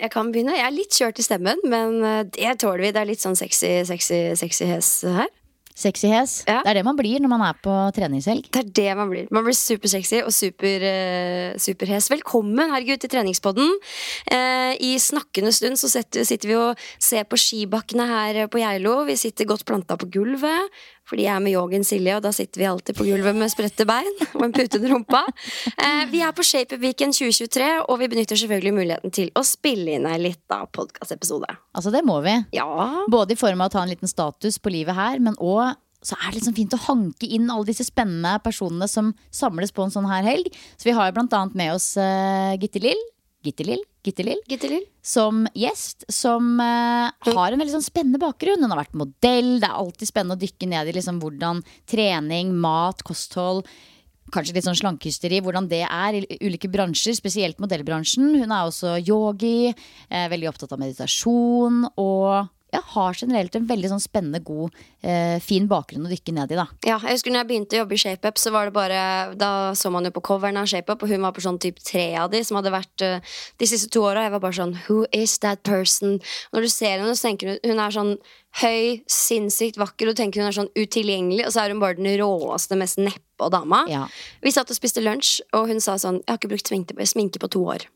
Jeg 0.00 0.12
kan 0.14 0.30
begynne. 0.32 0.56
Jeg 0.56 0.66
er 0.66 0.74
litt 0.74 0.96
kjørt 0.96 1.20
i 1.20 1.26
stemmen, 1.26 1.60
men 1.68 2.00
eh, 2.06 2.22
det 2.32 2.56
tåler 2.62 2.86
vi. 2.86 2.94
Det 2.96 3.02
er 3.02 3.10
litt 3.10 3.24
sånn 3.24 3.38
sexy, 3.38 3.80
sexy, 3.88 4.22
sexy 4.40 4.68
hes 4.70 4.92
her. 5.04 5.28
Sexy 5.80 6.10
hes. 6.12 6.34
Ja. 6.44 6.60
Det 6.60 6.74
er 6.74 6.80
det 6.80 6.84
man 6.84 6.98
blir 6.98 7.22
når 7.22 7.32
man 7.32 7.44
er 7.46 7.56
på 7.64 7.72
treningshelg. 7.96 8.50
Det 8.52 8.62
er 8.64 8.70
det 8.80 8.96
man 8.98 9.08
blir. 9.12 9.30
Man 9.32 9.46
blir 9.46 9.56
supersexy 9.56 10.20
og 10.20 10.32
super, 10.36 10.84
uh, 10.84 11.56
superhes. 11.60 12.10
Velkommen 12.12 12.74
herregud, 12.74 13.00
til 13.00 13.12
treningspodden. 13.14 13.72
Uh, 14.28 14.72
I 14.76 14.92
snakkende 15.00 15.54
stund 15.56 15.80
så 15.80 15.88
sitter, 15.92 16.26
sitter 16.28 16.52
vi 16.52 16.58
og 16.60 16.86
ser 17.00 17.24
på 17.24 17.40
skibakkene 17.40 18.08
her 18.10 18.42
på 18.52 18.60
Geilo. 18.60 19.00
Vi 19.08 19.16
sitter 19.20 19.48
godt 19.48 19.64
planta 19.68 19.96
på 20.00 20.10
gulvet. 20.12 20.68
Fordi 21.10 21.24
jeg 21.26 21.34
er 21.34 21.42
med 21.42 21.54
Jågen 21.56 21.82
Silje, 21.82 22.14
og 22.14 22.22
da 22.22 22.30
sitter 22.34 22.60
vi 22.60 22.68
alltid 22.70 22.94
på 22.94 23.04
gulvet 23.08 23.34
med 23.34 23.50
spredte 23.50 23.86
bein 23.88 24.10
og 24.36 24.44
en 24.46 24.54
pute 24.54 24.78
under 24.78 24.92
rumpa. 24.94 25.24
Eh, 25.72 26.04
vi 26.12 26.20
er 26.22 26.34
på 26.36 26.44
Shape 26.46 26.76
Up 26.76 26.84
Weekend 26.84 27.16
2023, 27.16 27.70
og 27.82 27.98
vi 27.98 28.08
benytter 28.12 28.38
selvfølgelig 28.38 28.74
muligheten 28.76 29.14
til 29.16 29.32
å 29.34 29.42
spille 29.46 29.96
inn 29.96 30.06
ei 30.06 30.20
lita 30.22 30.60
podkastepisode. 30.70 31.50
Altså, 31.74 31.90
det 31.90 32.04
må 32.06 32.20
vi. 32.22 32.36
Ja. 32.54 32.68
Både 33.10 33.34
i 33.34 33.40
form 33.40 33.64
av 33.64 33.72
å 33.72 33.74
ta 33.74 33.82
en 33.82 33.90
liten 33.90 34.10
status 34.10 34.60
på 34.62 34.70
livet 34.70 34.94
her, 34.94 35.18
men 35.18 35.34
òg 35.42 35.69
så 36.02 36.16
er 36.16 36.30
det 36.30 36.40
liksom 36.40 36.56
fint 36.56 36.74
å 36.76 36.82
hanke 36.86 37.28
inn 37.28 37.50
alle 37.52 37.68
disse 37.68 37.84
spennende 37.84 38.38
personene 38.44 38.88
som 38.88 39.12
samles 39.34 39.72
på 39.76 39.84
en 39.84 39.92
sånn 39.92 40.08
her 40.08 40.24
helg. 40.24 40.48
Så 40.80 40.88
vi 40.88 40.96
har 40.96 41.10
jo 41.10 41.16
blant 41.18 41.34
annet 41.36 41.58
med 41.58 41.74
oss 41.74 41.92
uh, 42.00 42.56
Gitte 42.60 42.82
Lill. 42.82 43.02
Gitte 43.44 43.64
Lill? 43.64 43.84
Gitte 44.04 44.24
Lill? 44.24 44.40
Gitte 44.48 44.68
Lill. 44.72 44.86
Som 45.04 45.44
gjest, 45.56 46.06
som 46.12 46.56
uh, 46.60 47.12
har 47.12 47.52
en 47.52 47.60
veldig 47.60 47.76
sånn 47.76 47.84
spennende 47.84 48.20
bakgrunn. 48.20 48.64
Hun 48.64 48.72
har 48.72 48.82
vært 48.82 48.96
modell. 48.96 49.54
Det 49.60 49.68
er 49.68 49.76
alltid 49.76 50.12
spennende 50.12 50.38
å 50.38 50.42
dykke 50.42 50.68
ned 50.72 50.90
i 50.90 50.96
liksom 50.96 51.20
hvordan 51.22 51.64
trening, 51.88 52.56
mat, 52.60 53.04
kosthold 53.06 53.68
Kanskje 54.30 54.54
litt 54.54 54.66
sånn 54.66 54.78
slankehysteri, 54.78 55.40
hvordan 55.42 55.66
det 55.70 55.82
er 55.82 56.20
i 56.20 56.22
ulike 56.46 56.70
bransjer, 56.70 57.16
spesielt 57.18 57.58
modellbransjen. 57.62 58.28
Hun 58.38 58.52
er 58.54 58.68
også 58.68 58.94
yogi, 59.02 59.72
er 60.06 60.30
veldig 60.30 60.50
opptatt 60.52 60.74
av 60.76 60.78
meditasjon 60.82 61.82
og 61.98 62.50
ja, 62.72 62.80
har 62.94 63.16
generelt 63.18 63.56
en 63.58 63.66
veldig 63.68 63.90
sånn 63.92 64.02
spennende, 64.02 64.40
god, 64.44 64.74
eh, 65.02 65.38
fin 65.42 65.66
bakgrunn 65.70 66.06
å 66.06 66.10
dykke 66.12 66.34
ned 66.36 66.52
i. 66.52 66.58
da 66.58 66.66
Ja, 66.86 66.98
jeg 66.98 67.16
husker 67.16 67.34
når 67.34 67.42
jeg 67.42 67.48
begynte 67.50 67.76
å 67.76 67.82
jobbe 67.82 67.96
i 67.96 68.02
ShapeUp, 68.02 68.38
så 68.38 68.52
var 68.54 68.68
det 68.68 68.74
bare 68.76 69.00
Da 69.40 69.72
så 69.74 69.90
man 69.90 70.04
jo 70.04 70.10
på 70.14 70.22
coveren 70.22 70.60
av 70.60 70.68
ShapeUp, 70.70 71.02
og 71.02 71.08
hun 71.08 71.22
var 71.22 71.32
på 71.32 71.44
sånn 71.44 71.60
typ 71.60 71.78
tre 71.82 72.14
av 72.16 72.30
de 72.30 72.42
som 72.44 72.58
hadde 72.58 72.74
vært 72.74 73.06
uh, 73.06 73.20
de 73.58 73.66
siste 73.66 73.90
to 73.90 74.02
åra. 74.06 74.26
Jeg 74.26 74.34
var 74.36 74.44
bare 74.44 74.58
sånn 74.58 74.76
Who 74.86 75.06
is 75.12 75.38
that 75.38 75.62
person? 75.62 76.20
Når 76.52 76.66
du 76.66 76.68
ser 76.68 76.98
henne, 76.98 77.14
så 77.16 77.28
tenker 77.28 77.54
du 77.58 77.70
hun 77.70 77.82
er 77.82 77.94
sånn 77.94 78.16
høy, 78.62 79.02
sinnssykt 79.06 79.78
vakker, 79.78 80.08
og 80.08 80.16
du 80.16 80.22
tenker 80.22 80.42
hun 80.42 80.50
er 80.50 80.56
sånn 80.56 80.72
utilgjengelig, 80.74 81.46
og 81.46 81.54
så 81.54 81.64
er 81.64 81.74
hun 81.74 81.82
bare 81.82 81.98
den 81.98 82.10
råeste, 82.18 82.78
mest 82.78 82.98
neppe 82.98 83.50
dama. 83.50 83.84
Ja. 83.90 84.06
Vi 84.42 84.52
satt 84.54 84.70
og 84.70 84.78
spiste 84.78 85.02
lunsj, 85.04 85.38
og 85.56 85.70
hun 85.70 85.80
sa 85.80 85.96
sånn 85.98 86.20
Jeg 86.20 86.28
har 86.28 86.40
ikke 86.40 86.52
brukt 86.52 87.08
sminke 87.10 87.40
på 87.40 87.50
to 87.50 87.64
år. 87.76 87.86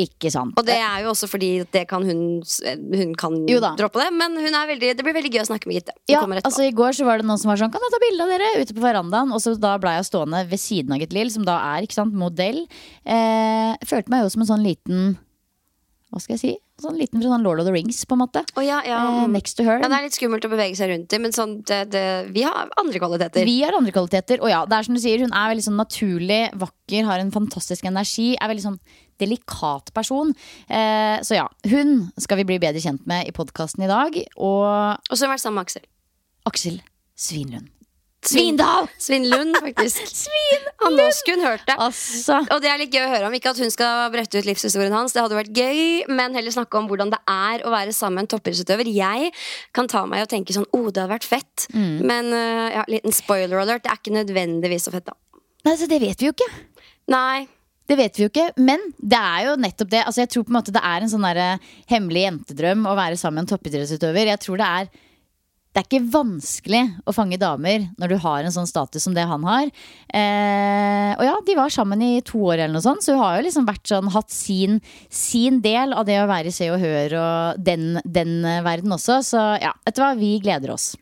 Ikke 0.00 0.30
sant. 0.32 0.54
Og 0.56 0.66
det 0.66 0.76
er 0.80 1.02
jo 1.04 1.10
også 1.12 1.28
fordi 1.30 1.50
det 1.74 1.82
kan 1.90 2.04
hun 2.06 2.20
Hun 2.40 3.14
kan 3.18 3.36
droppe 3.78 4.00
det, 4.00 4.08
men 4.16 4.36
hun 4.40 4.56
er 4.56 4.70
veldig, 4.70 4.92
det 4.96 5.04
blir 5.04 5.16
veldig 5.16 5.32
gøy 5.34 5.42
å 5.42 5.48
snakke 5.50 5.68
med 5.68 5.80
Gitte. 5.80 5.94
Ja, 6.10 6.22
altså 6.40 6.64
I 6.64 6.74
går 6.76 6.96
så 6.96 7.06
var 7.08 7.20
det 7.20 7.28
noen 7.28 7.40
som 7.40 7.50
var 7.52 7.60
sånn 7.60 7.72
Kan 7.74 7.84
jeg 7.84 7.94
ta 7.94 8.02
bilde 8.02 8.26
av 8.26 8.32
dere 8.32 8.50
ute 8.62 8.76
på 8.76 8.84
verandaen? 8.84 9.34
Og 9.36 9.42
så 9.44 9.54
da 9.60 9.74
ble 9.82 9.96
jeg 9.98 10.08
stående 10.08 10.44
ved 10.48 10.62
siden 10.62 10.94
av 10.96 11.02
Gitte 11.02 11.18
Lill, 11.18 11.32
som 11.34 11.46
da 11.48 11.58
er 11.74 11.86
ikke 11.86 11.98
sant, 11.98 12.16
modell. 12.16 12.62
Eh, 13.04 13.74
følte 13.90 14.12
meg 14.12 14.24
jo 14.24 14.32
som 14.32 14.46
en 14.46 14.52
sånn 14.54 14.66
liten 14.66 15.12
Hva 16.10 16.22
skal 16.22 16.36
jeg 16.36 16.42
si? 16.42 16.54
Sånn 16.80 16.96
liten 16.98 17.20
fra 17.20 17.34
sånn 17.34 17.44
Lord 17.44 17.60
of 17.62 17.68
the 17.68 17.74
Rings, 17.74 17.98
på 18.08 18.16
en 18.16 18.22
måte. 18.22 18.42
Oh, 18.56 18.64
ja, 18.64 18.80
ja. 18.86 19.00
Eh, 19.22 19.28
next 19.32 19.58
to 19.58 19.66
her. 19.66 19.82
Ja, 19.82 19.90
det 19.90 19.98
er 19.98 20.06
litt 20.08 20.16
skummelt 20.16 20.46
å 20.46 20.52
bevege 20.52 20.78
seg 20.78 20.92
rundt 20.92 21.12
i, 21.12 21.20
men 21.22 21.34
sånn, 21.36 21.58
det, 21.68 21.82
det, 21.92 22.04
vi 22.34 22.44
har 22.46 22.72
andre 22.80 23.02
kvaliteter. 23.02 23.44
Vi 23.48 23.58
har 23.62 23.76
andre 23.76 23.94
kvaliteter. 23.94 24.40
Og 24.44 24.52
ja, 24.52 24.62
det 24.68 24.78
er 24.78 24.88
som 24.88 24.96
du 24.96 25.02
sier, 25.02 25.22
hun 25.24 25.34
er 25.36 25.52
veldig 25.52 25.66
sånn 25.68 25.80
naturlig, 25.80 26.42
vakker, 26.60 27.06
har 27.08 27.22
en 27.22 27.32
fantastisk 27.34 27.88
energi. 27.90 28.32
Er 28.40 28.52
veldig 28.52 28.66
sånn 28.68 28.80
delikat 29.20 29.92
person. 29.96 30.32
Eh, 30.68 31.18
så 31.26 31.36
ja, 31.36 31.48
hun 31.68 32.08
skal 32.20 32.40
vi 32.40 32.48
bli 32.48 32.60
bedre 32.62 32.80
kjent 32.80 33.04
med 33.10 33.28
i 33.28 33.34
podkasten 33.36 33.84
i 33.84 33.90
dag. 33.90 34.16
Og 34.40 34.64
Og 34.64 35.12
så 35.12 35.24
har 35.24 35.28
hun 35.28 35.36
vært 35.36 35.44
sammen 35.44 35.60
med 35.60 35.68
Aksel. 35.68 35.84
Aksel 36.48 36.80
Svinlund. 37.20 37.68
Svindal! 38.20 38.88
Svinlund, 39.00 39.56
faktisk. 39.62 40.08
Svinlund! 40.24 40.66
Han 40.82 40.96
nå 40.98 41.06
skulle 41.16 41.40
hun 41.40 41.46
hørt 41.48 41.64
det. 41.68 41.76
Altså. 41.80 42.40
Og 42.52 42.60
det 42.62 42.68
er 42.68 42.80
litt 42.82 42.92
gøy 42.92 43.04
å 43.06 43.10
høre 43.14 43.28
om. 43.28 43.36
Ikke 43.36 43.52
at 43.54 43.60
hun 43.62 43.72
skal 43.72 44.10
brette 44.12 44.40
ut 44.40 44.48
livshistorien 44.48 44.92
hans, 44.92 45.14
det 45.16 45.22
hadde 45.24 45.38
vært 45.38 45.56
gøy, 45.56 46.10
men 46.12 46.36
heller 46.36 46.54
snakke 46.54 46.80
om 46.80 46.88
hvordan 46.90 47.12
det 47.14 47.20
er 47.32 47.64
å 47.64 47.72
være 47.72 47.94
sammen 47.96 48.20
med 48.20 48.26
en 48.26 48.32
toppidrettsutøver. 48.34 48.90
Jeg 48.92 49.32
kan 49.76 49.88
ta 49.90 50.04
meg 50.08 50.26
og 50.26 50.32
tenke 50.32 50.56
sånn 50.56 50.68
oh, 50.76 50.90
det 50.90 51.00
hadde 51.00 51.14
vært 51.14 51.28
fett. 51.28 51.68
Men 51.72 52.28
uh, 52.34 52.68
ja, 52.76 52.84
liten 52.92 53.16
spoiler 53.16 53.62
alert, 53.62 53.86
det 53.86 53.94
er 53.94 54.02
ikke 54.02 54.18
nødvendigvis 54.18 54.88
så 54.88 54.92
fett, 54.94 55.08
da. 55.08 55.16
Nei, 55.64 55.76
så 55.76 55.88
det 55.88 56.00
vet 56.02 56.20
vi 56.20 56.28
jo 56.28 56.36
ikke. 56.36 56.52
Nei. 57.12 57.48
Det 57.90 57.96
vet 57.98 58.18
vi 58.18 58.22
jo 58.22 58.30
ikke, 58.30 58.50
men 58.62 58.82
det 59.02 59.18
er 59.18 59.48
jo 59.48 59.54
nettopp 59.58 59.88
det. 59.90 60.04
Altså, 60.06 60.22
jeg 60.22 60.30
tror 60.30 60.44
på 60.46 60.52
en 60.52 60.60
måte 60.60 60.74
det 60.74 60.82
er 60.86 61.02
en 61.02 61.10
sånn 61.10 61.24
der 61.26 61.40
hemmelig 61.90 62.28
jentedrøm 62.28 62.84
å 62.86 62.94
være 62.94 63.18
sammen 63.18 63.40
med 63.40 63.48
en 63.48 63.54
toppidrettsutøver. 63.56 64.30
Jeg 64.30 64.42
tror 64.44 64.60
det 64.60 64.68
er 64.68 64.92
det 65.70 65.78
er 65.78 65.86
ikke 65.86 66.10
vanskelig 66.10 66.80
å 67.06 67.14
fange 67.14 67.38
damer 67.38 67.84
når 68.00 68.10
du 68.10 68.16
har 68.24 68.42
en 68.42 68.54
sånn 68.54 68.66
status 68.66 69.04
som 69.06 69.14
det 69.14 69.22
han 69.30 69.44
har. 69.46 69.68
Eh, 70.10 71.12
og 71.14 71.22
ja, 71.28 71.36
de 71.46 71.56
var 71.58 71.70
sammen 71.70 72.02
i 72.02 72.12
to 72.26 72.40
år 72.48 72.56
eller 72.58 72.74
noe 72.74 72.84
sånt, 72.84 73.04
så 73.06 73.14
hun 73.14 73.22
har 73.22 73.38
jo 73.38 73.44
liksom 73.46 73.68
vært 73.68 73.92
sånn, 73.92 74.10
hatt 74.10 74.34
sin, 74.34 74.80
sin 75.06 75.60
del 75.62 75.94
av 75.94 76.08
det 76.08 76.18
å 76.22 76.26
være 76.30 76.50
Se 76.54 76.72
og 76.74 76.82
Hør 76.82 77.14
og 77.20 77.62
den, 77.62 78.00
den 78.02 78.40
verden 78.66 78.98
også. 78.98 79.20
Så 79.26 79.44
ja, 79.62 79.70
vet 79.86 79.94
du 79.94 80.02
hva, 80.02 80.16
vi 80.18 80.34
gleder 80.42 80.74
oss. 80.74 80.92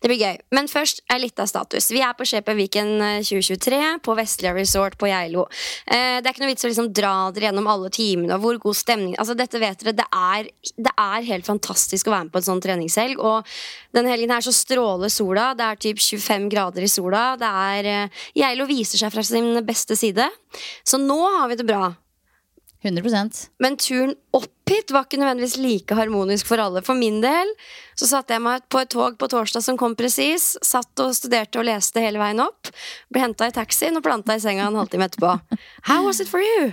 Det 0.00 0.08
blir 0.08 0.20
gøy. 0.20 0.38
Men 0.56 0.68
først 0.70 1.02
er 1.12 1.20
litt 1.20 1.40
av 1.42 1.48
status. 1.50 1.90
Vi 1.92 2.02
er 2.04 2.14
på 2.16 2.26
Shaper 2.28 2.56
eh, 2.56 3.20
2023 3.26 3.80
på 4.04 4.16
Vestlia 4.18 4.54
Resort 4.56 4.96
på 5.00 5.10
Geilo. 5.10 5.46
Eh, 5.86 6.18
det 6.20 6.26
er 6.26 6.32
ikke 6.32 6.44
noe 6.44 6.52
vits 6.52 6.66
å 6.66 6.70
liksom 6.70 6.92
dra 6.96 7.14
dere 7.34 7.50
gjennom 7.50 7.68
alle 7.70 7.90
timene 7.92 8.36
og 8.36 8.44
hvor 8.44 8.60
god 8.62 8.78
stemning 8.78 9.14
Altså 9.20 9.36
Dette 9.36 9.60
vet 9.60 9.82
dere, 9.82 9.94
det 9.96 10.06
er, 10.12 10.48
det 10.76 10.92
er 10.92 11.28
helt 11.28 11.48
fantastisk 11.48 12.08
å 12.08 12.14
være 12.14 12.28
med 12.28 12.34
på 12.34 12.40
en 12.40 12.48
sånn 12.48 12.62
treningshelg. 12.64 13.20
Og 13.20 13.56
denne 13.96 14.12
helgen 14.12 14.32
her 14.34 14.44
så 14.44 14.54
stråler 14.54 15.12
sola. 15.12 15.50
Det 15.56 15.68
er 15.68 15.84
typ 15.88 16.02
25 16.02 16.48
grader 16.52 16.86
i 16.86 16.90
sola. 16.90 17.26
Det 17.40 17.52
er 17.68 17.92
eh, 17.92 18.24
Geilo 18.38 18.68
viser 18.70 19.00
seg 19.02 19.12
fra 19.14 19.24
sin 19.26 19.52
beste 19.66 19.98
side. 19.98 20.28
Så 20.86 21.00
nå 21.02 21.20
har 21.38 21.48
vi 21.52 21.60
det 21.60 21.68
bra. 21.68 21.92
100 22.86 23.50
Men 23.62 23.76
turen 23.80 24.14
opp 24.36 24.70
hit 24.70 24.90
var 24.94 25.06
ikke 25.06 25.18
nødvendigvis 25.20 25.56
like 25.62 25.96
harmonisk 25.98 26.48
for 26.48 26.62
alle. 26.62 26.82
For 26.86 26.98
min 26.98 27.20
del 27.22 27.50
så 27.98 28.08
satte 28.10 28.36
jeg 28.36 28.44
meg 28.44 28.66
på 28.72 28.82
et 28.82 28.90
tog 28.92 29.16
på 29.18 29.30
torsdag 29.30 29.64
som 29.64 29.78
kom 29.80 29.96
presis. 29.98 30.54
Satt 30.64 31.02
og 31.02 31.14
studerte 31.16 31.60
og 31.60 31.68
leste 31.68 32.02
hele 32.02 32.20
veien 32.22 32.42
opp. 32.44 32.70
Ble 33.12 33.24
henta 33.24 33.48
i 33.48 33.54
taxien 33.54 33.98
og 33.98 34.04
planta 34.06 34.36
i 34.36 34.42
senga 34.42 34.68
en 34.68 34.78
halvtime 34.78 35.10
etterpå. 35.10 35.34
How 35.90 36.06
was 36.06 36.22
it 36.22 36.30
for 36.30 36.42
you? 36.42 36.72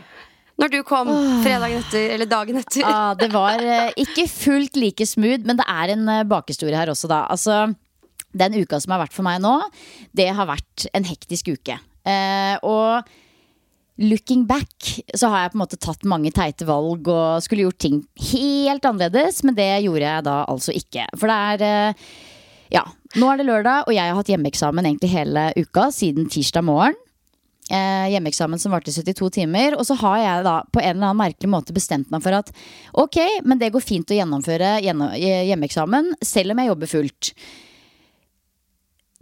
når 0.62 0.69
du 0.69 0.80
kom 0.86 1.10
fredagen 1.44 1.81
etter, 1.81 2.12
eller 2.13 2.30
dagen 2.30 2.60
etter? 2.62 2.83
Ja, 2.83 3.13
det 3.18 3.31
var 3.33 3.57
eh, 3.57 3.89
ikke 4.04 4.27
fullt 4.30 4.77
like 4.77 5.07
smooth, 5.10 5.42
men 5.48 5.57
det 5.57 5.65
er 5.65 5.95
en 5.95 6.06
eh, 6.12 6.27
bakhistorie 6.30 6.77
her 6.77 6.92
også, 6.94 7.10
da. 7.10 7.24
Altså, 7.33 7.63
den 8.38 8.60
uka 8.62 8.80
som 8.81 8.94
har 8.94 9.04
vært 9.06 9.15
for 9.15 9.25
meg 9.25 9.42
nå, 9.44 9.56
det 10.15 10.30
har 10.38 10.50
vært 10.50 10.88
en 10.94 11.07
hektisk 11.10 11.54
uke. 11.56 11.80
Eh, 12.06 12.56
og 12.62 13.10
looking 14.01 14.45
back 14.50 15.00
så 15.13 15.30
har 15.30 15.44
jeg 15.44 15.54
på 15.54 15.57
en 15.57 15.63
måte 15.63 15.80
tatt 15.81 16.06
mange 16.10 16.31
teite 16.34 16.66
valg 16.66 17.07
og 17.12 17.44
skulle 17.45 17.68
gjort 17.68 17.81
ting 17.84 18.01
helt 18.34 18.86
annerledes, 18.90 19.44
men 19.45 19.57
det 19.57 19.69
gjorde 19.86 20.07
jeg 20.07 20.25
da 20.25 20.38
altså 20.50 20.74
ikke. 20.78 21.07
For 21.18 21.30
det 21.30 21.40
er 21.54 21.68
eh, 21.69 22.12
Ja, 22.74 22.88
nå 23.19 23.28
er 23.30 23.38
det 23.38 23.45
lørdag, 23.45 23.86
og 23.86 23.94
jeg 23.94 24.10
har 24.10 24.18
hatt 24.18 24.30
hjemmeeksamen 24.31 24.88
egentlig 24.88 25.12
hele 25.13 25.51
uka 25.60 25.92
siden 25.94 26.25
tirsdag 26.31 26.66
morgen. 26.66 26.98
Eh, 27.69 28.10
hjemmeeksamen 28.12 28.60
som 28.60 28.74
varte 28.74 28.92
i 28.92 28.94
72 28.94 29.30
timer. 29.38 29.78
Og 29.78 29.86
så 29.88 29.96
har 30.01 30.18
jeg 30.19 30.48
da 30.48 30.56
på 30.68 30.81
en 30.81 30.96
eller 30.98 31.12
annen 31.12 31.22
merkelig 31.22 31.51
måte 31.51 31.75
bestemt 31.75 32.10
meg 32.12 32.24
for 32.25 32.36
at 32.36 32.50
ok, 32.92 33.19
men 33.48 33.62
det 33.62 33.72
går 33.75 33.84
fint 33.84 34.12
å 34.12 34.18
gjennomføre 34.18 34.80
gjennom, 34.84 35.13
hjemmeeksamen 35.16 36.12
selv 36.25 36.56
om 36.56 36.63
jeg 36.63 36.72
jobber 36.74 36.92
fullt. 36.92 37.31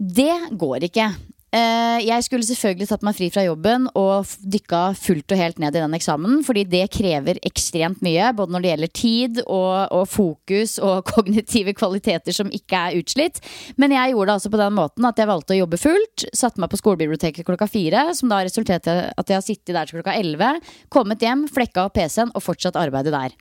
Det 0.02 0.34
går 0.58 0.88
ikke. 0.88 1.12
Eh, 1.52 1.98
jeg 2.06 2.24
skulle 2.24 2.46
selvfølgelig 2.48 2.86
tatt 2.88 3.02
meg 3.04 3.16
fri 3.18 3.26
fra 3.32 3.42
jobben 3.44 3.84
og 3.98 4.30
dykka 4.40 4.80
fullt 4.96 5.34
og 5.34 5.40
helt 5.40 5.58
ned 5.60 5.76
i 5.76 5.82
den 5.82 5.96
eksamen. 5.98 6.40
Fordi 6.46 6.64
det 6.64 6.86
krever 6.94 7.40
ekstremt 7.44 8.00
mye, 8.04 8.30
både 8.36 8.54
når 8.54 8.64
det 8.64 8.70
gjelder 8.70 8.92
tid 8.96 9.42
og, 9.42 9.92
og 9.92 10.06
fokus 10.08 10.78
og 10.80 11.04
kognitive 11.12 11.76
kvaliteter 11.76 12.36
som 12.36 12.52
ikke 12.52 12.80
er 12.88 12.98
utslitt. 13.02 13.42
Men 13.76 13.92
jeg 13.92 14.14
gjorde 14.14 14.30
det 14.30 14.38
altså 14.38 14.54
på 14.54 14.62
den 14.62 14.76
måten 14.80 15.08
at 15.08 15.20
jeg 15.20 15.28
valgte 15.28 15.56
å 15.56 15.60
jobbe 15.60 15.82
fullt. 15.82 16.26
Satte 16.32 16.62
meg 16.62 16.72
på 16.72 16.80
skolebiblioteket 16.80 17.48
klokka 17.48 17.68
fire, 17.68 18.08
som 18.16 18.32
da 18.32 18.40
resulterte 18.46 18.96
i 18.96 19.06
at 19.12 19.28
jeg 19.28 19.38
har 19.38 19.44
sittet 19.44 19.76
der 19.76 19.88
til 19.88 20.00
klokka 20.00 20.16
elleve. 20.16 20.54
Kommet 20.92 21.22
hjem, 21.24 21.44
flekka 21.52 21.88
opp 21.90 21.98
PC-en 22.00 22.32
og 22.32 22.44
fortsatt 22.48 22.80
arbeidet 22.80 23.12
der. 23.12 23.36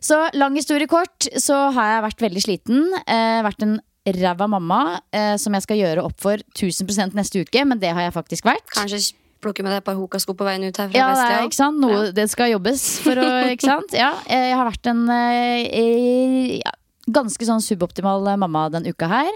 Så 0.00 0.16
lang 0.38 0.54
historie 0.56 0.88
kort, 0.88 1.26
så 1.36 1.66
har 1.76 1.96
jeg 1.96 2.04
vært 2.06 2.22
veldig 2.24 2.42
sliten. 2.46 2.84
Eh, 3.04 3.40
vært 3.44 3.66
en 3.66 3.80
ræva 4.06 4.46
mamma 4.48 5.00
eh, 5.12 5.34
som 5.40 5.54
jeg 5.56 5.66
skal 5.66 5.80
gjøre 5.80 6.04
opp 6.06 6.20
for 6.22 6.40
1000% 6.56 7.16
neste 7.18 7.42
uke, 7.44 7.64
men 7.68 7.80
det 7.82 7.92
har 7.96 8.08
jeg 8.08 8.16
faktisk 8.16 8.48
vært. 8.48 8.68
Kanskje 8.72 9.02
plukke 9.40 9.64
med 9.64 9.72
deg 9.72 9.80
et 9.80 9.86
par 9.86 9.96
hokasko 9.96 10.34
på 10.36 10.46
veien 10.46 10.64
ut 10.66 10.76
her 10.76 10.90
fra 10.90 10.98
Ja, 10.98 11.08
det, 11.16 11.26
er, 11.26 11.48
ikke 11.48 11.58
sant? 11.58 11.80
Noe, 11.80 12.10
det 12.16 12.26
skal 12.32 12.52
jobbes 12.52 12.84
for 13.04 13.20
å 13.20 13.28
Ikke 13.54 13.68
sant? 13.68 13.96
Ja, 13.96 14.12
eh, 14.28 14.50
jeg 14.52 14.58
har 14.60 14.68
vært 14.68 14.90
en 14.92 15.02
eh, 15.14 16.72
ganske 17.10 17.48
sånn 17.48 17.64
suboptimal 17.64 18.32
eh, 18.32 18.40
mamma 18.40 18.68
den 18.72 18.88
uka 18.90 19.08
her. 19.10 19.30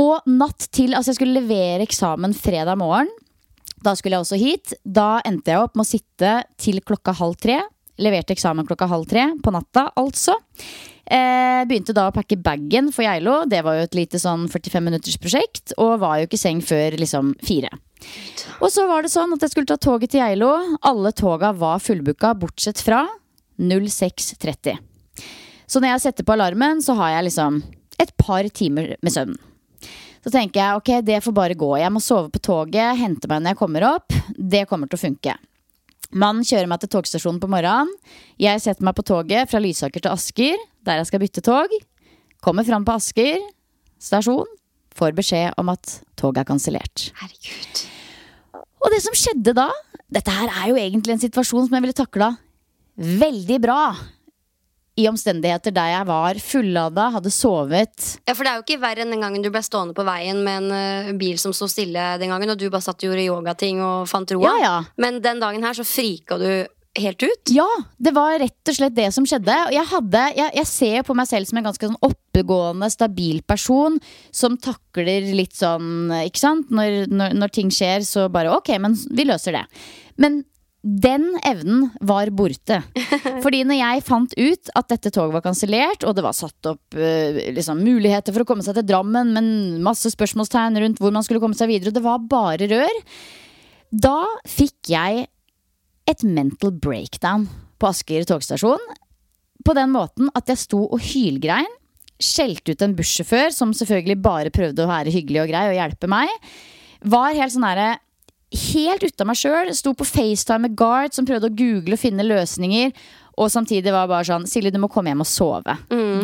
Og 0.00 0.26
natt 0.30 0.70
til 0.74 0.94
Altså, 0.94 1.12
jeg 1.12 1.20
skulle 1.20 1.42
levere 1.42 1.84
eksamen 1.86 2.34
fredag 2.36 2.78
morgen. 2.80 3.10
Da 3.84 3.94
skulle 3.96 4.18
jeg 4.18 4.26
også 4.26 4.40
hit. 4.40 4.74
Da 4.84 5.20
endte 5.26 5.54
jeg 5.54 5.62
opp 5.64 5.78
med 5.78 5.86
å 5.86 5.90
sitte 5.90 6.34
til 6.60 6.82
klokka 6.84 7.14
halv 7.16 7.38
tre. 7.40 7.60
Leverte 8.00 8.34
eksamen 8.34 8.66
klokka 8.68 8.88
halv 8.90 9.08
tre 9.10 9.26
på 9.42 9.52
natta, 9.54 9.90
altså. 10.00 10.36
Eh, 11.10 11.64
begynte 11.66 11.94
da 11.96 12.06
å 12.08 12.14
pakke 12.14 12.38
bagen 12.38 12.92
for 12.94 13.04
Geilo. 13.04 13.40
Det 13.50 13.64
var 13.66 13.76
jo 13.76 13.86
et 13.88 13.96
lite 13.98 14.20
sånn 14.22 14.46
45 14.50 14.84
minutters 14.86 15.18
prosjekt. 15.20 15.74
Og 15.76 15.98
var 16.02 16.20
jo 16.20 16.28
ikke 16.28 16.38
i 16.38 16.44
seng 16.44 16.62
før 16.64 16.96
liksom 17.00 17.34
fire. 17.44 17.72
Og 18.60 18.70
så 18.72 18.86
var 18.88 19.02
det 19.04 19.12
sånn 19.12 19.34
at 19.34 19.42
jeg 19.44 19.52
skulle 19.52 19.68
ta 19.68 19.76
toget 19.80 20.14
til 20.14 20.22
Geilo. 20.22 20.52
Alle 20.86 21.12
toga 21.16 21.52
var 21.56 21.82
fullbooka, 21.82 22.32
bortsett 22.38 22.80
fra 22.84 23.02
06.30. 23.58 24.78
Så 25.70 25.82
når 25.82 25.94
jeg 25.94 26.04
setter 26.06 26.26
på 26.26 26.34
alarmen, 26.34 26.80
så 26.82 26.96
har 26.98 27.16
jeg 27.16 27.28
liksom 27.28 27.60
et 28.00 28.14
par 28.18 28.46
timer 28.48 28.94
med 29.02 29.14
søvn. 29.14 29.36
Så 30.20 30.32
tenker 30.32 30.60
jeg 30.60 30.78
ok, 30.78 30.90
det 31.04 31.20
får 31.24 31.34
bare 31.36 31.58
gå. 31.58 31.68
Jeg 31.80 31.92
må 31.92 32.02
sove 32.04 32.28
på 32.32 32.42
toget, 32.44 32.98
hente 33.00 33.28
meg 33.30 33.42
når 33.42 33.54
jeg 33.54 33.60
kommer 33.60 33.86
opp. 33.94 34.16
Det 34.36 34.66
kommer 34.68 34.90
til 34.90 34.98
å 34.98 35.04
funke. 35.08 35.36
Mannen 36.10 36.46
kjører 36.46 36.66
meg 36.70 36.82
til 36.82 36.90
togstasjonen 36.90 37.38
på 37.42 37.50
morgenen. 37.50 37.90
Jeg 38.40 38.62
setter 38.62 38.86
meg 38.86 38.96
på 38.98 39.04
toget 39.06 39.50
fra 39.50 39.60
Lysaker 39.62 40.02
til 40.02 40.10
Asker, 40.10 40.58
der 40.86 41.00
jeg 41.00 41.10
skal 41.10 41.22
bytte 41.22 41.44
tog. 41.46 41.74
Kommer 42.42 42.66
fram 42.66 42.86
på 42.86 42.96
Asker 42.98 43.38
stasjon, 44.00 44.48
får 44.96 45.14
beskjed 45.16 45.56
om 45.60 45.70
at 45.72 46.00
toget 46.18 46.42
er 46.42 46.48
kansellert. 46.48 47.10
Herregud. 47.20 47.82
Og 48.80 48.94
det 48.94 49.02
som 49.04 49.16
skjedde 49.16 49.54
da 49.56 49.68
Dette 50.10 50.32
her 50.34 50.48
er 50.50 50.70
jo 50.72 50.78
egentlig 50.80 51.14
en 51.14 51.22
situasjon 51.22 51.68
som 51.68 51.74
jeg 51.76 51.84
ville 51.84 51.94
takla 51.94 52.32
veldig 52.98 53.58
bra. 53.62 53.92
I 54.98 55.06
omstendigheter 55.10 55.74
der 55.74 55.92
jeg 55.92 56.08
var 56.08 56.40
fullada, 56.42 57.06
hadde 57.14 57.30
sovet. 57.32 58.08
Ja, 58.26 58.34
for 58.34 58.44
det 58.44 58.50
er 58.50 58.58
jo 58.58 58.66
ikke 58.66 58.80
verre 58.82 59.04
enn 59.04 59.14
den 59.14 59.22
gangen 59.22 59.44
du 59.44 59.50
ble 59.52 59.62
stående 59.64 59.94
på 59.96 60.04
veien 60.06 60.42
med 60.44 60.64
en 60.64 60.74
eh, 60.74 61.14
bil 61.20 61.38
som 61.40 61.54
sto 61.56 61.68
stille 61.70 62.16
den 62.20 62.32
gangen, 62.32 62.50
og 62.50 62.58
du 62.58 62.68
bare 62.68 62.84
satt 62.84 63.00
og 63.00 63.10
gjorde 63.10 63.28
yogating 63.28 63.80
og 63.84 64.10
fant 64.10 64.34
roa. 64.34 64.50
Ja, 64.50 64.66
ja. 64.66 64.76
Men 65.00 65.22
den 65.24 65.42
dagen 65.42 65.64
her 65.64 65.78
så 65.78 65.86
frika 65.86 66.40
du 66.40 66.50
helt 66.98 67.22
ut. 67.22 67.52
Ja, 67.54 67.68
det 68.02 68.12
var 68.16 68.38
rett 68.42 68.70
og 68.70 68.76
slett 68.76 68.96
det 68.96 69.08
som 69.14 69.26
skjedde. 69.28 69.54
Og 69.68 69.74
jeg, 69.74 69.86
hadde, 69.92 70.24
jeg, 70.36 70.54
jeg 70.58 70.68
ser 70.68 71.06
på 71.06 71.14
meg 71.16 71.28
selv 71.30 71.48
som 71.48 71.60
en 71.60 71.68
ganske 71.68 71.90
sånn 71.90 72.00
oppegående, 72.06 72.90
stabil 72.90 73.40
person 73.46 73.98
som 74.34 74.58
takler 74.60 75.30
litt 75.36 75.54
sånn, 75.58 76.10
ikke 76.26 76.42
sant? 76.42 76.72
Når, 76.74 77.04
når, 77.12 77.36
når 77.38 77.54
ting 77.54 77.70
skjer, 77.74 78.02
så 78.06 78.26
bare 78.32 78.52
ok, 78.58 78.74
men 78.82 78.98
vi 79.14 79.28
løser 79.28 79.60
det. 79.60 79.66
Men 80.20 80.42
den 80.80 81.26
evnen 81.44 81.90
var 82.00 82.30
borte. 82.32 82.80
Fordi 83.44 83.62
når 83.68 83.80
jeg 83.80 84.04
fant 84.06 84.36
ut 84.38 84.70
at 84.78 84.88
dette 84.92 85.12
toget 85.12 85.34
var 85.36 85.44
kansellert, 85.44 86.06
og 86.08 86.16
det 86.16 86.24
var 86.24 86.36
satt 86.36 86.70
opp 86.70 86.96
eh, 86.96 87.52
liksom, 87.52 87.82
muligheter 87.84 88.32
for 88.32 88.44
å 88.44 88.48
komme 88.48 88.64
seg 88.64 88.78
til 88.78 88.88
Drammen, 88.88 89.34
men 89.36 89.50
masse 89.84 90.12
spørsmålstegn 90.14 90.80
rundt 90.80 91.02
hvor 91.02 91.12
man 91.14 91.26
skulle 91.26 91.42
komme 91.42 91.58
seg 91.58 91.72
videre, 91.72 91.92
og 91.92 91.98
det 91.98 92.06
var 92.06 92.24
bare 92.32 92.70
rør, 92.70 93.02
da 93.90 94.22
fikk 94.48 94.92
jeg 94.94 95.26
et 96.10 96.24
mental 96.26 96.72
breakdown 96.72 97.46
på 97.80 97.90
Asker 97.90 98.24
togstasjon. 98.28 98.82
På 99.66 99.76
den 99.76 99.92
måten 99.92 100.30
at 100.36 100.48
jeg 100.48 100.64
sto 100.64 100.84
og 100.86 101.00
hylgrein. 101.04 101.68
Skjelte 102.20 102.74
ut 102.74 102.82
en 102.84 102.94
bussjåfør 102.96 103.52
som 103.54 103.72
selvfølgelig 103.76 104.20
bare 104.24 104.52
prøvde 104.52 104.84
å 104.84 104.90
være 104.90 105.12
hyggelig 105.12 105.44
og 105.44 105.52
grei 105.52 105.66
og 105.70 105.76
hjelpe 105.76 106.08
meg. 106.10 106.32
Var 107.08 107.36
helt 107.36 107.54
sånn 107.54 107.68
herre 107.68 107.90
Helt 108.50 109.04
ute 109.06 109.22
av 109.22 109.28
meg 109.30 109.38
sjøl. 109.38 109.70
Sto 109.78 109.92
på 109.94 110.06
FaceTime 110.08 110.64
med 110.66 110.76
Guard 110.78 111.14
som 111.14 111.26
prøvde 111.28 111.50
å 111.50 111.54
google 111.54 111.94
og 111.94 112.02
finne 112.02 112.26
løsninger. 112.26 112.94
Og 113.40 113.50
samtidig 113.52 113.92
var 113.94 114.08
bare 114.10 114.26
sånn 114.26 114.48
Silje, 114.50 114.72
du 114.74 114.80
må 114.82 114.90
komme 114.92 115.12
hjem 115.12 115.22
og 115.22 115.28
sove. 115.30 115.76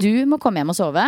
Du 0.02 0.26
må 0.28 0.40
komme 0.43 0.61
hjem 0.61 0.73
og 0.75 0.76
sove. 0.78 1.05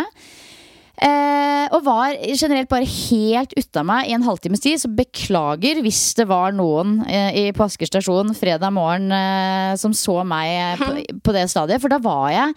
Eh, 0.99 1.65
og 1.71 1.83
var 1.85 2.11
generelt 2.27 2.67
bare 2.71 2.87
helt 2.87 3.53
ute 3.55 3.79
av 3.79 3.85
meg 3.87 4.09
i 4.09 4.15
en 4.17 4.25
halvtimes 4.25 4.63
tid. 4.63 4.79
Så 4.81 4.89
beklager 4.91 5.79
hvis 5.85 6.01
det 6.17 6.25
var 6.31 6.55
noen 6.55 7.01
eh, 7.07 7.29
i, 7.43 7.43
på 7.55 7.67
Asker 7.67 7.87
stasjon 7.91 8.33
fredag 8.35 8.73
morgen 8.75 9.11
eh, 9.15 9.75
som 9.79 9.95
så 9.95 10.21
meg 10.27 10.55
eh, 10.55 10.81
på, 10.81 11.19
på 11.23 11.35
det 11.35 11.45
stadiet. 11.51 11.83
For 11.83 11.91
da 11.91 12.01
var 12.03 12.29
jeg 12.33 12.55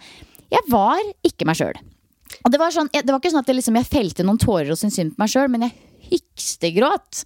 Jeg 0.53 0.69
var 0.69 0.99
ikke 1.25 1.47
meg 1.49 1.57
sjøl. 1.59 1.77
Og 2.43 2.51
det 2.51 2.59
var, 2.59 2.73
sånn, 2.73 2.89
jeg, 2.93 3.05
det 3.05 3.13
var 3.13 3.21
ikke 3.21 3.31
sånn 3.31 3.43
at 3.43 3.49
jeg, 3.49 3.59
liksom, 3.59 3.77
jeg 3.79 3.91
felte 3.91 4.25
noen 4.25 4.41
tårer 4.41 4.71
og 4.73 4.79
syntes 4.79 4.97
synd 4.99 5.13
på 5.15 5.23
meg 5.23 5.31
sjøl, 5.31 5.51
men 5.51 5.67
jeg 5.67 5.75
hykstegråt. 6.11 7.23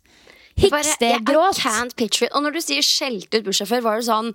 Jeg, 0.58 1.22
I 1.22 1.50
can't 1.58 1.96
picture 1.98 2.28
it. 2.28 2.34
Og 2.36 2.44
når 2.46 2.58
du 2.58 2.62
sier 2.66 2.86
skjelte 2.86 3.42
ut 3.42 3.50
bussjåfør, 3.50 3.84
var 3.86 4.00
det 4.02 4.08
sånn 4.10 4.32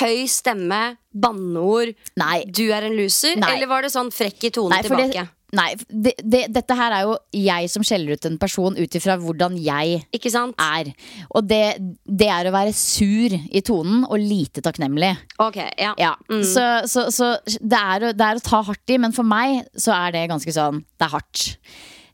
høy 0.00 0.24
stemme, 0.30 0.80
banneord, 1.10 1.94
Nei. 2.20 2.44
du 2.46 2.68
er 2.70 2.86
en 2.86 2.96
loser? 2.98 3.36
Nei. 3.40 3.56
Eller 3.56 3.70
var 3.70 3.82
det 3.86 3.92
sånn 3.94 4.10
frekk 4.14 4.46
i 4.46 4.54
tonen 4.54 4.76
Nei, 4.76 4.82
tilbake? 4.86 5.24
det, 5.24 5.56
nei 5.58 5.68
det, 5.90 6.12
det, 6.22 6.42
dette 6.54 6.76
her 6.78 6.94
er 6.94 7.06
jo 7.08 7.16
jeg 7.34 7.70
som 7.72 7.82
skjeller 7.86 8.14
ut 8.14 8.28
en 8.28 8.38
person 8.38 8.78
ut 8.78 8.98
ifra 9.00 9.16
hvordan 9.18 9.56
jeg 9.58 10.04
er. 10.06 10.92
Og 11.34 11.48
det, 11.50 11.62
det 12.06 12.30
er 12.30 12.46
å 12.50 12.54
være 12.54 12.74
sur 12.76 13.34
i 13.34 13.62
tonen 13.66 14.04
og 14.06 14.18
lite 14.22 14.62
takknemlig. 14.62 15.10
Ok, 15.42 15.58
ja. 15.74 15.94
Ja, 15.98 16.14
Så, 16.46 16.66
så, 16.90 17.08
så 17.14 17.32
det, 17.58 17.78
er 17.80 18.12
det 18.14 18.28
er 18.28 18.38
å 18.38 18.46
ta 18.46 18.62
hardt 18.70 18.94
i, 18.94 19.00
men 19.02 19.16
for 19.16 19.26
meg 19.26 19.64
så 19.74 19.94
er 19.96 20.14
det 20.14 20.28
ganske 20.30 20.54
sånn 20.54 20.84
Det 20.98 21.08
er 21.08 21.16
hardt. 21.18 21.48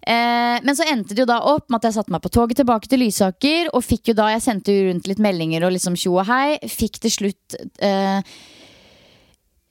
Eh, 0.06 0.58
men 0.62 0.76
så 0.78 0.86
endte 0.86 1.16
det 1.16 1.24
jo 1.24 1.28
da 1.28 1.40
opp 1.50 1.66
med 1.66 1.80
at 1.80 1.88
jeg 1.88 1.96
satte 1.96 2.14
meg 2.14 2.22
på 2.22 2.30
toget 2.34 2.60
tilbake 2.60 2.90
til 2.90 3.02
Lysaker. 3.02 3.72
Og 3.74 3.82
fikk 3.84 4.12
jo 4.12 4.18
da, 4.18 4.28
jeg 4.34 4.44
sendte 4.44 4.74
jo 4.74 4.86
rundt 4.90 5.08
litt 5.10 5.22
meldinger 5.22 5.66
og 5.66 5.74
liksom 5.74 5.98
tjo 5.98 6.14
og 6.20 6.28
hei. 6.30 6.58
Fikk 6.70 7.00
til 7.02 7.14
slutt 7.14 7.58
eh, 7.82 8.20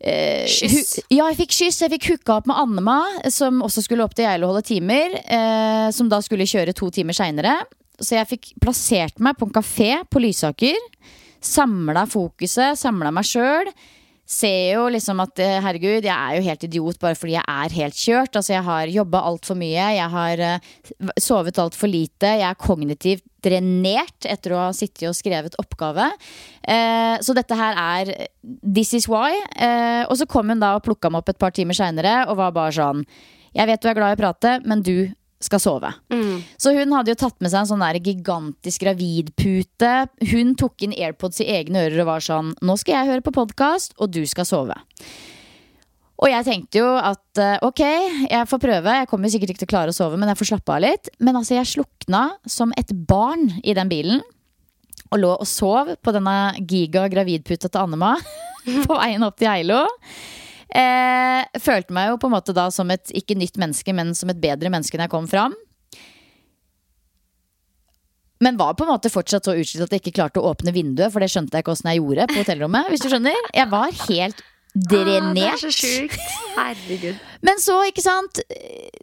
eh, 0.03 0.43
Kyss. 0.51 0.97
Ja, 1.07 1.29
jeg 1.29 1.39
fikk 1.39 1.55
kyss. 1.55 1.81
Jeg 1.85 1.93
fikk 1.95 2.09
hooka 2.11 2.39
opp 2.41 2.51
med 2.51 2.59
Annema, 2.59 2.99
som 3.31 3.63
også 3.65 3.85
skulle 3.85 4.03
opp 4.03 4.17
til 4.17 4.27
Geilo 4.27 4.49
og 4.49 4.55
holde 4.55 4.67
timer. 4.67 5.15
Eh, 5.23 5.87
som 5.95 6.11
da 6.11 6.19
skulle 6.25 6.49
kjøre 6.49 6.75
to 6.75 6.91
timer 6.93 7.15
seinere. 7.15 7.61
Så 7.95 8.17
jeg 8.17 8.27
fikk 8.33 8.51
plassert 8.59 9.21
meg 9.23 9.37
på 9.39 9.47
en 9.47 9.55
kafé 9.55 9.93
på 10.11 10.19
Lysaker. 10.19 10.75
Samla 11.45 12.03
fokuset, 12.09 12.75
samla 12.79 13.13
meg 13.13 13.27
sjøl. 13.29 13.71
Ser 14.25 14.71
jo 14.73 14.87
liksom 14.89 15.19
at 15.21 15.37
eh, 15.43 15.59
herregud, 15.61 16.05
jeg 16.07 16.09
er 16.09 16.39
jo 16.39 16.45
helt 16.47 16.63
idiot 16.65 16.97
bare 17.01 17.17
fordi 17.17 17.35
jeg 17.35 17.45
er 17.45 17.75
helt 17.77 17.97
kjørt. 17.99 18.37
Altså 18.39 18.55
Jeg 18.55 18.65
har 18.65 18.93
jobba 18.93 19.21
altfor 19.29 19.57
mye, 19.59 19.83
jeg 19.99 20.09
har 20.15 20.41
eh, 20.41 20.71
sovet 21.21 21.61
altfor 21.61 21.91
lite. 21.91 22.31
Jeg 22.41 22.47
er 22.49 22.57
kognitivt 22.57 23.25
drenert 23.45 24.25
etter 24.25 24.55
å 24.55 24.63
ha 24.63 24.71
sittet 24.73 25.05
og 25.11 25.17
skrevet 25.17 25.57
oppgave. 25.61 26.07
Eh, 26.65 27.21
så 27.21 27.37
dette 27.37 27.59
her 27.59 27.77
er 27.77 28.13
This 28.41 28.95
is 28.97 29.05
why. 29.11 29.29
Eh, 29.61 30.01
og 30.09 30.17
så 30.17 30.25
kom 30.29 30.49
hun 30.49 30.63
da 30.63 30.73
og 30.79 30.85
plukka 30.87 31.13
meg 31.13 31.21
opp 31.21 31.29
et 31.35 31.41
par 31.45 31.53
timer 31.53 31.77
seinere 31.77 32.23
og 32.25 32.39
var 32.41 32.55
bare 32.55 32.73
sånn 32.73 33.05
Jeg 33.55 33.69
vet 33.69 33.83
du 33.83 33.91
er 33.91 33.99
glad 33.99 34.15
i 34.15 34.17
å 34.17 34.23
prate, 34.25 34.57
men 34.65 34.81
du 34.81 35.13
skal 35.45 35.61
sove. 35.61 35.91
Så 36.61 36.73
hun 36.75 36.95
hadde 36.95 37.13
jo 37.13 37.19
tatt 37.21 37.37
med 37.43 37.53
seg 37.53 37.63
en 37.63 37.69
sånn 37.69 37.85
der 37.85 38.01
gigantisk 38.03 38.83
gravidpute. 38.85 39.93
Hun 40.31 40.55
tok 40.59 40.85
inn 40.85 40.95
AirPods 40.97 41.43
i 41.45 41.49
egne 41.59 41.85
ører 41.87 42.03
og 42.03 42.11
var 42.13 42.25
sånn 42.25 42.51
Nå 42.65 42.75
skal 42.81 42.99
jeg 42.99 43.13
høre 43.13 43.25
på 43.25 43.35
podkast, 43.35 43.95
og 44.01 44.13
du 44.15 44.23
skal 44.29 44.47
sove. 44.49 44.77
Og 46.23 46.31
jeg 46.31 46.45
tenkte 46.47 46.79
jo 46.79 46.87
at 46.95 47.41
eh, 47.43 47.57
ok, 47.65 47.81
jeg 48.29 48.47
får 48.47 48.61
prøve. 48.63 48.93
Jeg 49.01 49.09
kommer 49.11 49.31
sikkert 49.31 49.51
ikke 49.51 49.65
til 49.65 49.69
å 49.69 49.73
klare 49.73 49.91
å 49.91 49.97
sove, 49.97 50.19
men 50.19 50.31
jeg 50.31 50.39
får 50.39 50.51
slappe 50.53 50.77
av 50.77 50.83
litt. 50.85 51.11
Men 51.19 51.35
altså, 51.41 51.57
jeg 51.57 51.71
slukna 51.73 52.23
som 52.47 52.71
et 52.79 52.93
barn 53.07 53.49
i 53.63 53.75
den 53.75 53.91
bilen. 53.91 54.23
Og 55.11 55.19
lå 55.21 55.33
og 55.35 55.47
sov 55.49 55.91
på 56.01 56.15
denne 56.15 56.55
giga 56.63 57.05
gravidputa 57.11 57.69
til 57.69 57.83
Annema 57.83 58.15
på 58.87 58.95
veien 58.95 59.27
opp 59.27 59.37
til 59.37 59.51
Geilo. 59.51 59.83
Eh, 60.73 61.59
følte 61.61 61.93
meg 61.95 62.09
jo 62.09 62.19
på 62.21 62.29
en 62.29 62.35
måte 62.35 62.55
da 62.55 62.69
som 62.73 62.89
et 62.93 63.13
ikke 63.13 63.37
nytt 63.37 63.59
menneske, 63.61 63.93
men 63.95 64.15
som 64.17 64.31
et 64.33 64.41
bedre 64.41 64.71
menneske 64.73 64.97
når 64.97 65.07
jeg 65.07 65.13
kom 65.13 65.29
fram. 65.29 65.55
Men 68.43 68.57
var 68.59 68.75
på 68.75 68.83
en 68.83 68.91
måte 68.91 69.11
fortsatt 69.13 69.47
så 69.47 69.55
utslitt 69.55 69.85
at 69.85 69.93
jeg 69.95 70.03
ikke 70.03 70.17
klarte 70.19 70.41
å 70.41 70.49
åpne 70.51 70.73
vinduet, 70.75 71.11
for 71.13 71.23
det 71.23 71.31
skjønte 71.31 71.55
jeg 71.55 71.63
ikke 71.63 71.75
åssen 71.75 71.91
jeg 71.93 72.01
gjorde 72.01 72.27
på 72.31 72.41
hotellrommet. 72.41 72.89
Hvis 72.91 73.05
du 73.05 73.09
skjønner 73.11 73.47
Jeg 73.55 73.71
var 73.71 73.95
helt 74.09 74.43
drenert. 74.75 75.35
det 75.35 75.47
er 75.47 75.57
så 75.61 75.71
sjukt. 75.71 76.19
Herregud. 76.55 77.15
Men 77.45 77.59
så, 77.61 77.75
ikke 77.87 78.01
sant 78.03 78.39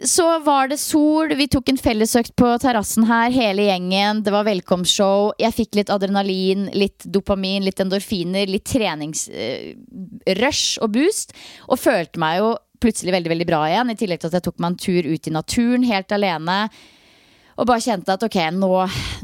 Så 0.09 0.27
var 0.45 0.69
det 0.73 0.79
sol, 0.83 1.35
vi 1.39 1.47
tok 1.53 1.69
en 1.73 1.81
fellesøkt 1.81 2.35
på 2.39 2.49
terrassen 2.63 3.05
her 3.09 3.31
Hele 3.35 3.63
gjengen, 3.69 4.23
det 4.25 4.33
var 4.35 4.45
velkomstshow 4.49 5.33
Jeg 5.41 5.57
fikk 5.57 5.73
litt 5.79 5.91
adrenalin, 5.95 6.63
litt 6.75 7.01
dopamin 7.05 7.65
Litt 7.67 7.81
endorfiner, 7.85 8.47
litt 8.51 8.67
treningsrush 8.73 10.67
og 10.83 10.89
boost 10.97 11.29
Og 11.69 11.77
følte 11.81 12.19
meg 12.23 12.33
jo 12.41 12.49
plutselig 12.83 13.13
veldig, 13.15 13.31
veldig 13.37 13.51
bra 13.53 13.61
igjen 13.71 13.93
I 13.95 14.01
tillegg 14.01 14.21
til 14.23 14.31
at 14.33 14.37
jeg 14.41 14.47
tok 14.49 14.59
meg 14.59 14.69
en 14.73 14.83
tur 14.89 15.03
ut 15.13 15.25
i 15.29 15.37
naturen 15.37 15.83
Helt 15.87 16.11
alene 16.17 16.57
Og 17.57 17.69
bare 17.69 17.83
kjente 17.85 18.15
at 18.15 18.25
ok, 18.25 18.39
nå, 18.57 18.71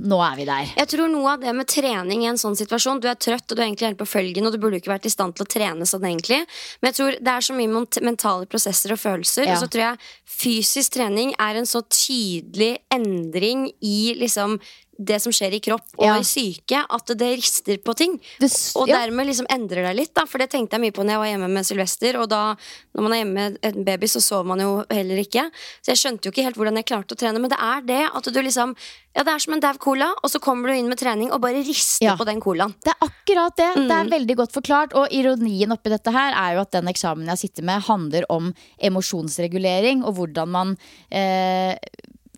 nå 0.05 0.19
er 0.25 0.35
vi 0.39 0.47
der 0.49 0.73
Jeg 0.77 0.91
tror 0.93 1.11
noe 1.13 1.35
av 1.35 1.45
det 1.45 1.55
med 1.57 1.69
trening 1.71 2.25
i 2.25 2.31
en 2.31 2.41
sånn 2.41 2.57
situasjon 2.59 3.01
Du 3.03 3.09
er 3.11 3.19
trøtt 3.21 3.47
og 3.49 3.57
du 3.57 3.63
er 3.63 3.67
egentlig 3.69 3.91
helt 3.91 4.01
på 4.01 4.09
følgen, 4.09 4.47
og 4.47 4.55
du 4.55 4.61
burde 4.61 4.79
jo 4.79 4.85
ikke 4.85 4.95
vært 4.95 5.09
i 5.09 5.13
stand 5.13 5.37
til 5.37 5.47
å 5.47 5.51
trene 5.51 5.87
sånn 5.89 6.05
egentlig. 6.09 6.43
Men 6.81 6.91
jeg 6.91 6.99
tror 6.99 7.17
det 7.25 7.35
er 7.35 7.47
så 7.47 7.57
mye 7.57 7.85
mentale 8.05 8.49
prosesser 8.51 8.93
og 8.95 9.01
følelser. 9.01 9.47
Ja. 9.49 9.57
Og 9.57 9.63
så 9.63 9.71
tror 9.73 9.85
jeg 9.85 10.11
fysisk 10.39 10.99
trening 10.99 11.33
er 11.41 11.59
en 11.59 11.69
så 11.69 11.83
tydelig 11.89 12.77
endring 12.95 13.69
i 13.85 14.15
liksom 14.19 14.59
det 14.99 15.21
som 15.23 15.31
skjer 15.33 15.55
i 15.55 15.61
kropp 15.63 15.85
og 15.97 16.05
Ja. 16.05 16.17
i 16.19 16.23
syke, 16.27 16.85
at 16.91 17.07
det 17.07 17.29
rister 17.39 17.79
på 17.79 17.95
ting. 17.95 18.21
Det 18.41 18.51
s- 18.51 18.75
og 18.77 18.89
ja. 18.89 18.99
dermed 19.07 19.27
liksom 19.27 19.47
endrer 19.49 19.87
det 19.87 19.97
litt, 19.97 20.15
da. 20.15 20.25
For 20.27 20.39
det 20.39 20.51
tenkte 20.51 20.73
jeg 20.75 20.81
mye 20.81 20.93
på 20.93 21.05
når 21.05 21.11
jeg 21.15 21.19
var 21.19 21.27
hjemme 21.39 21.51
med 21.55 21.65
Sylvester. 21.67 22.19
Og 22.21 22.29
da, 22.29 22.57
når 22.97 23.03
man 23.03 23.13
er 23.13 23.23
hjemme 23.25 23.35
med 23.35 23.59
en 23.63 23.85
baby, 23.85 24.07
så 24.07 24.21
sover 24.21 24.45
man 24.47 24.59
jo 24.61 24.85
heller 24.91 25.17
ikke. 25.23 25.51
Så 25.83 25.95
jeg 25.95 25.97
skjønte 26.03 26.25
jo 26.27 26.31
ikke 26.33 26.45
helt 26.45 26.57
hvordan 26.57 26.75
jeg 26.77 26.87
klarte 26.87 27.15
å 27.15 27.19
trene. 27.19 27.39
Men 27.41 27.51
det 27.51 27.59
er 27.61 27.81
det 27.83 28.11
at 28.15 28.25
du 28.25 28.43
liksom 28.43 28.75
Ja, 29.17 29.25
det 29.25 29.33
er 29.35 29.39
som 29.41 29.55
en 29.55 29.59
dau 29.61 29.73
cola, 29.75 30.13
og 30.23 30.31
så 30.31 30.39
kommer 30.39 30.69
du 30.69 30.75
inn 30.79 30.87
med 30.89 30.99
trening 31.01 31.33
og 31.33 31.41
bare 31.41 31.55
rister 31.67 32.05
Ja. 32.05 32.15
på 32.15 32.25
den 32.25 32.41
colaen. 32.41 32.73
Det 32.85 32.93
er 32.93 33.09
akkurat 33.09 33.57
det. 33.57 33.75
Det 33.75 33.89
Mm. 33.91 34.07
er 34.07 34.19
veldig 34.19 34.37
godt 34.37 34.53
forklart. 34.53 34.95
Og 34.95 35.09
ironien 35.11 35.73
oppi 35.73 35.91
dette 35.91 36.13
her 36.13 36.33
er 36.37 36.55
jo 36.55 36.61
at 36.61 36.71
den 36.71 36.85
eksamen 36.87 37.27
jeg 37.27 37.39
sitter 37.39 37.65
med, 37.65 37.83
handler 37.83 38.23
om 38.31 38.55
emosjonsregulering 38.81 40.05
og 40.05 40.15
hvordan 40.19 40.49
man 40.49 40.77
eh, 41.11 41.75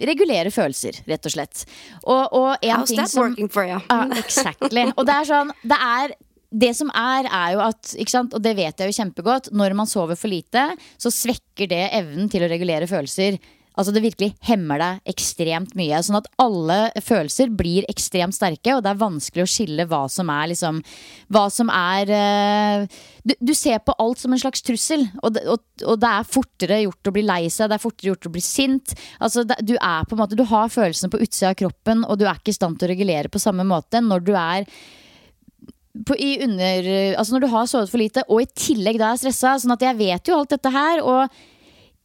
regulerer 0.08 0.52
følelser, 0.54 1.02
rett 1.10 1.28
og 1.28 1.34
slett. 1.34 1.64
Og, 2.02 2.24
og 2.32 2.50
en 2.56 2.80
How's 2.80 2.90
ting 2.92 3.00
that 3.02 3.12
som 3.12 3.28
working 3.28 3.50
for 3.52 3.68
you? 3.68 3.78
Ja, 3.90 4.02
exactly. 4.20 4.88
Og 4.96 5.06
det 5.08 5.16
er 5.20 5.30
sånn 5.30 5.54
Det 5.62 5.78
er 5.78 6.16
det 6.50 6.72
som 6.74 6.90
er, 6.96 7.28
er 7.30 7.54
jo 7.54 7.62
at, 7.62 7.92
sant? 8.10 8.34
og 8.34 8.42
det 8.42 8.56
vet 8.58 8.80
jeg 8.80 8.90
jo 8.90 8.96
kjempegodt, 8.96 9.52
når 9.54 9.76
man 9.78 9.86
sover 9.86 10.18
for 10.18 10.32
lite, 10.32 10.64
så 10.98 11.12
svekker 11.14 11.70
det 11.70 11.84
evnen 11.94 12.30
til 12.32 12.42
å 12.42 12.50
regulere 12.50 12.88
følelser. 12.90 13.38
Altså 13.80 13.94
Det 13.96 14.02
virkelig 14.04 14.34
hemmer 14.44 14.80
deg 14.82 15.12
ekstremt 15.14 15.72
mye. 15.78 16.02
Sånn 16.04 16.18
at 16.18 16.28
alle 16.42 16.78
følelser 17.00 17.48
blir 17.56 17.86
ekstremt 17.88 18.36
sterke, 18.36 18.74
og 18.76 18.84
det 18.84 18.92
er 18.92 19.00
vanskelig 19.00 19.46
å 19.46 19.50
skille 19.50 19.86
hva 19.88 20.02
som 20.12 20.28
er 20.34 20.50
liksom 20.52 20.82
Hva 21.32 21.46
som 21.52 21.72
er 21.72 22.12
eh, 22.12 23.00
du, 23.24 23.34
du 23.40 23.54
ser 23.56 23.80
på 23.84 23.94
alt 24.02 24.20
som 24.20 24.34
en 24.34 24.40
slags 24.42 24.64
trussel, 24.64 25.06
og 25.22 25.34
det, 25.36 25.46
og, 25.48 25.64
og 25.86 25.98
det 26.00 26.12
er 26.12 26.30
fortere 26.36 26.80
gjort 26.84 27.10
å 27.10 27.14
bli 27.16 27.24
lei 27.24 27.42
seg, 27.48 27.70
det 27.70 27.78
er 27.78 27.82
fortere 27.82 28.12
gjort 28.12 28.28
å 28.28 28.34
bli 28.36 28.44
sint. 28.44 28.94
Altså 29.20 29.44
det, 29.48 29.60
Du 29.64 29.76
er 29.76 30.08
på 30.08 30.16
en 30.16 30.22
måte 30.22 30.38
Du 30.38 30.44
har 30.50 30.72
følelsene 30.72 31.12
på 31.12 31.20
utsida 31.24 31.54
av 31.54 31.60
kroppen, 31.60 32.04
og 32.04 32.20
du 32.20 32.26
er 32.26 32.36
ikke 32.36 32.52
i 32.52 32.58
stand 32.60 32.80
til 32.80 32.88
å 32.88 32.92
regulere 32.94 33.32
på 33.32 33.42
samme 33.42 33.66
måte 33.68 34.02
når 34.04 34.26
du 34.26 34.34
er 34.36 34.66
på, 36.06 36.14
under, 36.14 36.90
altså 37.18 37.34
når 37.34 37.44
du 37.44 37.48
har 37.52 37.70
sovet 37.70 37.90
for 37.90 38.00
lite, 38.00 38.24
og 38.28 38.44
i 38.44 38.50
tillegg 38.54 39.00
da 39.00 39.12
er 39.12 39.20
stressa. 39.20 39.56
Sånn 39.58 39.74
at 39.74 39.82
jeg 39.84 39.98
vet 39.98 40.28
jo 40.28 40.36
alt 40.38 40.52
dette 40.54 40.70
her. 40.74 41.02
Og 41.02 41.40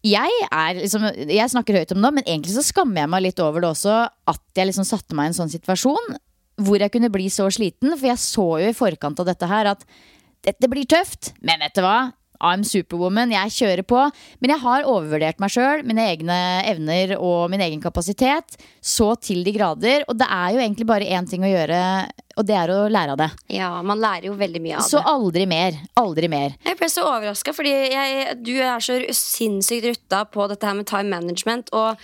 jeg 0.06 0.46
er 0.52 0.78
liksom 0.78 1.06
Jeg 1.26 1.52
snakker 1.52 1.80
høyt 1.80 1.94
om 1.96 2.04
det 2.04 2.12
men 2.20 2.28
egentlig 2.28 2.56
så 2.56 2.64
skammer 2.66 3.04
jeg 3.04 3.12
meg 3.14 3.26
litt 3.26 3.42
over 3.44 3.64
det 3.64 3.72
også. 3.72 3.96
At 4.32 4.44
jeg 4.58 4.70
liksom 4.70 4.88
satte 4.88 5.18
meg 5.18 5.30
i 5.30 5.34
en 5.34 5.40
sånn 5.40 5.54
situasjon 5.54 6.18
hvor 6.66 6.80
jeg 6.80 6.94
kunne 6.94 7.12
bli 7.12 7.26
så 7.34 7.50
sliten. 7.52 7.96
For 7.98 8.08
jeg 8.08 8.22
så 8.22 8.46
jo 8.64 8.70
i 8.72 8.78
forkant 8.78 9.20
av 9.20 9.28
dette 9.28 9.50
her 9.50 9.74
at 9.74 9.82
dette 10.46 10.70
blir 10.70 10.86
tøft, 10.88 11.34
men 11.42 11.60
vet 11.64 11.74
du 11.76 11.82
hva? 11.84 12.14
I'm 12.44 12.64
superwoman, 12.68 13.32
jeg 13.32 13.54
kjører 13.56 13.86
på. 13.88 14.02
Men 14.42 14.54
jeg 14.56 14.60
har 14.64 14.88
overvurdert 14.90 15.40
meg 15.44 15.54
sjøl, 15.54 15.84
mine 15.88 16.04
egne 16.12 16.38
evner 16.72 17.16
og 17.20 17.50
min 17.54 17.64
egen 17.66 17.82
kapasitet. 17.84 18.58
Så 18.82 19.12
til 19.24 19.44
de 19.46 19.54
grader. 19.56 20.04
Og 20.10 20.18
det 20.20 20.28
er 20.30 20.56
jo 20.56 20.62
egentlig 20.64 20.88
bare 20.90 21.08
én 21.08 21.28
ting 21.30 21.46
å 21.46 21.50
gjøre, 21.52 21.80
og 22.36 22.46
det 22.50 22.58
er 22.60 22.74
å 22.76 22.80
lære 22.92 23.16
av 23.16 23.22
det. 23.24 23.30
Ja, 23.56 23.72
man 23.86 24.02
lærer 24.04 24.28
jo 24.30 24.36
veldig 24.40 24.62
mye 24.62 24.78
av 24.82 24.88
Så 24.90 25.00
det. 25.00 25.08
aldri 25.14 25.46
mer. 25.48 25.80
Aldri 26.02 26.30
mer. 26.32 26.56
Jeg 26.68 26.78
ble 26.82 26.90
så 26.92 27.08
overraska, 27.08 27.54
fordi 27.56 27.74
jeg, 27.96 28.38
du 28.44 28.54
er 28.60 28.84
så 28.84 29.00
sinnssykt 29.16 29.90
rutta 29.92 30.26
på 30.30 30.48
dette 30.52 30.68
her 30.68 30.78
med 30.78 30.88
time 30.92 31.10
management. 31.16 31.72
Og, 31.74 31.96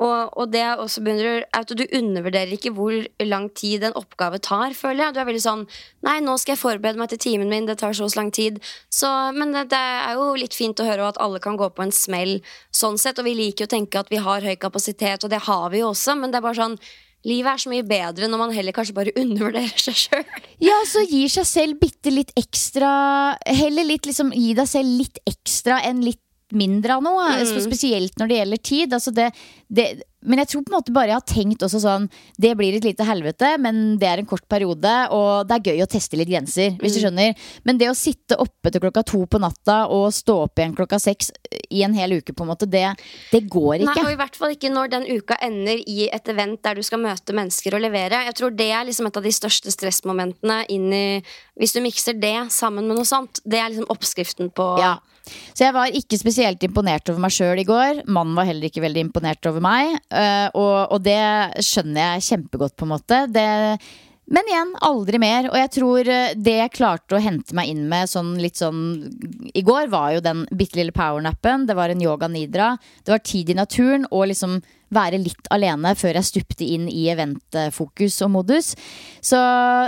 og, 0.00 0.32
og 0.40 0.52
det 0.52 0.62
jeg 0.62 0.80
også 0.80 1.02
begynner 1.04 1.42
er 1.42 1.42
at 1.58 1.72
du 1.76 1.82
undervurderer 1.84 2.54
ikke 2.54 2.72
hvor 2.76 2.94
lang 3.26 3.50
tid 3.56 3.84
en 3.84 3.96
oppgave 3.98 4.40
tar, 4.40 4.72
føler 4.76 5.04
jeg. 5.04 5.14
Du 5.14 5.20
er 5.20 5.28
veldig 5.28 5.42
sånn 5.44 5.66
Nei, 6.06 6.16
nå 6.24 6.38
skal 6.40 6.54
jeg 6.54 6.62
forberede 6.62 7.00
meg 7.00 7.10
til 7.12 7.20
timen 7.20 7.52
min, 7.52 7.68
det 7.68 7.76
tar 7.82 7.92
så 7.96 8.08
lang 8.16 8.30
tid. 8.32 8.62
Så, 8.88 9.10
men 9.36 9.52
det, 9.52 9.66
det 9.74 9.80
er 9.80 10.16
jo 10.16 10.32
litt 10.40 10.56
fint 10.56 10.80
å 10.80 10.88
høre 10.88 11.10
at 11.10 11.20
alle 11.20 11.42
kan 11.44 11.58
gå 11.60 11.68
på 11.76 11.84
en 11.84 11.92
smell 11.92 12.38
sånn 12.72 12.96
sett. 13.00 13.20
Og 13.20 13.28
vi 13.28 13.36
liker 13.36 13.66
jo 13.66 13.68
å 13.68 13.74
tenke 13.76 14.00
at 14.00 14.12
vi 14.12 14.22
har 14.24 14.46
høy 14.46 14.56
kapasitet, 14.60 15.26
og 15.26 15.34
det 15.34 15.44
har 15.50 15.68
vi 15.74 15.84
jo 15.84 15.92
også, 15.92 16.16
men 16.16 16.32
det 16.32 16.40
er 16.40 16.48
bare 16.48 16.60
sånn 16.62 16.80
Livet 17.28 17.52
er 17.52 17.60
så 17.60 17.68
mye 17.68 17.84
bedre 17.84 18.30
når 18.32 18.40
man 18.40 18.52
heller 18.56 18.72
kanskje 18.72 18.94
bare 18.96 19.12
undervurderer 19.22 19.76
seg 19.76 19.98
sjøl. 20.06 20.24
Ja, 20.64 20.78
så 20.88 21.04
gir 21.04 21.28
seg 21.28 21.44
selv 21.44 21.80
bitte 21.82 22.08
litt 22.14 22.32
ekstra 22.40 22.90
Heller 23.44 23.84
litt 23.84 24.08
liksom 24.08 24.32
Gi 24.32 24.54
deg 24.56 24.68
selv 24.70 25.02
litt 25.02 25.20
ekstra 25.28 25.82
enn 25.84 26.00
litt 26.06 26.22
mindre 26.56 26.96
av 26.96 27.04
noe. 27.04 27.26
Mm. 27.38 27.60
Spesielt 27.62 28.16
når 28.18 28.30
det 28.30 28.38
gjelder 28.40 28.62
tid. 28.70 28.94
Altså 28.96 29.12
det, 29.14 29.28
det, 29.70 30.02
men 30.26 30.40
jeg 30.42 30.48
tror 30.50 30.64
på 30.66 30.72
en 30.72 30.76
måte 30.80 30.92
bare 30.92 31.12
jeg 31.12 31.16
har 31.20 31.26
tenkt 31.30 31.62
også 31.62 31.78
sånn 31.80 32.08
Det 32.42 32.50
blir 32.58 32.74
et 32.74 32.84
lite 32.84 33.04
helvete, 33.06 33.52
men 33.62 33.96
det 34.00 34.08
er 34.10 34.18
en 34.18 34.26
kort 34.28 34.42
periode, 34.50 34.90
og 35.14 35.46
det 35.48 35.54
er 35.56 35.70
gøy 35.70 35.82
å 35.84 35.88
teste 35.88 36.18
litt 36.18 36.28
grenser, 36.28 36.74
hvis 36.80 36.90
Mm. 36.92 36.96
du 36.96 37.00
skjønner. 37.04 37.34
Men 37.64 37.78
det 37.78 37.88
å 37.88 37.94
sitte 37.94 38.36
oppe 38.36 38.72
til 38.72 38.80
klokka 38.82 39.04
to 39.06 39.20
på 39.30 39.38
natta 39.40 39.86
og 39.88 40.10
stå 40.12 40.36
opp 40.48 40.58
igjen 40.58 40.74
klokka 40.74 40.98
seks 41.00 41.30
i 41.70 41.84
en 41.86 41.94
hel 41.94 42.10
uke, 42.18 42.34
på 42.34 42.42
en 42.42 42.50
måte, 42.50 42.66
det, 42.68 42.82
det 43.30 43.44
går 43.48 43.84
Nei, 43.86 43.94
og 44.02 44.10
i 44.12 44.18
hvert 44.18 44.36
fall 44.36 44.50
ikke 44.56 44.72
når 44.74 44.90
den 44.90 45.06
uka 45.06 45.36
ender 45.40 45.78
i 45.86 46.08
et 46.12 46.28
event 46.28 46.60
der 46.66 46.74
du 46.74 46.82
skal 46.82 46.98
møte 46.98 47.32
mennesker 47.32 47.74
og 47.78 47.80
levere. 47.86 48.24
Jeg 48.26 48.34
tror 48.34 48.50
det 48.56 48.70
er 48.74 48.84
liksom 48.90 49.06
et 49.06 49.16
av 49.16 49.22
de 49.22 49.30
største 49.32 49.70
stressmomentene 49.70 50.64
inn 50.68 50.90
i 50.92 51.22
Hvis 51.60 51.74
du 51.76 51.80
mikser 51.84 52.18
det 52.18 52.50
sammen 52.50 52.86
med 52.88 52.96
noe 52.96 53.04
sånt, 53.06 53.40
det 53.46 53.58
er 53.60 53.70
liksom 53.70 53.88
oppskriften 53.92 54.50
på 54.52 54.78
Ja. 54.80 54.98
Så 55.54 55.66
jeg 55.66 55.74
var 55.76 55.92
ikke 55.94 56.16
spesielt 56.18 56.62
imponert 56.64 57.06
over 57.12 57.20
meg 57.20 57.30
sjøl 57.30 57.60
i 57.60 57.64
går. 57.68 58.00
Mannen 58.08 58.34
var 58.34 58.46
heller 58.48 58.66
ikke 58.70 58.80
veldig 58.82 59.02
imponert 59.04 59.44
over 59.46 59.59
meg. 59.64 59.98
eh, 60.10 60.46
og, 60.54 60.94
og 60.94 61.02
det 61.04 61.20
skjønner 61.64 62.16
jeg 62.16 62.26
kjempegodt, 62.28 62.76
på 62.76 62.86
en 62.86 62.92
måte. 62.94 63.20
Det, 63.32 63.46
men 64.30 64.50
igjen, 64.50 64.74
aldri 64.86 65.18
mer. 65.22 65.48
Og 65.50 65.58
jeg 65.58 65.72
tror 65.74 66.10
eh, 66.10 66.34
det 66.38 66.56
jeg 66.58 66.74
klarte 66.76 67.18
å 67.18 67.22
hente 67.22 67.56
meg 67.58 67.72
inn 67.72 67.86
med 67.90 68.10
sånn 68.10 68.36
litt 68.42 68.60
sånn 68.60 68.82
i 69.54 69.64
går, 69.66 69.88
var 69.92 70.14
jo 70.16 70.24
den 70.24 70.44
bitte 70.54 70.78
lille 70.78 70.94
powernappen. 70.94 71.66
Det 71.66 71.78
var 71.78 71.90
en 71.90 72.04
yoga 72.04 72.30
nidra. 72.30 72.74
Det 73.04 73.14
var 73.14 73.24
tid 73.26 73.50
i 73.50 73.58
naturen 73.58 74.06
og 74.10 74.28
liksom 74.30 74.60
være 74.94 75.20
litt 75.22 75.50
alene 75.54 75.94
før 75.98 76.18
jeg 76.18 76.28
stupte 76.28 76.66
inn 76.66 76.88
i 76.90 77.06
eventfokus 77.12 78.20
og 78.26 78.32
modus. 78.34 78.72
Så 79.24 79.38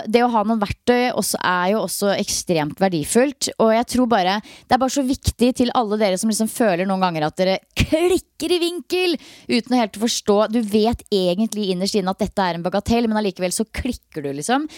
det 0.06 0.22
å 0.24 0.30
ha 0.32 0.44
noen 0.46 0.62
verktøy 0.62 1.10
også 1.10 1.40
er 1.42 1.72
jo 1.74 1.84
også 1.84 2.14
ekstremt 2.16 2.82
verdifullt. 2.82 3.52
Og 3.58 3.74
jeg 3.74 3.88
tror 3.94 4.10
bare 4.12 4.38
det 4.42 4.76
er 4.76 4.82
bare 4.82 4.96
så 4.96 5.06
viktig 5.06 5.52
til 5.58 5.74
alle 5.78 5.98
dere 6.00 6.18
som 6.20 6.32
liksom 6.32 6.50
føler 6.52 6.88
noen 6.88 7.04
ganger 7.04 7.28
at 7.28 7.38
dere 7.40 7.58
klikker 7.78 8.56
i 8.56 8.60
vinkel 8.62 9.16
uten 9.50 9.76
å 9.76 9.80
helt 9.82 10.00
forstå. 10.02 10.38
Du 10.54 10.60
vet 10.62 11.06
egentlig 11.12 11.70
innerst 11.72 11.98
inne 11.98 12.14
at 12.14 12.22
dette 12.22 12.44
er 12.44 12.58
en 12.58 12.66
bagatell, 12.66 13.08
men 13.08 13.20
allikevel 13.20 13.54
så 13.54 13.66
klikker 13.68 14.24
du, 14.24 14.32
liksom. 14.38 14.68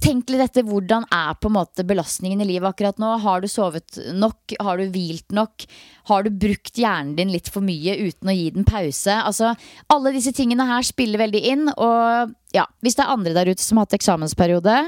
Tenk 0.00 0.30
litt 0.32 0.40
etter 0.40 0.64
hvordan 0.64 1.04
er 1.12 1.34
på 1.36 1.50
en 1.50 1.56
måte 1.58 1.84
belastningen 1.84 2.40
i 2.40 2.46
livet 2.48 2.70
akkurat 2.70 2.96
nå. 3.02 3.10
Har 3.20 3.42
du 3.44 3.48
sovet 3.50 3.98
nok? 4.16 4.54
Har 4.64 4.80
du 4.80 4.86
hvilt 4.94 5.34
nok? 5.36 5.66
Har 6.08 6.24
du 6.24 6.30
brukt 6.32 6.78
hjernen 6.80 7.12
din 7.18 7.28
litt 7.34 7.50
for 7.52 7.60
mye 7.64 7.92
uten 8.00 8.30
å 8.32 8.34
gi 8.34 8.46
den 8.54 8.64
pause? 8.64 9.12
Altså, 9.20 9.52
alle 9.92 10.14
disse 10.16 10.32
tingene 10.36 10.64
her 10.70 10.86
spiller 10.86 11.20
veldig 11.20 11.42
inn. 11.52 11.68
Og 11.76 12.32
ja, 12.56 12.64
hvis 12.80 12.96
det 12.96 13.04
er 13.04 13.12
andre 13.18 13.34
der 13.36 13.52
ute 13.52 13.62
som 13.62 13.76
har 13.76 13.84
hatt 13.88 13.98
eksamensperiode 13.98 14.78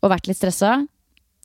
og 0.00 0.12
vært 0.14 0.30
litt 0.30 0.40
stressa, 0.40 0.78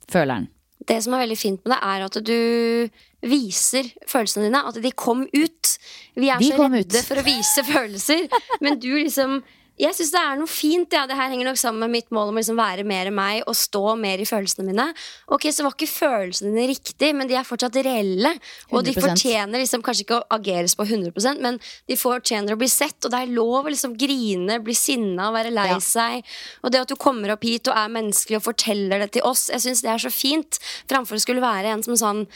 føler 0.08 0.32
den. 0.32 0.48
det 0.88 0.98
som 1.04 1.12
er 1.18 1.24
veldig 1.26 1.38
fint 1.40 1.60
med 1.66 1.74
det, 1.74 1.80
er 1.82 2.06
at 2.06 2.18
du 2.24 3.28
viser 3.28 3.92
følelsene 4.08 4.48
dine. 4.48 4.64
At 4.72 4.80
de 4.80 4.94
kom 4.96 5.26
ut. 5.36 5.76
Vi 6.16 6.32
er 6.32 6.40
De 6.40 6.48
så 6.48 6.64
redde 6.64 6.80
ut. 6.96 6.98
for 7.04 7.20
å 7.20 7.26
vise 7.28 7.66
følelser, 7.68 8.24
men 8.64 8.80
du 8.80 8.88
liksom 8.94 9.42
jeg 9.78 9.94
syns 9.96 10.12
det 10.14 10.20
er 10.22 10.38
noe 10.40 10.50
fint. 10.50 10.92
Ja. 10.96 11.04
Det 11.06 11.16
her 11.18 11.30
henger 11.32 11.50
nok 11.50 11.58
sammen 11.60 11.80
med 11.84 11.90
mitt 11.92 12.10
mål 12.14 12.30
om 12.30 12.36
å 12.38 12.40
liksom 12.40 12.56
være 12.58 12.84
mer 12.88 13.10
meg 13.14 13.42
og 13.46 13.54
stå 13.58 13.96
mer 14.00 14.22
i 14.22 14.26
følelsene 14.28 14.66
mine. 14.66 14.86
Ok, 15.28 15.48
Så 15.52 15.62
var 15.66 15.74
ikke 15.76 15.90
følelsene 15.90 16.52
dine 16.54 16.68
riktig, 16.72 17.12
men 17.14 17.28
de 17.28 17.36
er 17.36 17.44
fortsatt 17.44 17.76
reelle. 17.84 18.32
Og 18.72 18.84
de 18.84 18.92
100%. 18.94 19.04
fortjener 19.04 19.62
liksom 19.62 19.82
kanskje 19.84 20.06
ikke 20.06 20.20
å 20.20 20.26
ageres 20.38 20.74
på 20.78 20.86
100% 20.86 21.40
men 21.40 21.60
de 21.88 21.96
fortjener 21.96 22.54
å 22.56 22.60
bli 22.60 22.68
sett. 22.72 22.98
Og 23.04 23.10
det 23.12 23.20
er 23.20 23.34
lov 23.36 23.66
å 23.66 23.72
liksom 23.72 23.96
grine, 24.00 24.58
bli 24.64 24.74
sinna 24.74 25.30
være 25.32 25.52
lei 25.52 25.68
Ja. 25.68 25.78
seg. 25.78 26.24
Og 26.64 26.72
det 26.72 26.80
at 26.80 26.88
du 26.88 26.96
kommer 26.96 27.32
opp 27.32 27.42
hit 27.44 27.68
og 27.68 27.76
er 27.76 27.88
menneskelig 27.88 28.36
og 28.40 28.46
forteller 28.54 28.98
det 29.00 29.12
til 29.12 29.22
oss, 29.22 29.48
jeg 29.48 29.60
syns 29.60 29.82
det 29.82 29.90
er 29.90 29.98
så 29.98 30.10
fint. 30.10 30.58
Framfor 30.88 31.16
å 31.16 31.20
skulle 31.20 31.40
være 31.44 31.72
en 31.74 31.82
som 31.82 31.94
sånn 31.94 32.26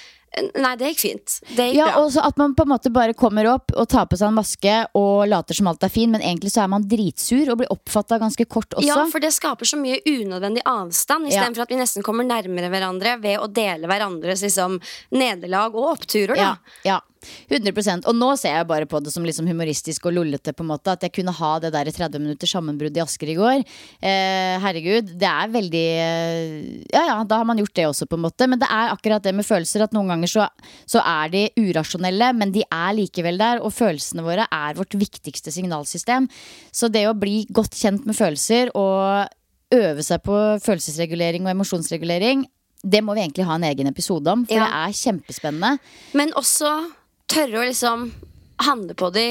Nei, 0.55 0.77
det 0.79 0.93
gikk 0.93 1.01
fint. 1.03 1.33
Det 1.57 1.65
gikk 1.71 1.77
Ja, 1.81 1.87
bra. 1.91 2.03
Også 2.05 2.23
At 2.23 2.37
man 2.39 2.55
på 2.55 2.63
en 2.63 2.71
måte 2.71 2.91
bare 2.95 3.15
kommer 3.19 3.49
opp 3.51 3.73
og 3.75 3.89
tar 3.91 4.07
på 4.07 4.17
seg 4.19 4.29
en 4.31 4.37
maske 4.39 4.75
og 4.95 5.27
later 5.27 5.59
som 5.59 5.67
alt 5.67 5.83
er 5.83 5.91
fin, 5.91 6.11
men 6.13 6.23
egentlig 6.23 6.53
så 6.55 6.63
er 6.63 6.71
man 6.71 6.87
dritsur 6.87 7.51
og 7.51 7.59
blir 7.59 7.73
oppfatta 7.75 8.21
ganske 8.23 8.47
kort 8.47 8.77
også. 8.79 8.87
Ja, 8.87 9.03
for 9.11 9.19
det 9.23 9.33
skaper 9.35 9.67
så 9.67 9.81
mye 9.81 9.99
unødvendig 10.07 10.63
avstand, 10.65 11.27
Ja. 11.27 11.35
istedenfor 11.43 11.67
at 11.67 11.75
vi 11.75 11.81
nesten 11.83 12.07
kommer 12.07 12.23
nærmere 12.25 12.71
hverandre 12.71 13.17
ved 13.21 13.41
å 13.43 13.49
dele 13.53 13.91
hverandres 13.91 14.43
liksom, 14.47 14.79
nederlag 15.11 15.75
og 15.75 15.97
oppturer. 15.99 16.37
Da. 16.37 16.43
Ja, 16.43 16.57
ja. 16.85 17.01
100% 17.50 18.07
Og 18.09 18.15
nå 18.17 18.29
ser 18.41 18.55
jeg 18.59 18.67
bare 18.71 18.87
på 18.91 19.00
det 19.05 19.12
som 19.12 19.25
liksom 19.27 19.49
humoristisk 19.50 20.07
og 20.09 20.15
lollete. 20.17 20.53
på 20.57 20.65
en 20.65 20.71
måte 20.73 20.93
At 20.95 21.03
jeg 21.07 21.12
kunne 21.12 21.35
ha 21.37 21.53
det 21.61 21.73
der 21.75 21.91
30 21.91 22.19
minutter 22.23 22.47
sammenbrudd 22.50 22.97
i 22.97 23.03
Asker 23.05 23.29
i 23.29 23.37
går. 23.39 23.65
Eh, 24.03 24.57
herregud, 24.62 25.12
det 25.21 25.29
er 25.29 25.49
veldig 25.53 25.85
eh, 26.05 26.85
Ja 26.95 27.05
ja, 27.11 27.19
da 27.25 27.41
har 27.43 27.45
man 27.49 27.59
gjort 27.61 27.75
det 27.75 27.87
også, 27.87 28.07
på 28.09 28.17
en 28.19 28.25
måte. 28.27 28.49
Men 28.49 28.59
det 28.62 28.69
er 28.71 28.93
akkurat 28.95 29.23
det 29.23 29.35
med 29.35 29.47
følelser 29.47 29.85
at 29.85 29.93
noen 29.97 30.09
ganger 30.12 30.31
så, 30.31 30.47
så 30.89 31.03
er 31.05 31.29
de 31.33 31.45
urasjonelle, 31.61 32.33
men 32.37 32.53
de 32.55 32.62
er 32.67 32.95
likevel 32.97 33.39
der. 33.41 33.61
Og 33.65 33.73
følelsene 33.75 34.25
våre 34.27 34.47
er 34.50 34.75
vårt 34.79 34.95
viktigste 34.99 35.53
signalsystem. 35.55 36.29
Så 36.73 36.89
det 36.93 37.07
å 37.11 37.15
bli 37.19 37.45
godt 37.53 37.77
kjent 37.79 38.07
med 38.09 38.17
følelser 38.19 38.73
og 38.79 39.29
øve 39.75 40.03
seg 40.03 40.23
på 40.27 40.37
følelsesregulering 40.65 41.45
og 41.47 41.53
emosjonsregulering, 41.55 42.47
det 42.83 43.03
må 43.05 43.15
vi 43.15 43.21
egentlig 43.27 43.45
ha 43.47 43.55
en 43.59 43.67
egen 43.69 43.87
episode 43.91 44.27
om, 44.33 44.47
for 44.49 44.57
Ja. 44.57 44.65
det 44.65 44.73
er 44.81 44.97
kjempespennende. 45.03 45.79
Men 46.17 46.33
også 46.33 46.71
tørre 47.31 47.61
å 47.61 47.67
liksom 47.69 48.09
handle 48.67 48.97
på 48.99 49.13
de 49.15 49.29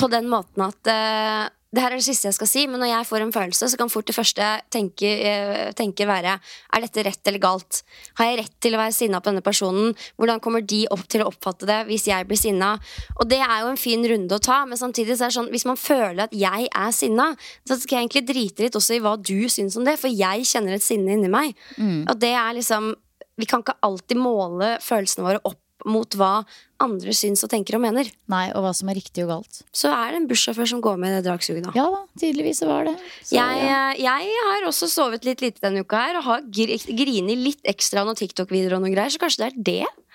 på 0.00 0.08
den 0.10 0.26
måten 0.30 0.64
at 0.64 0.88
uh, 0.90 1.50
det 1.72 1.80
her 1.80 1.94
er 1.94 2.00
det 2.02 2.04
siste 2.04 2.26
jeg 2.28 2.36
skal 2.36 2.48
si, 2.50 2.62
men 2.68 2.82
når 2.82 2.90
jeg 2.90 3.08
får 3.08 3.22
en 3.24 3.30
følelse, 3.32 3.68
så 3.72 3.78
kan 3.80 3.88
fort 3.88 4.04
det 4.08 4.12
første 4.12 4.44
jeg 4.44 4.64
tenker, 4.74 5.22
eh, 5.24 5.70
tenker 5.72 6.08
være 6.08 6.34
Er 6.36 6.82
dette 6.84 7.04
rett 7.06 7.30
eller 7.30 7.40
galt? 7.40 7.78
Har 8.18 8.28
jeg 8.28 8.42
rett 8.42 8.56
til 8.60 8.76
å 8.76 8.80
være 8.82 8.92
sinna 8.92 9.22
på 9.22 9.30
denne 9.30 9.44
personen? 9.44 9.94
Hvordan 10.20 10.42
kommer 10.44 10.60
de 10.60 10.82
opp 10.92 11.06
til 11.08 11.24
å 11.24 11.30
oppfatte 11.30 11.64
det 11.64 11.78
hvis 11.88 12.04
jeg 12.10 12.28
blir 12.28 12.36
sinna? 12.36 12.74
Og 13.16 13.24
det 13.30 13.40
er 13.40 13.62
jo 13.62 13.70
en 13.72 13.80
fin 13.80 14.04
runde 14.04 14.36
å 14.36 14.44
ta, 14.44 14.66
men 14.68 14.76
samtidig 14.76 15.16
så 15.16 15.24
er 15.24 15.32
det 15.32 15.38
sånn 15.38 15.50
hvis 15.54 15.64
man 15.70 15.80
føler 15.80 16.26
at 16.26 16.36
jeg 16.36 16.68
er 16.68 16.92
sinna, 16.92 17.30
så 17.64 17.80
skal 17.80 18.02
jeg 18.02 18.04
egentlig 18.04 18.26
drite 18.28 18.66
litt 18.66 18.76
også 18.76 18.98
i 18.98 19.00
hva 19.00 19.16
du 19.16 19.48
syns 19.48 19.80
om 19.80 19.88
det, 19.88 19.96
for 19.96 20.12
jeg 20.12 20.44
kjenner 20.52 20.76
et 20.76 20.84
sinne 20.84 21.16
inni 21.16 21.32
meg. 21.32 21.56
Og 22.04 22.20
det 22.20 22.34
er 22.36 22.52
liksom 22.58 22.92
Vi 23.40 23.46
kan 23.48 23.62
ikke 23.64 23.80
alltid 23.80 24.18
måle 24.20 24.74
følelsene 24.84 25.24
våre 25.24 25.40
opp 25.48 25.58
mot 25.88 26.14
hva 26.14 26.42
andre 26.82 27.14
syns 27.16 27.44
og 27.46 27.50
tenker 27.52 27.78
og 27.78 27.84
mener. 27.84 28.10
Nei, 28.32 28.44
og 28.56 28.64
hva 28.66 28.72
som 28.76 28.90
er 28.92 28.98
riktig 28.98 29.24
og 29.26 29.32
galt. 29.36 29.62
Så 29.74 29.90
er 29.92 30.12
det 30.12 30.20
en 30.22 30.28
bussjåfør 30.30 30.68
som 30.74 30.82
går 30.84 31.00
med 31.00 31.16
det 31.16 31.22
dragsuget, 31.28 31.64
da. 31.68 31.74
Ja 31.78 31.86
da, 31.94 32.02
tydeligvis 32.20 32.62
var 32.68 32.90
det. 32.90 32.96
Så, 33.22 33.36
Jeg, 33.38 33.64
ja. 33.64 33.80
eh, 33.94 34.02
jeg 34.04 34.36
har 34.50 34.68
også 34.68 34.90
sovet 34.90 35.26
litt 35.28 35.42
lite 35.44 35.62
denne 35.64 35.84
uka 35.86 36.04
her 36.06 36.20
og 36.20 36.28
har 36.28 36.46
gr 36.46 36.76
grini 37.02 37.38
litt 37.38 37.62
ekstra 37.72 38.04
noen 38.06 38.18
TikTok-videoer 38.18 38.78
og 38.78 38.86
noen 38.86 38.96
greier, 38.96 39.12
så 39.14 39.22
kanskje 39.22 39.44
det 39.44 39.50
er 39.52 39.60
det. 39.70 40.08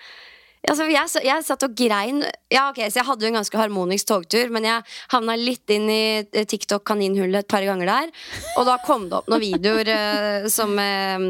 Altså, 0.68 0.88
jeg, 0.90 1.06
jeg 1.22 1.44
satt 1.46 1.62
og 1.64 1.74
grein 1.78 2.18
Ja, 2.50 2.64
ok, 2.72 2.80
så 2.90 2.98
jeg 2.98 3.06
hadde 3.06 3.24
jo 3.24 3.28
en 3.30 3.38
ganske 3.38 3.60
harmonisk 3.60 4.08
togtur, 4.10 4.50
men 4.52 4.66
jeg 4.66 4.82
havna 5.12 5.36
litt 5.38 5.70
inn 5.70 5.86
i 5.92 6.02
eh, 6.26 6.44
TikTok-kaninhullet 6.50 7.44
et 7.44 7.48
par 7.50 7.64
ganger 7.64 7.88
der. 7.88 8.10
Og 8.58 8.66
da 8.68 8.74
kom 8.84 9.06
det 9.08 9.20
opp 9.20 9.30
noen 9.30 9.44
videoer 9.44 9.92
eh, 9.94 10.48
som 10.52 10.74
eh, 10.82 11.28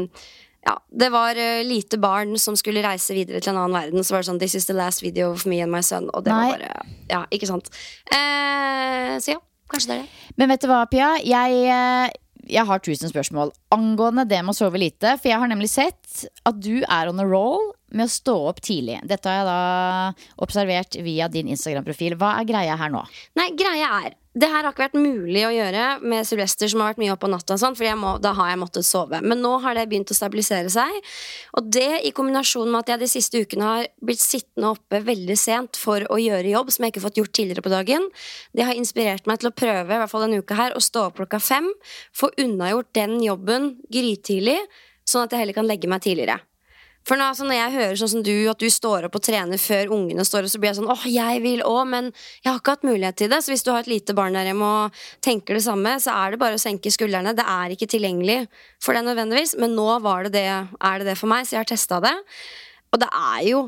ja, 0.69 0.75
Det 0.89 1.09
var 1.13 1.37
uh, 1.39 1.63
lite 1.65 1.97
barn 2.01 2.37
som 2.39 2.57
skulle 2.59 2.83
reise 2.85 3.15
videre 3.17 3.41
til 3.41 3.53
en 3.53 3.63
annen 3.63 3.77
verden. 3.77 4.05
Så 4.05 4.13
var 4.13 4.23
det 4.23 4.29
sånn 4.29 4.41
This 4.41 4.55
is 4.59 4.69
the 4.69 4.77
last 4.77 5.03
video 5.03 5.31
of 5.33 5.45
me 5.49 5.61
and 5.65 5.73
my 5.73 5.81
son. 5.85 6.09
Og 6.13 6.25
det 6.25 6.33
Nei. 6.33 6.51
var 6.51 6.59
bare 6.59 6.97
Ja, 7.09 7.23
ikke 7.33 7.49
sant. 7.49 7.71
Uh, 8.13 9.17
så 9.17 9.33
ja, 9.35 9.41
kanskje 9.71 9.91
det 9.91 9.97
er 9.97 10.03
det. 10.03 10.33
Men 10.37 10.53
vet 10.53 10.63
du 10.63 10.69
hva, 10.69 10.83
Pia? 10.89 11.15
Jeg, 11.25 11.63
eh, 11.73 12.11
jeg 12.53 12.65
har 12.69 12.79
tusen 12.85 13.11
spørsmål 13.11 13.51
angående 13.73 14.27
det 14.29 14.39
med 14.45 14.53
å 14.53 14.57
sove 14.57 14.79
lite. 14.79 15.17
For 15.17 15.31
jeg 15.31 15.41
har 15.41 15.49
nemlig 15.51 15.71
sett 15.73 15.98
at 16.47 16.61
du 16.63 16.79
er 16.83 17.11
on 17.11 17.21
a 17.21 17.27
roll 17.27 17.71
med 17.95 18.05
å 18.05 18.11
stå 18.11 18.35
opp 18.51 18.61
tidlig. 18.65 18.99
Dette 19.09 19.29
har 19.29 19.39
jeg 19.39 19.49
da 19.49 20.39
observert 20.45 20.97
via 21.05 21.29
din 21.31 21.49
Instagram-profil. 21.53 22.17
Hva 22.19 22.35
er 22.39 22.49
greia 22.49 22.77
her 22.79 22.91
nå? 22.93 23.03
Nei, 23.39 23.51
greia 23.57 23.91
er 24.03 24.17
Det 24.39 24.45
her 24.45 24.61
har 24.61 24.71
ikke 24.71 24.83
vært 24.85 24.99
mulig 25.01 25.41
å 25.43 25.49
gjøre 25.51 25.85
med 26.05 26.27
Sylvester, 26.27 26.69
som 26.69 26.83
har 26.83 26.91
vært 26.91 26.99
mye 27.01 27.11
oppe 27.15 27.25
om 27.25 27.33
natta. 27.33 27.57
sånn, 27.57 27.73
må, 27.97 28.11
da 28.21 28.31
har 28.37 28.51
jeg 28.51 28.59
måttet 28.61 28.85
sove. 28.85 29.19
Men 29.25 29.41
nå 29.41 29.55
har 29.63 29.73
det 29.75 29.87
begynt 29.89 30.13
å 30.13 30.15
stabilisere 30.15 30.69
seg. 30.69 30.93
Og 31.57 31.65
det 31.73 32.05
i 32.05 32.11
kombinasjon 32.15 32.69
med 32.69 32.79
at 32.85 32.93
jeg 32.93 33.01
de 33.01 33.09
siste 33.09 33.41
ukene 33.41 33.65
har 33.65 33.87
blitt 34.05 34.21
sittende 34.21 34.69
oppe 34.69 35.01
veldig 35.03 35.35
sent 35.35 35.81
for 35.81 36.05
å 36.13 36.19
gjøre 36.21 36.53
jobb 36.53 36.69
som 36.71 36.85
jeg 36.85 36.93
ikke 36.93 37.01
har 37.01 37.07
fått 37.09 37.19
gjort 37.19 37.33
tidligere 37.35 37.65
på 37.65 37.73
dagen, 37.73 38.05
det 38.53 38.69
har 38.69 38.77
inspirert 38.77 39.27
meg 39.27 39.41
til 39.41 39.49
å 39.49 39.55
prøve 39.65 39.89
i 39.89 39.97
hvert 39.97 40.13
fall 40.13 40.27
denne 40.27 40.45
uka 40.45 40.59
her, 40.61 40.77
å 40.77 40.83
stå 40.83 41.09
opp 41.09 41.17
klokka 41.19 41.41
fem. 41.41 41.67
Få 42.13 42.29
unnagjort 42.37 42.93
den 42.95 43.17
jobben 43.25 43.73
grytidlig, 43.91 44.59
sånn 45.09 45.25
at 45.25 45.33
jeg 45.33 45.43
heller 45.43 45.57
kan 45.57 45.67
legge 45.69 45.89
meg 45.91 46.05
tidligere. 46.05 46.39
For 47.07 47.17
nå, 47.17 47.25
altså, 47.31 47.45
når 47.47 47.57
jeg 47.57 47.73
hører 47.73 47.97
sånn 47.97 48.11
som 48.11 48.23
du, 48.25 48.33
at 48.51 48.59
du 48.61 48.67
står 48.69 49.07
opp 49.07 49.15
og 49.17 49.23
trener 49.23 49.61
før 49.61 49.93
ungene 49.95 50.25
står 50.27 50.45
opp, 50.45 50.51
så 50.51 50.59
blir 50.61 50.69
jeg 50.69 50.79
sånn 50.81 50.91
åh, 50.91 51.05
jeg 51.09 51.41
vil 51.45 51.63
òg, 51.65 51.81
men 51.89 52.09
jeg 52.43 52.49
har 52.51 52.59
ikke 52.59 52.75
hatt 52.75 52.85
mulighet 52.85 53.17
til 53.21 53.31
det. 53.31 53.39
Så 53.41 53.53
hvis 53.53 53.65
du 53.65 53.71
har 53.71 53.81
et 53.81 53.89
lite 53.89 54.13
barn 54.17 54.35
der 54.37 54.49
hjemme 54.51 54.67
og 54.67 54.99
tenker 55.25 55.57
det 55.57 55.63
samme, 55.65 55.95
så 56.03 56.13
er 56.13 56.35
det 56.35 56.41
bare 56.43 56.59
å 56.59 56.61
senke 56.61 56.91
skuldrene. 56.93 57.33
Det 57.37 57.45
er 57.49 57.73
ikke 57.73 57.89
tilgjengelig 57.89 58.39
for 58.83 58.97
deg 58.97 59.07
nødvendigvis, 59.07 59.55
men 59.61 59.77
nå 59.79 59.87
det 60.27 60.33
det, 60.35 60.45
er 60.45 61.01
det 61.01 61.09
det 61.09 61.17
for 61.17 61.31
meg, 61.31 61.47
så 61.47 61.55
jeg 61.55 61.63
har 61.63 61.71
testa 61.71 62.01
det. 62.03 62.15
Og 62.93 63.01
det 63.01 63.09
er 63.09 63.41
jo 63.47 63.63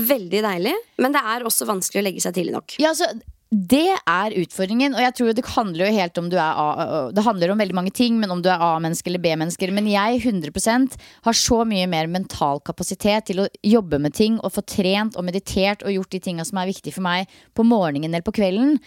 veldig 0.00 0.40
deilig, 0.46 0.74
men 1.02 1.14
det 1.14 1.22
er 1.26 1.44
også 1.46 1.68
vanskelig 1.68 2.00
å 2.00 2.06
legge 2.08 2.24
seg 2.24 2.34
tidlig 2.34 2.56
nok. 2.56 2.78
Ja, 2.80 2.94
altså 2.94 3.12
det 3.50 3.96
er 4.06 4.34
utfordringen, 4.38 4.94
og 4.94 5.02
jeg 5.02 5.14
tror 5.18 5.32
det 5.34 5.42
handler 5.56 5.88
jo 5.88 5.94
helt 5.96 6.18
om 6.20 6.28
du 6.30 6.36
er 6.38 6.54
A 6.54 6.98
Det 7.10 7.24
handler 7.26 7.50
om 7.50 7.58
veldig 7.58 7.74
mange 7.74 7.90
ting, 7.90 8.14
men 8.20 8.30
om 8.30 8.42
du 8.42 8.46
er 8.48 8.62
A-menneske 8.62 9.10
eller 9.10 9.18
B-mennesker. 9.18 9.72
Men 9.74 9.88
jeg 9.90 10.20
100 10.22 10.94
har 11.26 11.34
så 11.34 11.64
mye 11.66 11.88
mer 11.90 12.06
mental 12.06 12.62
kapasitet 12.62 13.26
til 13.26 13.42
å 13.42 13.48
jobbe 13.66 13.98
med 13.98 14.14
ting 14.14 14.38
og 14.38 14.54
få 14.54 14.62
trent 14.62 15.18
og 15.18 15.26
meditert 15.26 15.82
og 15.82 15.90
gjort 15.96 16.14
de 16.14 16.22
tinga 16.22 16.46
som 16.46 16.62
er 16.62 16.70
viktige 16.70 16.94
for 16.94 17.02
meg 17.02 17.26
på 17.52 17.66
morgenen 17.66 18.14
eller 18.14 18.22
på 18.22 18.36
kvelden. 18.38 18.78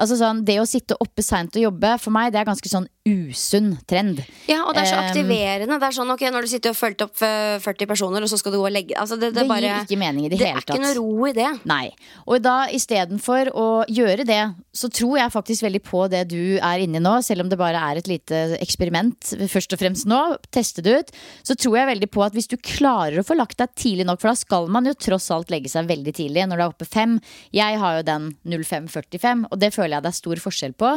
Altså 0.00 0.16
sånn, 0.20 0.44
Det 0.48 0.56
å 0.60 0.66
sitte 0.68 0.96
oppe 1.00 1.22
seint 1.24 1.56
og 1.58 1.68
jobbe, 1.68 1.94
for 2.00 2.14
meg 2.14 2.32
det 2.32 2.40
er 2.40 2.48
ganske 2.48 2.70
sånn 2.70 2.88
usunn 3.08 3.74
trend. 3.88 4.20
Ja, 4.48 4.62
og 4.66 4.74
det 4.76 4.84
er 4.84 4.90
så 4.90 5.00
Um, 5.00 5.06
aktiverende. 5.08 5.78
Det 5.80 5.88
er 5.88 5.94
sånn, 5.96 6.10
ok, 6.12 6.22
Når 6.34 6.46
du 6.46 6.50
sitter 6.50 6.74
og 6.74 6.76
fulgt 6.78 7.02
opp 7.04 7.22
eh, 7.24 7.56
40 7.62 7.88
personer, 7.88 8.24
og 8.24 8.30
så 8.30 8.38
skal 8.40 8.52
du 8.52 8.58
gå 8.60 8.66
og 8.68 8.74
legge 8.74 8.96
altså 8.98 9.16
det, 9.16 9.32
det, 9.34 9.44
Det 9.44 9.48
bare, 9.48 9.64
gir 9.64 9.86
ikke 9.86 10.00
mening 10.00 10.26
i 10.26 10.30
det 10.32 10.38
det 10.40 10.50
hele 10.50 10.60
er 10.60 10.66
ikke 10.66 10.80
noe 10.82 10.96
ro 10.98 11.28
i 11.28 11.32
det. 11.36 11.48
Nei. 11.68 11.90
Og 12.26 12.42
da 12.44 12.56
istedenfor 12.76 13.52
å 13.56 13.66
gjøre 13.88 14.26
det, 14.28 14.40
så 14.76 14.90
tror 14.92 15.18
jeg 15.18 15.34
faktisk 15.34 15.64
veldig 15.66 15.82
på 15.86 16.04
det 16.12 16.22
du 16.30 16.58
er 16.58 16.84
inni 16.84 17.00
nå, 17.02 17.16
selv 17.26 17.44
om 17.44 17.50
det 17.50 17.58
bare 17.60 17.80
er 17.90 18.00
et 18.00 18.10
lite 18.10 18.42
eksperiment 18.60 19.32
først 19.50 19.74
og 19.74 19.80
fremst 19.80 20.08
nå. 20.10 20.20
Teste 20.52 20.84
det 20.84 20.96
ut. 21.00 21.12
Så 21.46 21.56
tror 21.58 21.80
jeg 21.80 21.90
veldig 21.94 22.10
på 22.12 22.24
at 22.26 22.36
hvis 22.36 22.50
du 22.50 22.56
klarer 22.60 23.20
å 23.20 23.26
få 23.26 23.38
lagt 23.38 23.58
deg 23.60 23.72
tidlig 23.78 24.06
nok, 24.08 24.20
for 24.22 24.32
da 24.32 24.36
skal 24.38 24.68
man 24.72 24.88
jo 24.88 24.94
tross 24.98 25.30
alt 25.34 25.50
legge 25.52 25.72
seg 25.72 25.88
veldig 25.90 26.14
tidlig 26.20 26.46
når 26.50 26.60
du 26.60 26.64
er 26.66 26.74
oppe 26.74 26.88
fem. 26.88 27.18
Jeg 27.56 27.80
har 27.80 28.00
jo 28.00 28.06
den 28.06 28.30
05.45, 28.44 29.48
og 29.50 29.60
det 29.62 29.72
føler 29.74 29.89
jeg 29.96 30.04
det 30.04 30.10
er 30.12 30.18
stor 30.18 30.42
forskjell 30.42 30.74
på. 30.78 30.92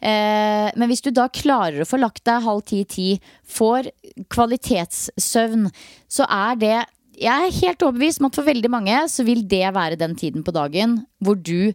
Eh, 0.00 0.68
men 0.74 0.90
hvis 0.90 1.04
du 1.04 1.10
da 1.14 1.28
klarer 1.32 1.82
å 1.82 1.88
få 1.88 2.00
lagt 2.00 2.24
deg 2.28 2.44
halv 2.44 2.64
ti-ti, 2.68 3.08
får 3.48 3.90
kvalitetssøvn, 4.32 5.68
så 6.10 6.28
er 6.28 6.62
det 6.62 6.76
jeg 7.18 7.48
er 7.48 7.58
helt 7.64 7.82
overbevist 7.82 8.22
om 8.22 8.28
at 8.28 8.38
for 8.38 8.46
veldig 8.46 8.70
mange 8.70 8.98
så 9.10 9.24
vil 9.26 9.42
det 9.50 9.66
være 9.74 9.98
den 9.98 10.14
tiden 10.18 10.44
på 10.46 10.54
dagen 10.54 11.00
hvor 11.18 11.34
du 11.34 11.72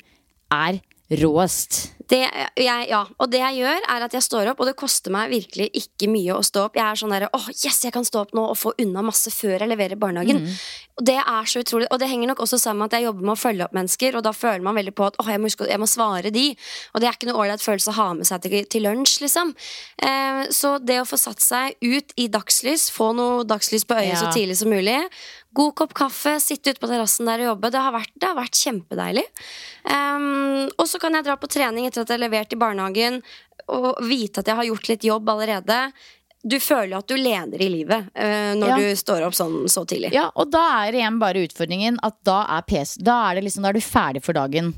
er 0.54 0.80
råest. 1.22 1.90
Det, 2.10 2.20
jeg, 2.60 2.88
ja, 2.92 3.00
og 3.18 3.30
det 3.32 3.40
jeg 3.40 3.62
gjør, 3.64 3.86
er 3.90 4.04
at 4.06 4.14
jeg 4.14 4.22
står 4.26 4.50
opp, 4.52 4.60
og 4.62 4.68
det 4.68 4.76
koster 4.78 5.10
meg 5.14 5.32
virkelig 5.32 5.70
ikke 5.80 6.10
mye 6.12 6.36
å 6.36 6.44
stå 6.46 6.66
opp. 6.68 6.76
Jeg 6.78 6.84
er 6.84 7.00
sånn 7.00 7.14
derre 7.16 7.30
åh, 7.34 7.46
yes, 7.64 7.80
jeg 7.86 7.94
kan 7.96 8.06
stå 8.06 8.26
opp 8.26 8.34
nå 8.38 8.44
og 8.52 8.58
få 8.60 8.74
unna 8.84 9.02
masse 9.08 9.32
før 9.34 9.64
jeg 9.64 9.72
leverer 9.72 9.98
barnehagen. 9.98 10.44
barnehagen. 10.44 10.82
Og 11.00 11.06
det 11.08 11.16
er 11.18 11.48
så 11.50 11.64
utrolig, 11.64 11.88
og 11.90 11.98
det 12.04 12.10
henger 12.12 12.30
nok 12.30 12.44
også 12.44 12.60
sammen 12.62 12.84
med 12.84 12.92
at 12.92 13.00
jeg 13.00 13.08
jobber 13.08 13.26
med 13.26 13.34
å 13.34 13.40
følge 13.40 13.66
opp 13.66 13.74
mennesker, 13.74 14.18
og 14.20 14.26
da 14.28 14.34
føler 14.36 14.62
man 14.68 14.78
veldig 14.78 14.94
på 14.94 15.08
at 15.08 15.16
åh, 15.24 15.32
jeg 15.32 15.42
må, 15.42 15.50
jeg 15.50 15.82
må 15.82 15.88
svare 15.90 16.30
de. 16.36 16.44
Og 16.94 17.02
det 17.02 17.08
er 17.10 17.18
ikke 17.18 17.30
noe 17.32 17.40
ålreit 17.46 17.64
følelse 17.66 17.90
å 17.94 17.98
ha 17.98 18.10
med 18.20 18.30
seg 18.30 18.44
til, 18.46 18.60
til 18.70 18.86
lunsj, 18.86 19.16
liksom. 19.24 19.56
Eh, 20.04 20.44
så 20.54 20.76
det 20.84 21.00
å 21.02 21.08
få 21.10 21.18
satt 21.18 21.42
seg 21.42 21.80
ut 21.82 22.14
i 22.20 22.28
dagslys, 22.30 22.92
få 22.94 23.10
noe 23.18 23.42
dagslys 23.48 23.88
på 23.90 23.98
øyet 23.98 24.12
Ja. 24.14 24.20
så 24.22 24.30
tidlig 24.36 24.60
som 24.60 24.70
mulig, 24.70 25.00
God 25.54 25.76
kopp 25.78 25.94
kaffe, 25.94 26.40
sitte 26.42 26.72
ute 26.74 26.82
på 26.82 26.88
terrassen 26.90 27.28
der 27.30 27.44
og 27.44 27.50
jobbe. 27.54 27.70
Det 27.74 27.82
har 27.86 27.94
vært, 27.94 28.12
det 28.18 28.26
har 28.30 28.36
vært 28.40 28.58
kjempedeilig. 28.58 29.24
Um, 29.86 30.70
og 30.80 30.88
så 30.90 31.00
kan 31.02 31.14
jeg 31.18 31.26
dra 31.28 31.36
på 31.38 31.50
trening 31.52 31.86
etter 31.88 32.02
at 32.04 32.10
jeg 32.10 32.18
har 32.18 32.24
levert 32.26 32.54
i 32.56 32.60
barnehagen, 32.60 33.20
og 33.70 33.94
vite 34.10 34.42
at 34.42 34.50
jeg 34.50 34.58
har 34.60 34.68
gjort 34.72 34.90
litt 34.90 35.04
jobb 35.08 35.30
allerede. 35.36 35.80
du 36.44 36.58
føler 36.60 36.98
at 36.98 37.08
du 37.08 37.16
leder 37.16 37.62
i 37.64 37.70
livet 37.72 38.10
uh, 38.20 38.52
når 38.60 38.68
Ja. 38.74 38.78
du 38.78 38.96
står 39.00 39.22
opp 39.30 39.36
sånn 39.38 39.70
så 39.72 39.86
tidlig. 39.88 40.10
Ja, 40.12 40.26
og 40.36 40.50
da 40.52 40.64
er 40.84 40.92
igjen 40.98 41.16
bare 41.22 41.40
utfordringen 41.48 41.96
at 42.04 42.18
da 42.28 42.42
er 42.58 42.66
PC 42.68 42.98
Da 43.00 43.30
er 43.30 43.36
det 43.40 43.46
liksom, 43.46 43.64
da 43.64 43.70
er 43.70 43.78
du 43.78 43.80
ferdig 43.80 44.24
for 44.26 44.34
dagen 44.36 44.74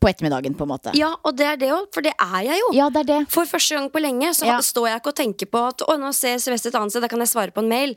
på 0.00 0.06
ettermiddagen, 0.10 0.54
på 0.54 0.62
en 0.62 0.70
måte. 0.70 0.90
Ja, 0.94 1.12
og 1.26 1.34
det 1.38 1.46
er 1.46 1.56
det 1.58 1.70
òg, 1.74 1.86
for 1.94 2.02
det 2.06 2.12
er 2.18 2.42
jeg 2.46 2.58
jo. 2.60 2.68
Ja, 2.74 2.88
det 2.90 3.00
er 3.00 3.06
det. 3.08 3.20
For 3.34 3.46
første 3.50 3.74
gang 3.74 3.88
på 3.90 3.98
lenge 4.02 4.30
så 4.34 4.46
Ja. 4.46 4.58
står 4.62 4.88
jeg 4.88 5.00
ikke 5.00 5.10
og 5.10 5.16
tenker 5.18 5.46
på 5.50 5.62
at 5.68 5.82
Å, 5.86 5.96
nå 5.98 6.12
ser 6.14 6.38
Sylvester 6.38 6.70
et 6.70 6.74
annet 6.78 6.90
sted, 6.94 7.02
da 7.02 7.08
kan 7.10 7.18
jeg 7.18 7.28
svare 7.28 7.50
på 7.54 7.62
en 7.62 7.68
mail. 7.68 7.94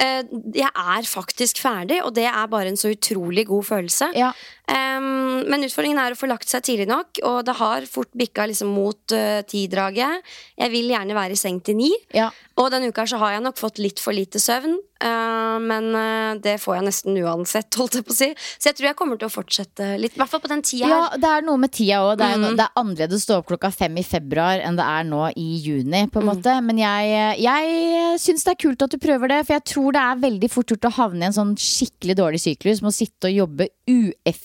Eh, 0.00 0.24
jeg 0.54 0.70
er 0.72 1.06
faktisk 1.06 1.60
ferdig, 1.60 2.00
og 2.04 2.14
det 2.16 2.24
er 2.24 2.46
bare 2.46 2.72
en 2.72 2.76
så 2.80 2.94
utrolig 2.94 3.46
god 3.46 3.64
følelse. 3.64 4.08
Ja. 4.16 4.30
Ehm, 4.70 5.42
men 5.50 5.64
utfordringen 5.66 5.98
er 5.98 6.14
å 6.14 6.18
få 6.18 6.28
lagt 6.30 6.48
seg 6.48 6.62
tidlig 6.62 6.86
nok, 6.90 7.18
og 7.26 7.40
det 7.48 7.56
har 7.58 7.82
fort 7.90 8.12
bikka 8.16 8.46
liksom 8.46 8.70
mot 8.72 9.14
uh, 9.16 9.42
tidraget. 9.48 10.22
Jeg 10.58 10.70
vil 10.70 10.92
gjerne 10.94 11.16
være 11.18 11.34
i 11.34 11.40
seng 11.40 11.58
til 11.66 11.76
ni, 11.80 11.90
Ja. 12.14 12.30
og 12.56 12.70
denne 12.70 12.88
uka 12.92 13.02
så 13.10 13.18
har 13.18 13.32
jeg 13.34 13.42
nok 13.42 13.58
fått 13.58 13.78
litt 13.82 13.98
for 14.00 14.12
lite 14.14 14.38
søvn. 14.38 14.78
Uh, 15.02 15.58
men 15.58 15.88
uh, 15.98 16.34
det 16.38 16.60
får 16.62 16.76
jeg 16.78 16.84
nesten 16.86 17.16
uansett, 17.24 17.74
holdt 17.80 17.96
jeg 17.98 18.04
på 18.06 18.14
å 18.14 18.18
si. 18.20 18.28
Så 18.62 18.70
jeg 18.70 18.76
tror 18.78 18.86
jeg 18.92 18.96
kommer 19.00 19.18
til 19.18 19.26
å 19.26 19.34
fortsette 19.34 19.88
litt, 19.98 20.14
i 20.14 20.20
hvert 20.22 20.30
fall 20.30 20.44
på 20.44 20.52
den 20.52 20.62
tida 20.62 20.86
her. 20.86 20.94
Ja, 20.94 21.18
det 21.18 21.32
er 21.34 21.42
noe 21.48 21.58
med 21.58 21.72
tida 21.74 21.98
òg. 22.06 22.14
Det, 22.22 22.28
Mm. 22.32 22.54
det 22.56 22.64
er 22.64 22.78
annerledes 22.80 23.18
å 23.18 23.24
stå 23.26 23.36
opp 23.42 23.48
klokka 23.50 23.72
fem 23.74 23.98
i 23.98 24.04
februar 24.06 24.62
enn 24.62 24.78
det 24.78 24.86
er 24.86 25.02
nå 25.04 25.24
i 25.36 25.48
juni. 25.60 26.06
på 26.06 26.20
en 26.22 26.28
Mm. 26.28 26.30
måte 26.30 26.54
Men 26.64 26.78
jeg, 26.78 27.42
jeg 27.42 28.20
syns 28.22 28.44
det 28.46 28.52
er 28.54 28.62
kult 28.62 28.82
at 28.86 28.90
du 28.94 28.98
prøver 29.02 29.28
det, 29.28 29.40
for 29.46 29.54
jeg 29.58 29.64
tror 29.64 29.92
det 29.92 30.00
er 30.06 30.22
veldig 30.22 30.50
fort 30.54 30.66
gjort 30.70 30.86
å 30.88 30.92
havne 30.96 31.22
i 31.26 31.26
en 31.26 31.32
sånn 31.36 31.52
skikkelig 31.58 32.16
dårlig 32.16 32.40
syklus 32.40 32.80
med 32.80 32.92
å 32.92 32.94
sitte 32.94 33.26
og 33.28 33.34
jobbe 33.42 33.68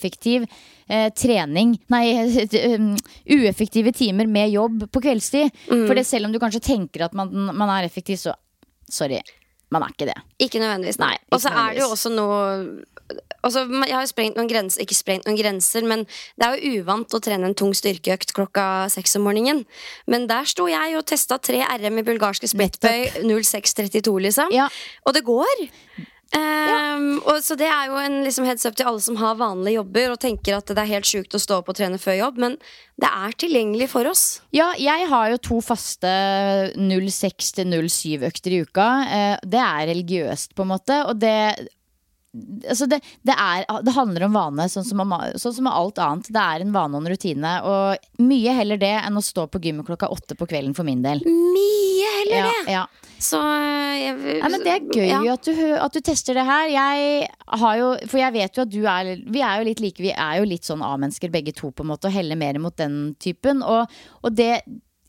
ueffektiv 0.07 0.47
eh, 0.87 1.11
trening 1.13 1.75
Nei, 1.91 2.05
um, 2.75 2.95
ueffektive 3.25 3.91
timer 3.91 4.27
med 4.27 4.51
jobb 4.51 4.87
på 4.91 5.01
kveldstid. 5.01 5.51
Mm. 5.69 5.87
For 5.87 5.95
det 5.95 6.07
selv 6.07 6.27
om 6.27 6.33
du 6.33 6.39
kanskje 6.39 6.63
tenker 6.63 7.05
at 7.05 7.13
man, 7.13 7.31
man 7.53 7.69
er 7.77 7.87
effektiv, 7.87 8.17
så 8.17 8.35
sorry, 8.89 9.19
man 9.69 9.83
er 9.83 9.91
ikke 9.91 10.07
det. 10.07 10.17
Ikke 10.39 10.61
nødvendigvis. 10.63 10.99
Nei, 10.99 11.17
Og 11.31 11.41
så 11.41 11.51
er 11.51 11.75
det 11.75 11.83
jo 11.83 11.91
også 11.91 12.13
noe 12.13 12.83
Altså, 13.45 13.61
Jeg 13.63 13.93
har 13.93 14.01
jo 14.03 14.09
sprengt 14.09 14.35
noen 14.35 14.49
grenser, 14.49 14.81
ikke 14.83 14.95
sprengt 14.97 15.27
noen 15.27 15.37
grenser, 15.37 15.85
men 15.87 16.01
det 16.35 16.43
er 16.43 16.57
jo 16.57 16.81
uvant 16.81 17.13
å 17.15 17.21
trene 17.23 17.47
en 17.47 17.55
tung 17.55 17.71
styrkeøkt 17.71 18.33
klokka 18.35 18.89
seks 18.91 19.15
om 19.15 19.23
morgenen. 19.23 19.61
Men 20.11 20.25
der 20.27 20.43
sto 20.49 20.65
jeg 20.67 20.97
og 20.97 21.05
testa 21.07 21.37
tre 21.39 21.61
RM 21.63 22.01
i 22.01 22.03
bulgarske 22.03 22.49
splittbøy 22.51 23.23
0632, 23.23 24.17
liksom. 24.27 24.51
Ja. 24.51 24.67
Og 25.07 25.15
det 25.15 25.23
går. 25.29 25.63
Ehm, 26.35 27.19
og 27.23 27.39
så 27.45 27.55
det 27.59 27.69
er 27.71 27.87
jo 27.91 27.99
en 28.01 28.17
liksom 28.25 28.47
heads 28.47 28.65
up 28.67 28.75
til 28.75 28.89
alle 28.89 29.03
som 29.03 29.15
har 29.21 29.37
vanlige 29.39 29.77
jobber 29.77 30.11
og 30.11 30.19
tenker 30.19 30.57
at 30.57 30.67
det 30.67 30.81
er 30.81 30.89
helt 30.91 31.07
sjukt 31.07 31.37
å 31.37 31.41
stå 31.41 31.61
opp 31.61 31.71
og 31.71 31.77
trene 31.79 31.99
før 32.01 32.17
jobb, 32.19 32.41
men 32.43 32.57
det 32.99 33.07
er 33.07 33.37
tilgjengelig 33.39 33.87
for 33.93 34.09
oss. 34.09 34.25
Ja, 34.55 34.71
jeg 34.81 35.07
har 35.11 35.29
jo 35.31 35.37
to 35.37 35.61
faste 35.63 36.11
06 36.75 37.53
til 37.59 37.71
07 37.87 38.25
økter 38.27 38.57
i 38.57 38.61
uka. 38.65 38.89
Eh, 39.07 39.35
Det 39.47 39.61
er 39.61 39.87
religiøst, 39.93 40.55
på 40.57 40.65
en 40.65 40.73
måte. 40.73 40.99
Og 41.07 41.19
det 41.21 41.69
Altså 42.69 42.85
det, 42.91 42.99
det, 43.25 43.33
er, 43.33 43.63
det 43.87 43.93
handler 43.95 44.27
om 44.27 44.35
vane, 44.35 44.65
sånn 44.69 44.85
som, 44.85 44.99
om, 45.01 45.13
sånn 45.41 45.55
som 45.55 45.69
alt 45.71 45.97
annet. 46.03 46.27
Det 46.35 46.41
er 46.43 46.61
en 46.65 46.73
vane 46.75 46.97
og 46.99 47.05
en 47.05 47.09
rutine. 47.13 47.53
Og 47.65 48.21
mye 48.21 48.53
heller 48.53 48.77
det 48.81 48.91
enn 48.99 49.17
å 49.17 49.23
stå 49.25 49.47
på 49.49 49.61
gymmet 49.63 49.87
klokka 49.87 50.09
åtte 50.13 50.37
på 50.37 50.45
kvelden 50.51 50.75
for 50.77 50.85
min 50.85 51.01
del. 51.05 51.23
Mye 51.25 52.11
heller 52.19 52.37
Ja, 52.37 52.51
det! 52.67 52.73
ja. 52.75 52.85
Så 53.17 53.39
jeg, 53.41 54.13
Nei, 54.43 54.49
men 54.53 54.61
det 54.61 54.73
er 54.75 54.83
gøy 54.93 55.07
Ja. 55.09 55.21
at, 55.33 55.47
du, 55.47 55.61
at 55.81 55.95
du 55.95 56.03
tester 56.05 56.37
det 56.37 56.43
her. 56.45 56.67
Jeg 56.69 57.29
har 57.63 57.77
jo, 57.79 57.87
for 58.05 58.21
jeg 58.21 58.35
vet 58.35 58.59
jo 58.59 58.65
at 58.67 58.73
du 58.75 58.83
er 58.85 59.13
Vi 59.25 59.41
er 59.41 59.63
jo 59.63 59.69
litt 59.71 59.81
like, 59.81 60.03
vi 60.03 60.11
er 60.13 60.35
jo 60.37 60.45
litt 60.51 60.67
sånn 60.67 60.83
A-mennesker 60.85 61.33
begge 61.33 61.55
to, 61.57 61.71
på 61.73 61.81
en 61.87 61.89
måte, 61.95 62.11
og 62.11 62.13
heller 62.13 62.37
mer 62.37 62.59
mot 62.61 62.75
den 62.77 63.15
typen. 63.23 63.63
Og, 63.65 63.89
og 64.21 64.35
det 64.37 64.59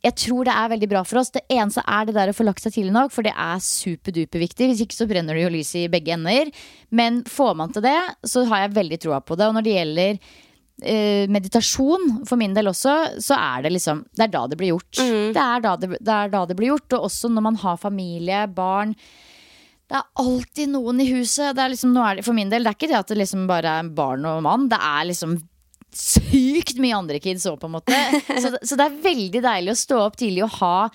jeg 0.08 0.16
tror 0.24 0.48
det 0.48 0.54
er 0.56 0.72
veldig 0.72 0.88
bra 0.90 1.04
for 1.06 1.20
oss. 1.20 1.30
Det 1.34 1.44
eneste 1.52 1.84
er 1.84 2.08
det 2.08 2.16
der 2.16 2.32
å 2.32 2.36
få 2.36 2.46
lagt 2.46 2.64
seg 2.64 2.74
tidlig 2.74 2.94
nok, 2.94 3.12
for 3.14 3.26
det 3.26 3.34
er 3.34 3.62
superduperviktig. 3.64 4.70
Hvis 4.70 4.82
ikke 4.84 4.96
så 4.96 5.08
brenner 5.10 5.36
det 5.36 5.44
jo 5.44 5.52
lys 5.52 5.74
i 5.78 5.86
begge 5.92 6.14
ender. 6.16 6.52
Men 6.94 7.22
får 7.28 7.56
man 7.58 7.72
til 7.74 7.84
det, 7.84 7.98
så 8.26 8.46
har 8.48 8.64
jeg 8.64 8.76
veldig 8.78 9.00
troa 9.04 9.20
på 9.24 9.38
det. 9.38 9.48
Og 9.48 9.56
når 9.58 9.66
det 9.66 9.74
gjelder 9.76 10.20
eh, 10.82 11.24
meditasjon, 11.34 12.08
for 12.28 12.40
min 12.40 12.56
del 12.56 12.72
også, 12.72 12.96
så 13.24 13.36
er 13.36 13.66
det 13.66 13.74
liksom 13.76 14.04
Det 14.14 14.28
er 14.28 14.34
da 14.34 14.46
det 14.48 14.60
blir 14.60 14.74
gjort. 14.74 14.92
Det, 14.98 15.44
er 15.44 15.64
da 15.66 15.74
det, 15.80 15.92
det 15.98 16.14
er 16.14 16.32
da 16.34 16.44
det 16.48 16.58
blir 16.58 16.72
gjort. 16.72 16.96
Og 16.96 17.10
også 17.10 17.32
når 17.34 17.48
man 17.50 17.60
har 17.66 17.82
familie, 17.82 18.46
barn. 18.48 18.96
Det 19.88 19.96
er 19.96 20.24
alltid 20.24 20.72
noen 20.72 21.04
i 21.04 21.10
huset. 21.12 21.52
Det 21.56 21.64
er 21.64 21.76
liksom, 21.76 21.92
nå 21.96 22.02
er 22.04 22.18
det, 22.18 22.26
for 22.26 22.36
min 22.36 22.50
del, 22.52 22.64
det 22.64 22.72
er 22.72 22.80
ikke 22.80 22.90
det 22.90 23.00
at 23.02 23.12
det 23.12 23.20
liksom 23.22 23.46
bare 23.48 23.78
er 23.80 23.94
barn 23.96 24.26
og 24.28 24.42
mann. 24.44 24.68
Det 24.72 24.80
er 24.80 25.08
liksom 25.12 25.38
sykt 25.94 26.78
mye 26.82 26.96
andre 26.96 27.20
kids 27.22 27.46
òg, 27.48 27.58
på 27.60 27.68
en 27.68 27.76
måte. 27.78 28.02
Så, 28.42 28.52
så 28.62 28.78
det 28.78 28.84
er 28.86 29.00
veldig 29.04 29.42
deilig 29.44 29.72
å 29.72 29.78
stå 29.78 30.02
opp 30.04 30.18
tidlig 30.20 30.44
og 30.46 30.58
ha 30.60 30.90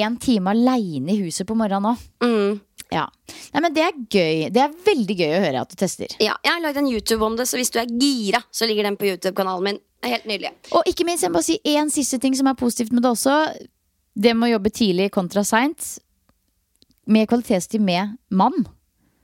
en 0.00 0.16
time 0.22 0.52
aleine 0.54 1.14
i 1.14 1.22
huset 1.24 1.46
på 1.48 1.56
morgenen 1.58 1.92
òg. 1.92 2.04
Mm. 2.24 2.60
Ja. 2.90 3.04
Nei, 3.54 3.62
men 3.62 3.74
det 3.74 3.84
er 3.86 3.98
gøy. 3.98 4.48
Det 4.50 4.62
er 4.64 4.74
veldig 4.86 5.16
gøy 5.18 5.34
å 5.36 5.42
høre 5.44 5.62
at 5.62 5.70
du 5.70 5.78
tester. 5.78 6.10
Ja, 6.22 6.34
jeg 6.42 6.52
har 6.52 6.62
lagd 6.62 6.80
en 6.80 6.90
YouTube 6.90 7.26
om 7.26 7.36
det, 7.38 7.46
så 7.46 7.58
hvis 7.60 7.70
du 7.74 7.78
er 7.82 7.90
gira, 7.90 8.42
så 8.50 8.66
ligger 8.66 8.88
den 8.88 8.98
på 8.98 9.06
YouTube-kanalen 9.12 9.66
min. 9.68 9.80
Helt 10.06 10.26
nydelig. 10.26 10.54
Og 10.72 10.86
ikke 10.88 11.04
minst, 11.04 11.22
jeg 11.26 11.30
må 11.30 11.38
bare 11.38 11.48
si 11.50 11.58
én 11.68 11.90
siste 11.92 12.18
ting 12.22 12.34
som 12.38 12.48
er 12.50 12.58
positivt 12.58 12.94
med 12.96 13.04
det 13.04 13.12
også. 13.12 13.36
Det 14.16 14.32
med 14.34 14.48
å 14.48 14.54
jobbe 14.54 14.72
tidlig 14.74 15.10
kontra 15.14 15.44
seint. 15.46 15.98
Med 17.10 17.28
kvalitetstid 17.30 17.84
med 17.84 18.16
mann. 18.32 18.64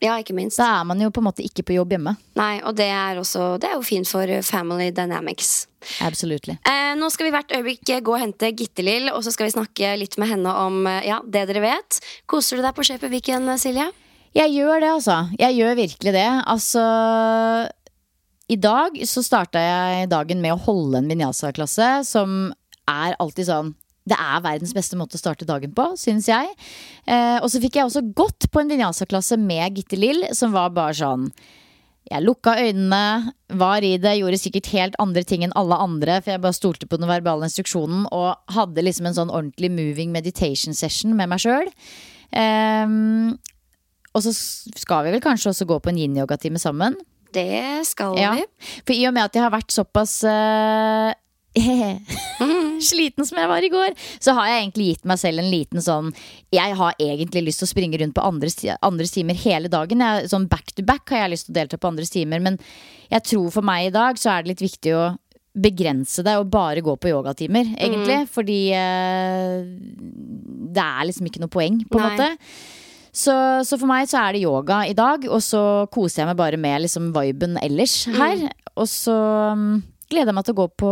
Ja, 0.05 0.19
ikke 0.21 0.35
minst. 0.37 0.59
Da 0.61 0.83
er 0.83 0.85
man 0.85 1.01
jo 1.01 1.09
på 1.09 1.23
en 1.23 1.29
måte 1.31 1.45
ikke 1.45 1.65
på 1.65 1.77
jobb 1.79 1.95
hjemme. 1.95 2.13
Nei, 2.37 2.59
og 2.69 2.77
det 2.77 2.91
er 2.93 3.17
også 3.17 3.55
Det 3.63 3.71
er 3.71 3.79
jo 3.79 3.85
fint 3.87 4.09
for 4.09 4.29
uh, 4.29 4.43
family 4.45 4.91
dynamics. 4.93 5.67
Absolutely. 6.05 6.59
Eh, 6.67 6.93
nå 6.99 7.09
skal 7.15 7.29
vi 7.29 7.33
hvert 7.35 7.55
øyeblikk 7.55 7.93
eh, 7.95 8.03
gå 8.05 8.13
og 8.13 8.21
hente 8.21 8.51
Gitte-Lill, 8.59 9.09
og 9.15 9.23
så 9.25 9.33
skal 9.33 9.49
vi 9.49 9.55
snakke 9.55 9.95
litt 10.01 10.19
med 10.21 10.33
henne 10.35 10.53
om 10.67 10.83
eh, 10.91 11.07
ja, 11.09 11.21
det 11.25 11.47
dere 11.49 11.63
vet. 11.65 12.01
Koser 12.29 12.59
du 12.59 12.67
deg 12.67 12.77
på 12.77 12.85
Shape 12.87 13.09
Weekend, 13.13 13.49
Silje? 13.63 13.89
Jeg 14.37 14.53
gjør 14.53 14.83
det, 14.83 14.93
altså. 14.99 15.19
Jeg 15.41 15.57
gjør 15.57 15.79
virkelig 15.79 16.13
det. 16.13 16.29
Altså 16.45 16.83
I 18.53 18.59
dag 18.61 18.99
så 19.09 19.25
starta 19.25 19.63
jeg 19.63 20.11
dagen 20.13 20.43
med 20.45 20.57
å 20.57 20.61
holde 20.67 21.01
en 21.01 21.09
vinyasa-klasse, 21.09 21.89
som 22.05 22.51
er 22.91 23.17
alltid 23.23 23.49
sånn 23.49 23.73
det 24.07 24.17
er 24.17 24.41
verdens 24.45 24.73
beste 24.77 24.97
måte 24.99 25.19
å 25.19 25.21
starte 25.21 25.47
dagen 25.49 25.73
på, 25.75 25.89
syns 25.99 26.29
jeg. 26.31 26.53
Eh, 27.07 27.39
og 27.43 27.51
så 27.51 27.59
fikk 27.63 27.75
jeg 27.81 27.89
også 27.89 28.05
gått 28.15 28.47
på 28.55 28.61
en 28.63 28.71
vinyasa-klasse 28.71 29.39
med 29.41 29.75
Gitte 29.81 29.99
Lill, 29.99 30.29
som 30.37 30.55
var 30.55 30.71
bare 30.77 30.95
sånn 30.95 31.31
Jeg 32.07 32.23
lukka 32.23 32.53
øynene, 32.63 33.33
var 33.59 33.83
i 33.83 33.97
det, 33.99 34.13
gjorde 34.21 34.39
sikkert 34.39 34.69
helt 34.71 34.95
andre 35.03 35.25
ting 35.27 35.43
enn 35.43 35.51
alle 35.59 35.75
andre, 35.75 36.21
for 36.23 36.31
jeg 36.37 36.43
bare 36.45 36.55
stolte 36.55 36.87
på 36.87 37.01
den 37.03 37.09
verbale 37.11 37.49
instruksjonen 37.49 38.05
og 38.15 38.37
hadde 38.55 38.85
liksom 38.87 39.09
en 39.11 39.17
sånn 39.17 39.33
ordentlig 39.35 39.73
moving 39.75 40.13
meditation 40.15 40.71
session 40.79 41.17
med 41.19 41.33
meg 41.33 41.43
sjøl. 41.43 41.67
og 44.15 44.23
så 44.23 44.33
skal 44.79 45.05
vi 45.07 45.17
vel 45.17 45.21
kanskje 45.25 45.51
også 45.51 45.67
gå 45.67 45.81
på 45.83 45.91
en 45.91 45.99
yin-yoga-time 45.99 46.59
sammen. 46.63 46.95
Det 47.35 47.85
skal 47.85 48.17
Ja. 48.17 48.35
vi. 48.39 48.45
For 48.87 48.95
i 48.95 49.05
og 49.09 49.15
med 49.15 49.25
at 49.25 49.35
jeg 49.35 49.43
har 49.43 49.51
vært 49.51 49.75
såpass 49.75 50.23
eh, 50.25 51.13
sliten 52.87 53.27
som 53.27 53.39
jeg 53.41 53.49
var 53.51 53.65
i 53.65 53.73
går, 53.73 53.95
så 54.21 54.35
har 54.37 54.51
jeg 54.51 54.63
egentlig 54.63 54.89
gitt 54.91 55.07
meg 55.09 55.21
selv 55.21 55.43
en 55.43 55.51
liten 55.51 55.83
sånn 55.83 56.11
Jeg 56.55 56.77
har 56.77 56.99
egentlig 57.03 57.47
lyst 57.47 57.63
til 57.63 57.69
å 57.69 57.73
springe 57.73 58.01
rundt 58.03 58.17
på 58.17 58.25
andres, 58.27 58.59
andres 58.85 59.15
timer 59.15 59.39
hele 59.41 59.71
dagen. 59.73 60.05
Jeg, 60.05 60.31
sånn 60.33 60.49
back 60.53 60.75
to 60.77 60.85
back 60.87 61.09
har 61.15 61.25
jeg 61.25 61.35
lyst 61.35 61.49
til 61.49 61.57
å 61.57 61.61
delta 61.61 61.81
på 61.81 61.93
andres 61.93 62.13
timer, 62.13 62.43
men 62.45 62.59
jeg 63.13 63.25
tror 63.31 63.53
for 63.55 63.67
meg 63.67 63.89
i 63.89 63.95
dag 63.95 64.21
så 64.21 64.35
er 64.35 64.45
det 64.45 64.55
litt 64.55 64.67
viktig 64.67 64.97
å 64.97 65.07
begrense 65.57 66.21
det 66.25 66.35
og 66.37 66.51
bare 66.53 66.85
gå 66.85 66.93
på 67.01 67.09
yogatimer, 67.09 67.71
egentlig. 67.79 68.27
Fordi 68.29 68.61
eh, 68.77 69.63
det 70.77 70.85
er 70.85 71.07
liksom 71.09 71.31
ikke 71.31 71.41
noe 71.43 71.53
poeng, 71.53 71.81
på 71.89 72.01
en 72.01 72.11
måte. 72.11 72.29
Så, 73.17 73.33
så 73.65 73.79
for 73.81 73.89
meg 73.89 74.11
så 74.11 74.21
er 74.21 74.37
det 74.37 74.45
yoga 74.45 74.83
i 74.85 74.93
dag, 74.97 75.25
og 75.33 75.41
så 75.41 75.63
koser 75.93 76.23
jeg 76.23 76.31
meg 76.31 76.41
bare 76.43 76.61
med 76.61 76.85
liksom 76.85 77.09
viben 77.17 77.57
ellers 77.63 78.03
her. 78.13 78.45
Og 78.77 78.91
så 78.93 79.17
mm, 79.57 79.79
gleder 80.13 80.35
meg 80.37 80.47
til 80.47 80.55
å 80.57 80.61
gå 80.63 80.67
på 80.85 80.91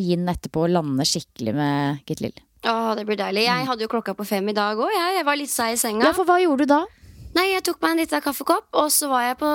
yin 0.00 0.28
etterpå 0.30 0.66
og 0.66 0.74
lande 0.74 1.06
skikkelig 1.08 1.54
med 1.56 2.04
Gitt 2.08 2.24
Lill. 2.24 2.36
Åh, 2.64 2.92
det 2.96 3.04
blir 3.04 3.18
deilig. 3.20 3.44
Jeg 3.44 3.66
hadde 3.68 3.84
jo 3.84 3.90
klokka 3.92 4.14
på 4.16 4.24
fem 4.24 4.46
i 4.48 4.56
dag 4.56 4.78
òg. 4.80 4.88
Jeg. 4.88 5.16
jeg 5.18 5.26
var 5.28 5.36
litt 5.36 5.52
seig 5.52 5.76
i 5.76 5.80
senga. 5.80 6.06
Ja, 6.08 6.14
for 6.16 6.28
hva 6.28 6.38
gjorde 6.40 6.64
du 6.64 6.72
da? 6.72 6.84
Nei, 7.34 7.48
Jeg 7.50 7.64
tok 7.66 7.80
meg 7.82 7.90
en 7.90 7.98
liten 7.98 8.22
kaffekopp, 8.22 8.68
og 8.78 8.92
så 8.94 9.08
var 9.10 9.24
jeg 9.26 9.36
på 9.40 9.48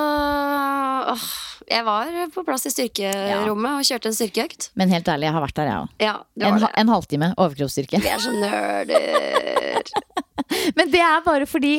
Åh, 1.13 1.28
Jeg 1.69 1.86
var 1.86 2.10
på 2.34 2.43
plass 2.47 2.65
i 2.65 2.71
styrkerommet 2.73 3.79
og 3.79 3.86
kjørte 3.86 4.10
en 4.10 4.17
styrkeøkt. 4.17 4.69
Men 4.79 4.89
helt 4.93 5.10
ærlig, 5.12 5.27
jeg 5.29 5.36
har 5.36 5.43
vært 5.45 5.60
der, 5.60 5.69
jeg 5.69 5.84
òg. 5.84 5.91
Ja, 6.01 6.15
En, 6.49 6.63
en 6.82 6.93
halvtime 6.95 7.34
overkroppsstyrke. 7.38 8.01
Vi 8.01 8.10
er 8.10 8.23
så 8.23 8.34
nerder. 8.34 9.91
Men 10.77 10.89
det 10.89 11.01
er 11.03 11.21
bare 11.25 11.45
fordi 11.49 11.75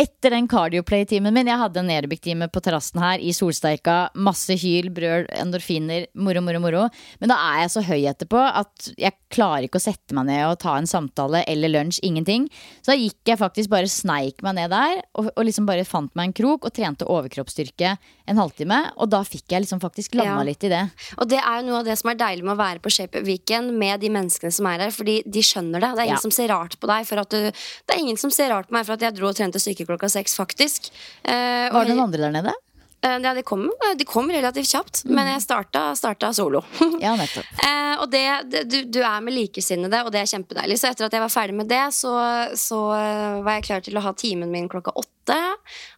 etter 0.00 0.34
den 0.36 0.46
cardioplay-timen 0.50 1.34
min 1.34 1.48
Jeg 1.50 1.58
hadde 1.58 1.80
en 1.82 1.90
aerobic-time 1.90 2.46
på 2.52 2.62
terrassen 2.62 3.02
her 3.02 3.22
i 3.22 3.32
solsteika. 3.34 3.96
Masse 4.14 4.54
hyl, 4.62 4.92
brøl, 4.94 5.26
endorfiner. 5.42 6.06
Moro, 6.14 6.42
moro, 6.44 6.60
moro. 6.62 6.84
Men 7.20 7.32
da 7.32 7.38
er 7.50 7.64
jeg 7.64 7.74
så 7.74 7.84
høy 7.88 7.98
etterpå 8.12 8.38
at 8.46 8.92
jeg 8.94 9.16
klarer 9.32 9.66
ikke 9.66 9.80
å 9.80 9.84
sette 9.86 10.14
meg 10.16 10.26
ned 10.28 10.44
og 10.46 10.58
ta 10.62 10.76
en 10.78 10.86
samtale 10.88 11.40
eller 11.48 11.72
lunsj. 11.72 11.98
Ingenting. 12.06 12.48
Så 12.84 12.92
da 12.92 12.96
gikk 13.00 13.32
jeg 13.32 13.40
faktisk 13.40 13.72
bare 13.72 13.88
sneik 13.90 14.42
meg 14.44 14.54
ned 14.60 14.70
der 14.74 15.00
og, 15.18 15.30
og 15.34 15.42
liksom 15.48 15.66
bare 15.68 15.86
fant 15.88 16.12
meg 16.18 16.30
en 16.30 16.36
krok 16.36 16.68
og 16.68 16.74
trente 16.76 17.08
overkroppsstyrke 17.08 17.94
en 18.28 18.38
halvtime. 18.40 18.78
Og 19.00 19.10
da 19.12 19.22
fikk 19.26 19.50
jeg 19.54 19.64
liksom 19.64 19.80
faktisk 19.82 20.14
landa 20.20 20.38
Ja. 20.42 20.46
litt 20.52 20.64
i 20.64 20.70
det. 20.72 20.82
Og 21.18 21.28
det 21.32 21.40
er 21.40 21.60
jo 21.60 21.66
noe 21.70 21.80
av 21.80 21.88
det 21.88 21.98
som 21.98 22.10
er 22.12 22.20
deilig 22.20 22.44
med 22.44 22.54
å 22.54 22.60
være 22.62 22.82
på 22.84 22.92
Shape 22.92 23.22
Weekend 23.26 23.72
med 23.78 24.00
de 24.04 24.08
menneskene 24.12 24.52
som 24.52 24.66
er 24.70 24.86
her, 24.86 24.90
fordi 24.94 25.22
de 25.26 25.40
skjønner 25.42 25.80
det. 25.80 25.90
Det 25.96 25.98
er 26.04 26.10
ingen 26.12 26.20
Ja. 26.20 26.26
som 26.28 26.30
ser 26.30 26.48
rart 26.52 26.78
på 26.78 26.86
deg 26.86 27.06
for 27.08 27.18
at 27.18 27.30
du 27.30 27.40
Det 27.52 27.94
er 27.96 27.98
ingen 28.00 28.16
som 28.20 28.30
ser 28.30 28.50
rart 28.50 28.68
på 28.68 28.72
meg 28.76 28.86
for 28.86 28.92
at 28.94 29.00
jeg 29.00 29.14
dro 29.16 29.28
og 29.28 29.34
trente 29.36 29.58
styrke 29.58 29.86
klokka 29.86 30.08
seks, 30.10 30.36
faktisk. 30.36 30.90
Eh, 31.24 31.68
Var 31.72 31.84
det 31.84 31.96
noen 31.96 32.04
andre 32.12 32.18
der 32.28 32.30
nede? 32.42 32.54
Eh, 33.02 33.18
Ja, 33.22 33.32
de 33.34 33.42
kom, 33.42 33.64
de 33.98 34.04
kom 34.06 34.30
relativt 34.30 34.68
kjapt, 34.70 35.00
Mm. 35.04 35.14
men 35.16 35.26
jeg 35.32 35.42
starta, 35.42 35.80
starta 35.98 36.32
solo. 36.34 36.62
Ja, 37.02 37.16
nettopp. 37.18 37.44
Eh, 37.64 37.94
og 38.02 38.10
det, 38.10 38.22
det, 38.50 38.62
du, 38.70 38.76
du 38.84 39.00
er 39.02 39.20
med 39.20 39.34
likesinnede, 39.34 40.04
og 40.06 40.12
det 40.14 40.20
er 40.22 40.30
kjempedeilig. 40.30 40.78
Så 40.78 40.90
etter 40.92 41.06
at 41.08 41.12
jeg 41.16 41.22
var 41.24 41.32
ferdig 41.34 41.54
med 41.58 41.68
det, 41.68 41.82
så, 41.94 42.12
så 42.58 42.78
eh, 42.94 43.42
var 43.42 43.58
jeg 43.58 43.66
klar 43.68 43.82
til 43.84 43.98
å 43.98 44.04
ha 44.06 44.12
timen 44.14 44.50
min 44.54 44.68
klokka 44.70 44.94
åtte. 45.02 45.38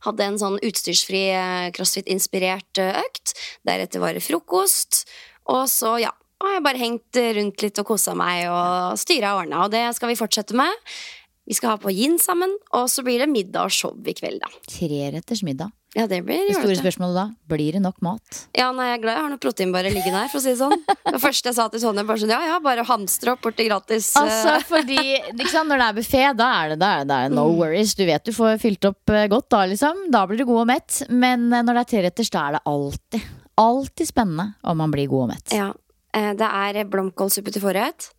Hadde 0.09 0.25
en 0.31 0.39
sånn 0.41 0.59
utstyrsfri 0.65 1.23
eh, 1.37 1.69
crossfit-inspirert 1.77 2.81
eh, 2.83 3.01
økt. 3.05 3.35
Deretter 3.69 4.01
var 4.03 4.17
det 4.17 4.25
frokost. 4.25 5.05
Og 5.53 5.67
så, 5.69 5.99
ja, 6.01 6.11
har 6.45 6.57
jeg 6.59 6.65
bare 6.65 6.81
hengt 6.81 7.21
rundt 7.37 7.63
litt 7.65 7.79
og 7.81 7.87
kosa 7.93 8.13
meg 8.17 8.49
og 8.53 8.97
styra 9.01 9.35
og 9.37 9.45
ordna. 9.45 9.63
Og 9.65 9.71
det 9.73 9.85
skal 9.97 10.11
vi 10.13 10.17
fortsette 10.19 10.57
med. 10.57 10.73
Vi 11.45 11.55
skal 11.57 11.75
ha 11.75 11.79
på 11.81 11.93
gin 11.93 12.19
sammen, 12.23 12.53
og 12.73 12.87
så 12.89 13.03
blir 13.05 13.21
det 13.21 13.29
middag 13.29 13.67
og 13.69 13.73
show 13.75 13.93
i 14.09 14.15
kveld, 14.17 14.41
da. 14.41 14.49
Treretters 14.71 15.43
middag. 15.45 15.73
Ja, 15.95 16.09
det 16.11 16.25
blir 16.27 16.49
Det 16.49 16.57
store 16.57 16.75
spørsmålet 16.75 17.15
da, 17.15 17.25
blir 17.53 17.77
det 17.77 17.81
nok 17.85 18.01
mat? 18.03 18.39
Ja, 18.57 18.73
nei, 18.75 18.89
jeg 18.89 18.97
er 18.97 19.03
glad 19.05 19.15
jeg 19.15 19.23
har 19.23 19.31
noe 19.31 19.43
proteinbare 19.45 19.93
liggende 19.95 20.23
her, 20.25 20.31
for 20.33 20.41
å 20.41 20.43
si 20.43 20.51
det 20.51 20.59
sånn. 20.59 20.81
Det 21.15 21.21
første 21.23 21.53
jeg 21.53 21.55
sa 21.61 21.67
til 21.71 21.83
Sonja, 21.85 22.03
bare 22.09 22.19
sånn, 22.19 22.33
ja, 22.35 22.41
ja, 22.49 22.57
bare 22.65 22.83
hamstre 22.89 23.37
opp 23.37 23.45
borti 23.45 23.69
gratis. 23.69 24.09
eh, 24.17 24.25
Altså, 24.25 24.57
fordi 24.73 24.99
liksom, 25.39 25.71
Når 25.71 25.85
det 25.85 25.87
er 25.87 25.99
buffé, 26.01 26.25
da 26.41 26.49
er 26.65 26.73
det, 26.75 26.81
da 26.83 26.91
er 26.97 27.07
det, 27.13 27.21
no 27.37 27.45
worries. 27.55 27.95
Du 27.95 28.03
vet 28.09 28.25
du 28.27 28.33
får 28.35 28.59
fylt 28.65 28.89
opp 28.91 29.15
eh, 29.15 29.29
godt 29.31 29.49
da, 29.55 29.63
liksom. 29.71 30.09
Da 30.11 30.25
blir 30.27 30.41
du 30.43 30.49
god 30.49 30.65
og 30.65 30.69
mett. 30.73 31.03
Men 31.13 31.47
eh, 31.53 31.63
når 31.63 31.79
det 31.79 31.85
er 31.85 31.91
treretters, 31.93 32.33
da 32.35 32.49
er 32.49 32.59
det 32.59 32.65
alltid, 32.73 33.31
alltid 33.61 34.11
spennende 34.11 34.49
om 34.65 34.81
man 34.83 34.91
blir 34.97 35.07
god 35.13 35.29
og 35.29 35.33
mett. 35.37 35.55
Ja, 35.55 35.71
det 36.15 36.47
er 36.49 36.85
blomkålsuppe 36.91 37.55
til 37.55 37.63
forrett, 37.63 38.11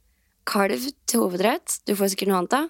kalv 0.45 0.87
til 1.09 1.23
hovedrett, 1.23 1.79
du 1.87 1.95
får 1.97 2.13
sikkert 2.13 2.31
noe 2.31 2.41
annet 2.43 2.53
da. 2.55 2.63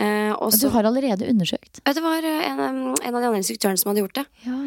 Eh, 0.00 0.32
og 0.36 0.54
Du 0.56 0.68
har 0.72 0.86
allerede 0.86 1.26
undersøkt. 1.28 1.82
Det 1.84 2.04
var 2.04 2.24
eh, 2.24 2.46
en, 2.52 2.60
en 2.94 3.14
av 3.14 3.18
de 3.18 3.26
andre 3.26 3.40
instruktørene 3.42 3.80
som 3.80 3.90
hadde 3.90 4.04
gjort 4.04 4.20
det. 4.20 4.26
Ja. 4.46 4.58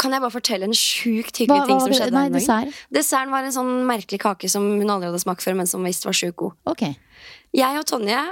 Kan 0.00 0.16
jeg 0.16 0.24
bare 0.24 0.34
fortelle 0.34 0.66
en 0.66 0.74
sjukt 0.74 1.38
hyggelig 1.38 1.60
hva 1.60 1.66
ting 1.68 1.82
som 1.84 1.92
skjedde 1.94 2.16
Nei, 2.16 2.28
dessert. 2.34 2.80
Desserten 2.92 3.30
var 3.34 3.46
en 3.46 3.54
sånn 3.54 3.74
merkelig 3.86 4.18
kake 4.24 4.50
som 4.50 4.66
hun 4.80 4.90
aldri 4.90 5.12
hadde 5.12 5.22
smakt 5.22 5.44
før, 5.44 5.54
men 5.60 5.70
som 5.70 5.84
visst 5.86 6.06
var 6.06 6.16
sjukt 6.18 6.40
god. 6.42 6.56
Okay. 6.74 6.96
Jeg 7.54 7.78
og 7.78 7.86
Tonje 7.88 8.24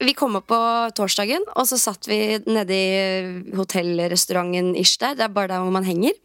vi 0.00 0.14
kom 0.16 0.36
opp 0.38 0.46
på 0.48 0.58
torsdagen, 0.96 1.42
og 1.60 1.66
så 1.68 1.76
satt 1.76 2.06
vi 2.08 2.38
nede 2.48 2.72
i 2.72 3.56
hotellrestauranten 3.56 4.72
ish 4.80 4.96
der. 5.00 5.16
Det 5.18 5.26
er 5.26 5.34
bare 5.34 5.50
der 5.52 5.60
hvor 5.60 5.74
man 5.74 5.84
henger. 5.84 6.16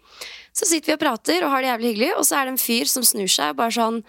Så 0.55 0.67
sitter 0.69 0.93
vi 0.93 0.95
og 0.95 1.01
prater 1.01 1.43
og 1.43 1.51
har 1.51 1.63
det 1.63 1.73
jævlig 1.73 1.89
hyggelig, 1.91 2.11
og 2.15 2.23
så 2.27 2.38
er 2.39 2.47
det 2.47 2.53
en 2.55 2.61
fyr 2.61 2.88
som 2.88 3.03
snur 3.03 3.27
seg 3.31 3.51
og 3.51 3.59
bare 3.59 3.75
sånn 3.75 3.99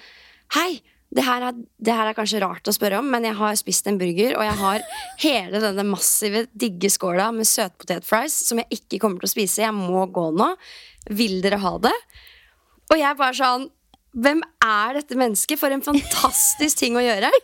Hei, 0.54 0.78
det 1.14 1.22
her, 1.22 1.44
er, 1.48 1.58
det 1.78 1.94
her 1.94 2.10
er 2.10 2.16
kanskje 2.16 2.40
rart 2.42 2.66
å 2.66 2.74
spørre 2.74 2.98
om, 2.98 3.06
men 3.12 3.24
jeg 3.28 3.38
har 3.38 3.54
spist 3.58 3.86
en 3.86 3.98
burger, 4.00 4.34
og 4.36 4.42
jeg 4.44 4.56
har 4.58 4.86
hele 5.24 5.62
denne 5.62 5.86
massive, 5.86 6.46
digge 6.52 6.90
skåla 6.92 7.30
med 7.34 7.48
søtpotetfries 7.48 8.40
som 8.48 8.60
jeg 8.62 8.80
ikke 8.80 9.00
kommer 9.02 9.22
til 9.22 9.30
å 9.30 9.34
spise. 9.36 9.62
Jeg 9.62 9.76
må 9.76 10.02
gå 10.12 10.28
nå. 10.36 10.50
Vil 11.16 11.38
dere 11.44 11.60
ha 11.62 11.76
det? 11.78 11.94
Og 12.90 12.98
jeg 12.98 13.18
bare 13.18 13.36
sånn 13.38 13.70
Hvem 14.16 14.38
er 14.64 14.96
dette 14.96 15.16
mennesket? 15.18 15.58
For 15.60 15.70
en 15.70 15.82
fantastisk 15.84 16.78
ting 16.80 16.98
å 16.98 17.04
gjøre. 17.04 17.30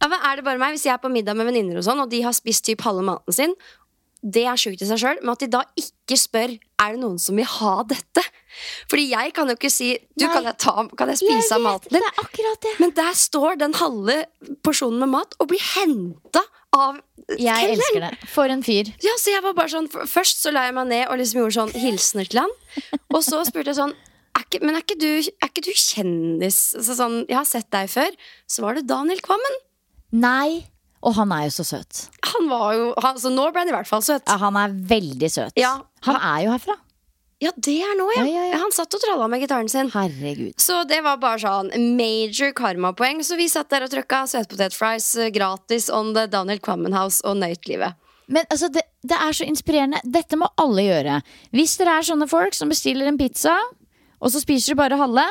Ja, 0.00 0.08
men 0.08 0.22
er 0.24 0.38
det 0.38 0.46
bare 0.46 0.56
meg 0.56 0.72
Hvis 0.72 0.86
jeg 0.86 0.94
er 0.94 1.00
på 1.02 1.10
middag 1.12 1.36
med 1.36 1.44
venninner, 1.44 1.76
og 1.76 1.84
sånn 1.84 1.98
Og 2.00 2.06
de 2.08 2.22
har 2.24 2.32
spist 2.32 2.64
typ 2.64 2.80
halve 2.86 3.02
maten 3.04 3.34
sin, 3.36 3.50
det 4.24 4.46
er 4.48 4.56
sjukt 4.56 4.80
i 4.80 4.88
seg 4.88 5.00
sjøl. 5.02 5.18
Men 5.20 5.34
at 5.34 5.42
de 5.44 5.50
da 5.52 5.60
ikke 5.76 6.16
spør 6.16 6.54
Er 6.56 6.94
det 6.94 7.02
noen 7.02 7.20
som 7.20 7.36
vil 7.36 7.48
ha 7.58 7.74
dette. 7.84 8.24
Fordi 8.90 9.04
jeg 9.10 9.34
kan 9.36 9.48
jo 9.50 9.56
ikke 9.58 9.70
si 9.72 9.90
Du, 10.18 10.26
kan 10.28 10.44
jeg, 10.48 10.56
ta, 10.62 10.74
kan 10.98 11.08
jeg 11.12 11.20
spise 11.22 11.56
av 11.56 11.62
maten 11.64 11.90
din? 11.94 12.00
Det 12.00 12.08
er 12.10 12.24
akkurat 12.24 12.62
det. 12.66 12.74
Men 12.82 12.94
der 12.98 13.12
står 13.18 13.58
den 13.60 13.76
halve 13.80 14.16
porsjonen 14.66 14.98
med 15.04 15.12
mat 15.16 15.36
og 15.40 15.48
blir 15.52 15.62
henta 15.74 16.42
av 16.76 17.00
Jeg 17.34 17.46
kelneren. 17.46 17.72
elsker 17.78 18.04
det. 18.04 18.28
For 18.30 18.52
en 18.52 18.62
fyr. 18.66 18.92
Ja, 19.02 19.14
så 19.18 19.32
jeg 19.34 19.42
var 19.42 19.56
bare 19.58 19.72
sånn 19.72 19.88
Først 19.90 20.42
så 20.44 20.52
la 20.54 20.68
jeg 20.68 20.76
meg 20.76 20.86
ned 20.92 21.08
og 21.08 21.18
liksom 21.18 21.40
gjorde 21.42 21.56
sånn 21.58 21.74
hilsener 21.82 22.28
til 22.30 22.42
han. 22.44 22.52
Og 23.10 23.22
så 23.26 23.40
spurte 23.48 23.72
jeg 23.72 23.80
sånn 23.80 23.94
er 24.38 24.44
ikke, 24.46 24.60
Men 24.62 24.76
er 24.78 24.84
ikke, 24.84 24.98
du, 25.02 25.08
er 25.42 25.48
ikke 25.50 25.64
du 25.66 25.72
kjendis? 25.74 26.60
Altså 26.78 26.94
sånn, 27.00 27.16
jeg 27.28 27.36
har 27.40 27.48
sett 27.48 27.66
deg 27.74 27.90
før. 27.90 28.14
Så 28.46 28.62
var 28.62 28.78
det 28.78 28.86
Daniel 28.90 29.18
Kvammen. 29.24 29.58
Nei. 30.22 30.66
Og 31.02 31.14
han 31.16 31.32
er 31.32 31.46
jo 31.48 31.52
så 31.58 31.64
søt. 31.64 32.04
Han 32.30 32.48
var 32.50 32.74
jo 32.76 32.86
han, 33.02 33.18
Så 33.18 33.30
nå 33.32 33.46
ble 33.50 33.62
han 33.64 33.70
i 33.72 33.74
hvert 33.74 33.88
fall 33.88 34.02
søt. 34.04 34.22
Ja, 34.28 34.36
han 34.42 34.56
er 34.60 34.74
veldig 34.94 35.30
søt. 35.32 35.56
Ja. 35.58 35.78
Han 36.06 36.18
er 36.20 36.44
jo 36.44 36.52
herfra. 36.54 36.76
Ja, 37.40 37.52
det 37.56 37.78
er 37.80 37.94
nå, 37.96 38.04
ja. 38.18 38.24
Ja, 38.28 38.42
ja. 38.50 38.58
Han 38.60 38.72
satt 38.76 38.92
og 38.92 39.00
tralla 39.00 39.24
med 39.32 39.40
gitaren 39.40 39.68
sin. 39.72 39.88
Herregud. 39.94 40.52
Så 40.60 40.82
det 40.88 40.98
var 41.06 41.16
bare 41.22 41.40
sånn 41.40 41.70
major 41.96 42.52
karmapoeng. 42.56 43.22
Så 43.24 43.38
vi 43.40 43.48
satt 43.48 43.70
der 43.72 43.86
og 43.86 43.92
trykka 43.94 44.26
søtpotetfries 44.28 45.08
eh, 45.16 45.30
gratis 45.32 45.88
on 45.88 46.12
the 46.16 46.26
Daniel 46.28 46.60
Kvammen 46.60 46.96
House 46.96 47.24
og 47.24 47.38
nøyt 47.40 47.64
livet. 47.70 47.96
Men 48.30 48.44
altså, 48.52 48.68
det, 48.70 48.84
det 49.02 49.16
er 49.16 49.32
så 49.34 49.48
inspirerende. 49.48 50.02
Dette 50.04 50.36
må 50.38 50.50
alle 50.60 50.84
gjøre. 50.84 51.16
Hvis 51.56 51.78
dere 51.80 51.96
er 51.98 52.10
sånne 52.10 52.28
folk 52.30 52.54
som 52.54 52.70
bestiller 52.70 53.08
en 53.08 53.18
pizza, 53.18 53.56
og 54.20 54.34
så 54.34 54.44
spiser 54.44 54.76
du 54.76 54.82
bare 54.82 55.00
halve. 55.00 55.24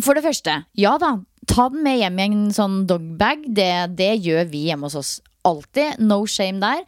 For 0.00 0.16
det 0.16 0.24
første, 0.24 0.62
ja 0.80 0.96
da, 0.98 1.18
ta 1.46 1.68
den 1.68 1.84
med 1.84 2.00
hjem 2.00 2.18
i 2.18 2.26
en 2.30 2.44
sånn 2.56 2.82
dogbag. 2.88 3.44
Det, 3.52 3.70
det 4.00 4.14
gjør 4.24 4.48
vi 4.48 4.64
hjemme 4.70 4.88
hos 4.88 4.96
oss 4.98 5.12
alltid. 5.44 6.00
No 6.00 6.22
shame 6.24 6.62
der. 6.64 6.86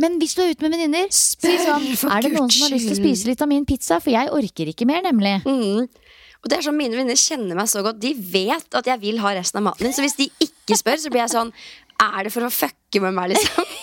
Men 0.00 0.16
hvis 0.20 0.36
du 0.36 0.42
er 0.44 0.54
ute 0.54 0.64
med 0.64 0.76
venninner, 0.76 1.10
si 1.12 1.56
sånn 1.60 1.84
Er 2.08 2.24
det 2.24 2.32
noen 2.32 2.50
som 2.52 2.66
har 2.66 2.72
lyst 2.72 2.88
til 2.88 2.96
å 2.96 3.00
spise 3.02 3.28
litt 3.28 3.42
av 3.44 3.50
min 3.50 3.66
pizza? 3.68 4.00
For 4.00 4.12
jeg 4.14 4.32
orker 4.32 4.70
ikke 4.72 4.88
mer, 4.88 5.02
nemlig. 5.04 5.40
Mm. 5.44 5.86
Og 6.40 6.48
det 6.48 6.56
er 6.56 6.64
sånn 6.64 6.78
Mine 6.78 6.96
venninner 6.96 7.20
kjenner 7.20 7.58
meg 7.58 7.68
så 7.70 7.84
godt. 7.84 8.00
De 8.00 8.14
vet 8.16 8.80
at 8.80 8.88
jeg 8.88 9.02
vil 9.02 9.20
ha 9.20 9.34
resten 9.36 9.60
av 9.60 9.68
maten 9.68 9.88
din. 9.88 9.96
Så 9.96 10.04
hvis 10.04 10.16
de 10.18 10.30
ikke 10.40 10.78
spør, 10.80 11.00
så 11.02 11.12
blir 11.12 11.24
jeg 11.26 11.34
sånn 11.34 11.52
Er 12.00 12.24
det 12.24 12.32
for 12.32 12.46
å 12.46 12.52
fucke 12.54 13.02
med 13.04 13.16
meg, 13.16 13.34
liksom? 13.34 13.68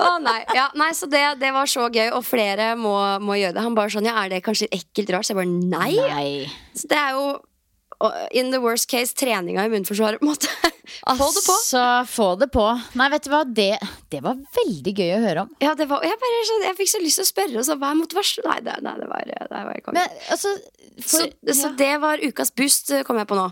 Å 0.00 0.14
nei, 0.22 0.38
ja, 0.56 0.70
nei, 0.80 0.90
Så 0.96 1.06
det, 1.10 1.20
det 1.42 1.50
var 1.52 1.68
så 1.68 1.86
gøy, 1.92 2.08
og 2.16 2.24
flere 2.24 2.72
må, 2.78 2.94
må 3.22 3.36
gjøre 3.36 3.58
det. 3.58 3.64
Han 3.66 3.76
bare 3.76 3.92
sånn 3.92 4.08
Ja, 4.08 4.16
er 4.24 4.32
det 4.32 4.42
kanskje 4.46 4.70
ekkelt 4.72 5.12
rart? 5.14 5.28
Så 5.28 5.34
jeg 5.34 5.40
bare 5.42 5.52
nei. 5.52 5.92
Nei. 6.00 6.74
Så 6.74 6.90
det 6.90 6.98
er 6.98 7.18
jo 7.18 7.26
in 8.32 8.50
the 8.54 8.60
worst 8.62 8.88
case 8.90 9.14
treninga 9.16 9.64
i 9.66 9.72
munnforsvaret, 9.72 10.20
på 10.20 10.26
en 10.26 10.32
måte. 10.32 10.50
Få 11.06 11.28
det 11.30 11.42
på. 11.46 11.54
Altså, 11.54 11.82
få 12.10 12.28
det 12.40 12.48
på. 12.50 12.64
Nei, 12.98 13.06
vet 13.12 13.24
du 13.24 13.30
hva, 13.30 13.44
det, 13.46 13.76
det 14.10 14.22
var 14.24 14.40
veldig 14.56 14.94
gøy 14.96 15.12
å 15.14 15.20
høre 15.22 15.44
om. 15.44 15.52
Ja, 15.62 15.76
det 15.78 15.86
var, 15.90 16.02
jeg, 16.02 16.18
bare, 16.18 16.40
sånn, 16.48 16.64
jeg 16.66 16.76
fikk 16.80 16.90
så 16.90 17.00
lyst 17.04 17.20
til 17.20 17.26
å 17.26 17.30
spørre, 17.30 17.56
og 17.60 17.66
så 17.68 17.76
hva 17.78 17.92
er 17.92 18.00
motivasjon? 18.00 18.48
Nei, 18.50 18.58
det, 18.66 18.74
nei, 18.82 18.96
det 18.98 19.08
var, 19.12 19.30
det 19.30 19.62
var 19.68 19.80
konge. 19.86 20.00
Men 20.00 20.34
altså 20.34 20.56
så, 20.98 21.24
så 21.54 21.70
det 21.78 21.92
var 22.02 22.22
ukas 22.24 22.50
boost, 22.56 22.90
kom 23.06 23.20
jeg 23.20 23.30
på 23.30 23.38
nå. 23.38 23.46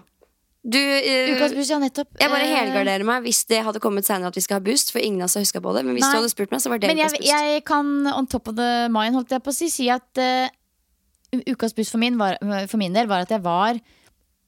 Du, 0.68 0.78
uh, 0.78 1.30
Ukas 1.36 1.54
boost, 1.54 1.70
ja, 1.70 1.78
nettopp. 1.80 2.10
Jeg 2.18 2.32
bare 2.32 2.48
Eh, 2.48 2.56
helgarderer 2.58 3.06
meg 3.06 3.22
hvis 3.24 3.44
det 3.48 3.62
hadde 3.64 3.80
kommet 3.80 4.08
senere 4.08 4.32
at 4.32 4.36
vi 4.36 4.42
skal 4.44 4.58
ha 4.58 4.64
boost. 4.64 4.90
For 4.92 5.00
ingen 5.00 5.22
av 5.22 5.30
oss 5.30 5.38
har 5.38 5.46
huska 5.46 5.62
på 5.64 5.72
det. 5.76 5.84
Men 5.86 5.96
hvis 5.96 6.04
Nei. 6.04 6.10
du 6.12 6.18
hadde 6.18 6.32
spurt 6.32 6.52
meg, 6.52 6.60
så 6.64 6.72
var 6.72 6.82
det 6.82 6.90
Men 6.90 7.00
jeg, 7.04 7.22
jeg 7.24 7.62
kan 7.68 7.86
on 8.10 8.26
top 8.26 8.50
of 8.50 8.58
the 8.58 8.88
mind 8.92 9.16
holdt 9.16 9.32
jeg 9.32 9.44
på 9.44 9.54
å 9.54 9.56
si, 9.56 9.70
si 9.72 9.88
at 9.92 10.20
uh, 10.20 10.50
ukas 11.46 11.76
boost 11.78 11.94
for 11.94 12.02
min, 12.02 12.18
var, 12.20 12.36
for 12.68 12.80
min 12.80 12.96
del 12.96 13.08
var 13.08 13.24
at 13.24 13.32
jeg 13.32 13.44
var 13.44 13.78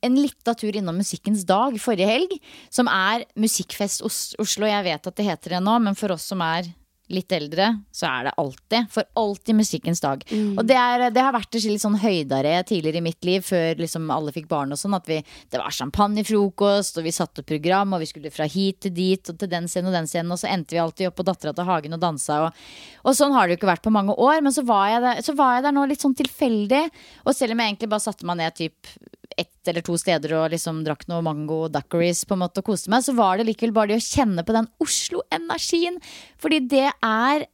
en 0.07 0.17
lita 0.17 0.55
tur 0.55 0.77
innom 0.77 0.99
Musikkens 1.01 1.47
dag 1.49 1.77
forrige 1.81 2.11
helg. 2.11 2.37
Som 2.73 2.91
er 2.91 3.27
Musikkfest 3.41 4.05
Oslo. 4.07 4.69
Jeg 4.69 4.87
vet 4.87 5.11
at 5.13 5.17
det 5.17 5.29
heter 5.29 5.57
det 5.57 5.65
nå, 5.65 5.79
men 5.85 5.99
for 5.99 6.17
oss 6.17 6.29
som 6.33 6.43
er 6.45 6.73
litt 7.11 7.33
eldre, 7.35 7.73
så 7.91 8.07
er 8.07 8.29
det 8.29 8.33
alltid. 8.39 8.87
For 8.95 9.07
alltid 9.19 9.57
Musikkens 9.59 9.99
dag. 10.03 10.23
Og 10.31 10.63
det, 10.67 10.77
er, 10.79 11.09
det 11.11 11.25
har 11.27 11.35
vært 11.35 11.57
et 11.59 11.67
litt 11.67 11.83
sånn 11.83 11.99
høydere 11.99 12.61
tidligere 12.69 13.01
i 13.01 13.05
mitt 13.09 13.27
liv, 13.27 13.43
før 13.43 13.83
liksom 13.83 14.07
alle 14.15 14.31
fikk 14.35 14.47
barn 14.51 14.71
og 14.71 14.79
sånn. 14.79 14.95
At 14.95 15.11
vi, 15.11 15.19
det 15.51 15.59
var 15.59 15.75
champagnefrokost, 15.75 17.01
og 17.01 17.09
vi 17.09 17.15
satte 17.15 17.43
opp 17.43 17.51
program, 17.51 17.97
og 17.97 18.05
vi 18.05 18.11
skulle 18.13 18.31
fra 18.35 18.47
hit 18.51 18.83
til 18.87 18.95
dit, 18.95 19.33
og 19.33 19.43
til 19.43 19.51
den 19.51 19.67
scenen 19.71 19.91
og 19.91 19.99
den 19.99 20.11
scenen, 20.11 20.31
og 20.35 20.39
så 20.39 20.53
endte 20.53 20.77
vi 20.77 20.83
alltid 20.85 21.11
opp 21.11 21.19
på 21.19 21.27
Dattera 21.27 21.55
til 21.57 21.67
Hagen 21.69 21.99
og 21.99 22.05
dansa. 22.07 22.41
Og, 22.47 22.67
og 23.03 23.19
sånn 23.19 23.35
har 23.35 23.49
det 23.49 23.57
jo 23.57 23.63
ikke 23.65 23.73
vært 23.75 23.87
på 23.89 23.95
mange 23.95 24.15
år, 24.15 24.39
men 24.47 24.55
så 24.55 24.63
var, 24.71 24.87
jeg 24.95 25.07
der, 25.09 25.25
så 25.27 25.35
var 25.39 25.57
jeg 25.59 25.67
der 25.67 25.79
nå 25.81 25.89
litt 25.91 26.07
sånn 26.07 26.19
tilfeldig. 26.23 26.85
Og 27.27 27.35
selv 27.35 27.57
om 27.57 27.65
jeg 27.65 27.75
egentlig 27.75 27.91
bare 27.91 28.07
satte 28.07 28.29
meg 28.29 28.39
ned 28.39 28.61
typ 28.61 28.95
ett 29.38 29.69
eller 29.71 29.85
to 29.87 29.97
steder 30.01 30.35
og 30.38 30.51
liksom 30.55 30.83
drakk 30.87 31.07
noe 31.11 31.23
mango 31.23 31.69
duckeries 31.73 32.25
på 32.27 32.37
en 32.37 32.43
måte 32.43 32.62
og 32.62 32.71
koste 32.73 32.90
meg, 32.93 33.05
så 33.07 33.14
var 33.16 33.38
det 33.38 33.47
likevel 33.49 33.75
bare 33.77 33.93
det 33.93 34.01
å 34.01 34.07
kjenne 34.07 34.45
på 34.47 34.57
den 34.57 34.69
Oslo-energien. 34.83 36.01
Fordi 36.40 36.61
det 36.71 36.88
er 36.90 37.47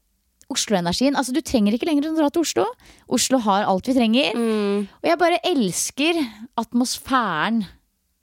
Oslo-energien. 0.53 1.17
Altså, 1.19 1.35
du 1.35 1.43
trenger 1.43 1.75
ikke 1.75 1.89
lenger 1.89 2.11
å 2.13 2.17
dra 2.17 2.31
til 2.31 2.45
Oslo. 2.47 2.67
Oslo 3.11 3.41
har 3.43 3.67
alt 3.67 3.89
vi 3.91 3.97
trenger. 3.97 4.39
Og 4.39 5.09
jeg 5.11 5.19
bare 5.19 5.43
elsker 5.43 6.21
atmosfæren 6.63 7.65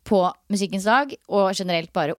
på 0.08 0.26
Musikkens 0.52 0.88
dag, 0.88 1.16
og 1.28 1.54
generelt 1.56 1.94
bare 1.96 2.16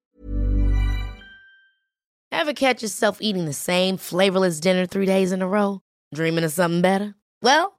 Ever 2.35 2.53
catch 2.53 2.83
yourself 2.83 3.20
eating 3.20 3.44
the 3.47 3.53
same 3.53 3.97
flavorless 3.97 4.59
dinner 4.59 4.87
three 4.87 5.07
days 5.07 5.31
in 5.31 5.40
a 5.40 5.47
row? 5.47 5.81
Dreaming 6.12 6.44
of 6.44 6.51
something 6.53 6.83
better? 6.83 7.14
Well, 7.40 7.79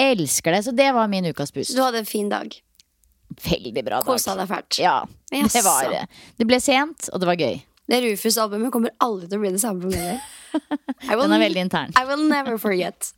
Elsker 0.00 0.56
det. 0.56 0.64
Så 0.66 0.74
det 0.76 0.90
var 0.96 1.08
min 1.12 1.28
ukas 1.30 1.52
boost. 1.54 1.76
Du 1.76 1.82
hadde 1.84 2.02
en 2.02 2.08
fin 2.08 2.28
dag. 2.32 2.54
Veldig 3.44 3.84
bra 3.84 4.00
dag. 4.00 4.06
Kosa 4.08 4.34
deg 4.38 4.48
fælt. 4.50 4.78
Ja, 4.82 4.96
yes. 5.34 5.52
det 5.54 5.62
var 5.66 5.90
det. 5.92 6.04
Det 6.40 6.46
ble 6.48 6.58
sent, 6.62 7.10
og 7.12 7.22
det 7.22 7.28
var 7.30 7.38
gøy. 7.38 7.60
Det 7.90 8.00
Rufus-albumet 8.04 8.72
kommer 8.74 8.94
aldri 9.02 9.28
til 9.28 9.38
å 9.38 9.42
bli 9.42 9.50
det 9.54 9.62
samme 9.62 9.82
for 9.82 9.94
min 9.94 10.20
Den 11.20 11.32
er 11.34 11.42
veldig 11.42 11.62
intern. 11.62 11.94
I 11.98 12.04
will 12.08 12.22
never 12.30 12.58
forget. 12.58 13.12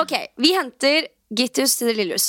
Ok, 0.00 0.14
vi 0.40 0.54
henter 0.56 1.08
Gittus 1.28 1.76
til 1.76 1.90
det 1.90 1.98
Lillehus. 1.98 2.28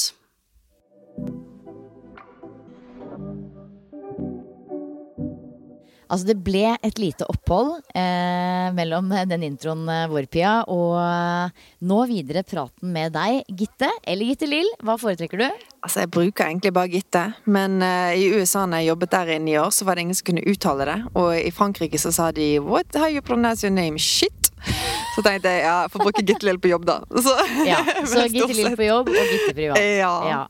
Altså, 6.09 6.25
det 6.31 6.39
ble 6.41 6.73
et 6.73 6.99
lite 7.01 7.25
opphold 7.29 7.75
eh, 7.93 8.69
mellom 8.73 9.11
den 9.29 9.45
introen 9.45 9.85
eh, 9.93 10.07
vår, 10.09 10.25
Pia, 10.33 10.53
og 10.69 10.95
eh, 10.97 11.67
nå 11.85 11.99
videre 12.09 12.41
praten 12.47 12.89
med 12.95 13.13
deg, 13.13 13.43
Gitte. 13.49 13.91
Eller 14.09 14.31
Gitte 14.31 14.49
Lill, 14.49 14.69
hva 14.85 14.97
foretrekker 15.01 15.41
du? 15.41 15.47
Altså, 15.83 16.01
Jeg 16.03 16.11
bruker 16.15 16.49
egentlig 16.49 16.73
bare 16.73 16.91
Gitte, 16.95 17.23
men 17.45 17.77
eh, 17.85 18.17
i 18.17 18.27
USA 18.33 18.65
når 18.65 18.81
jeg 18.81 18.91
jobbet 18.91 19.13
der 19.13 19.33
i 19.35 19.39
ni 19.43 19.57
år, 19.61 19.69
så 19.75 19.85
var 19.85 19.95
det 19.97 20.07
ingen 20.07 20.17
som 20.17 20.31
kunne 20.31 20.47
uttale 20.49 20.89
det. 20.89 20.99
Og 21.13 21.31
i 21.37 21.53
Frankrike 21.53 22.01
så 22.01 22.13
sa 22.15 22.31
de 22.33 22.57
'What? 22.59 22.95
How 22.97 23.07
you 23.07 23.21
pronounce 23.21 23.63
your 23.63 23.75
name? 23.75 24.01
Shit!' 24.01 24.38
Så 25.15 25.23
tenkte 25.25 25.51
jeg 25.51 25.63
ja, 25.65 25.73
jeg 25.85 25.91
får 25.93 26.03
bruke 26.05 26.23
Gittelil 26.23 26.59
på 26.61 26.69
jobb, 26.71 26.85
da. 26.87 26.95
Så, 27.09 27.33
Ja, 27.67 27.79
Så 28.09 28.19
men 28.21 28.31
Gitte 28.31 28.45
stort 28.45 28.55
Lill 28.55 28.67
sett- 28.69 28.77
på 28.79 28.85
jobb 28.87 29.09
og 29.11 29.17
Gitte 29.33 29.55
privat. 29.57 29.81
Ja. 29.99 30.45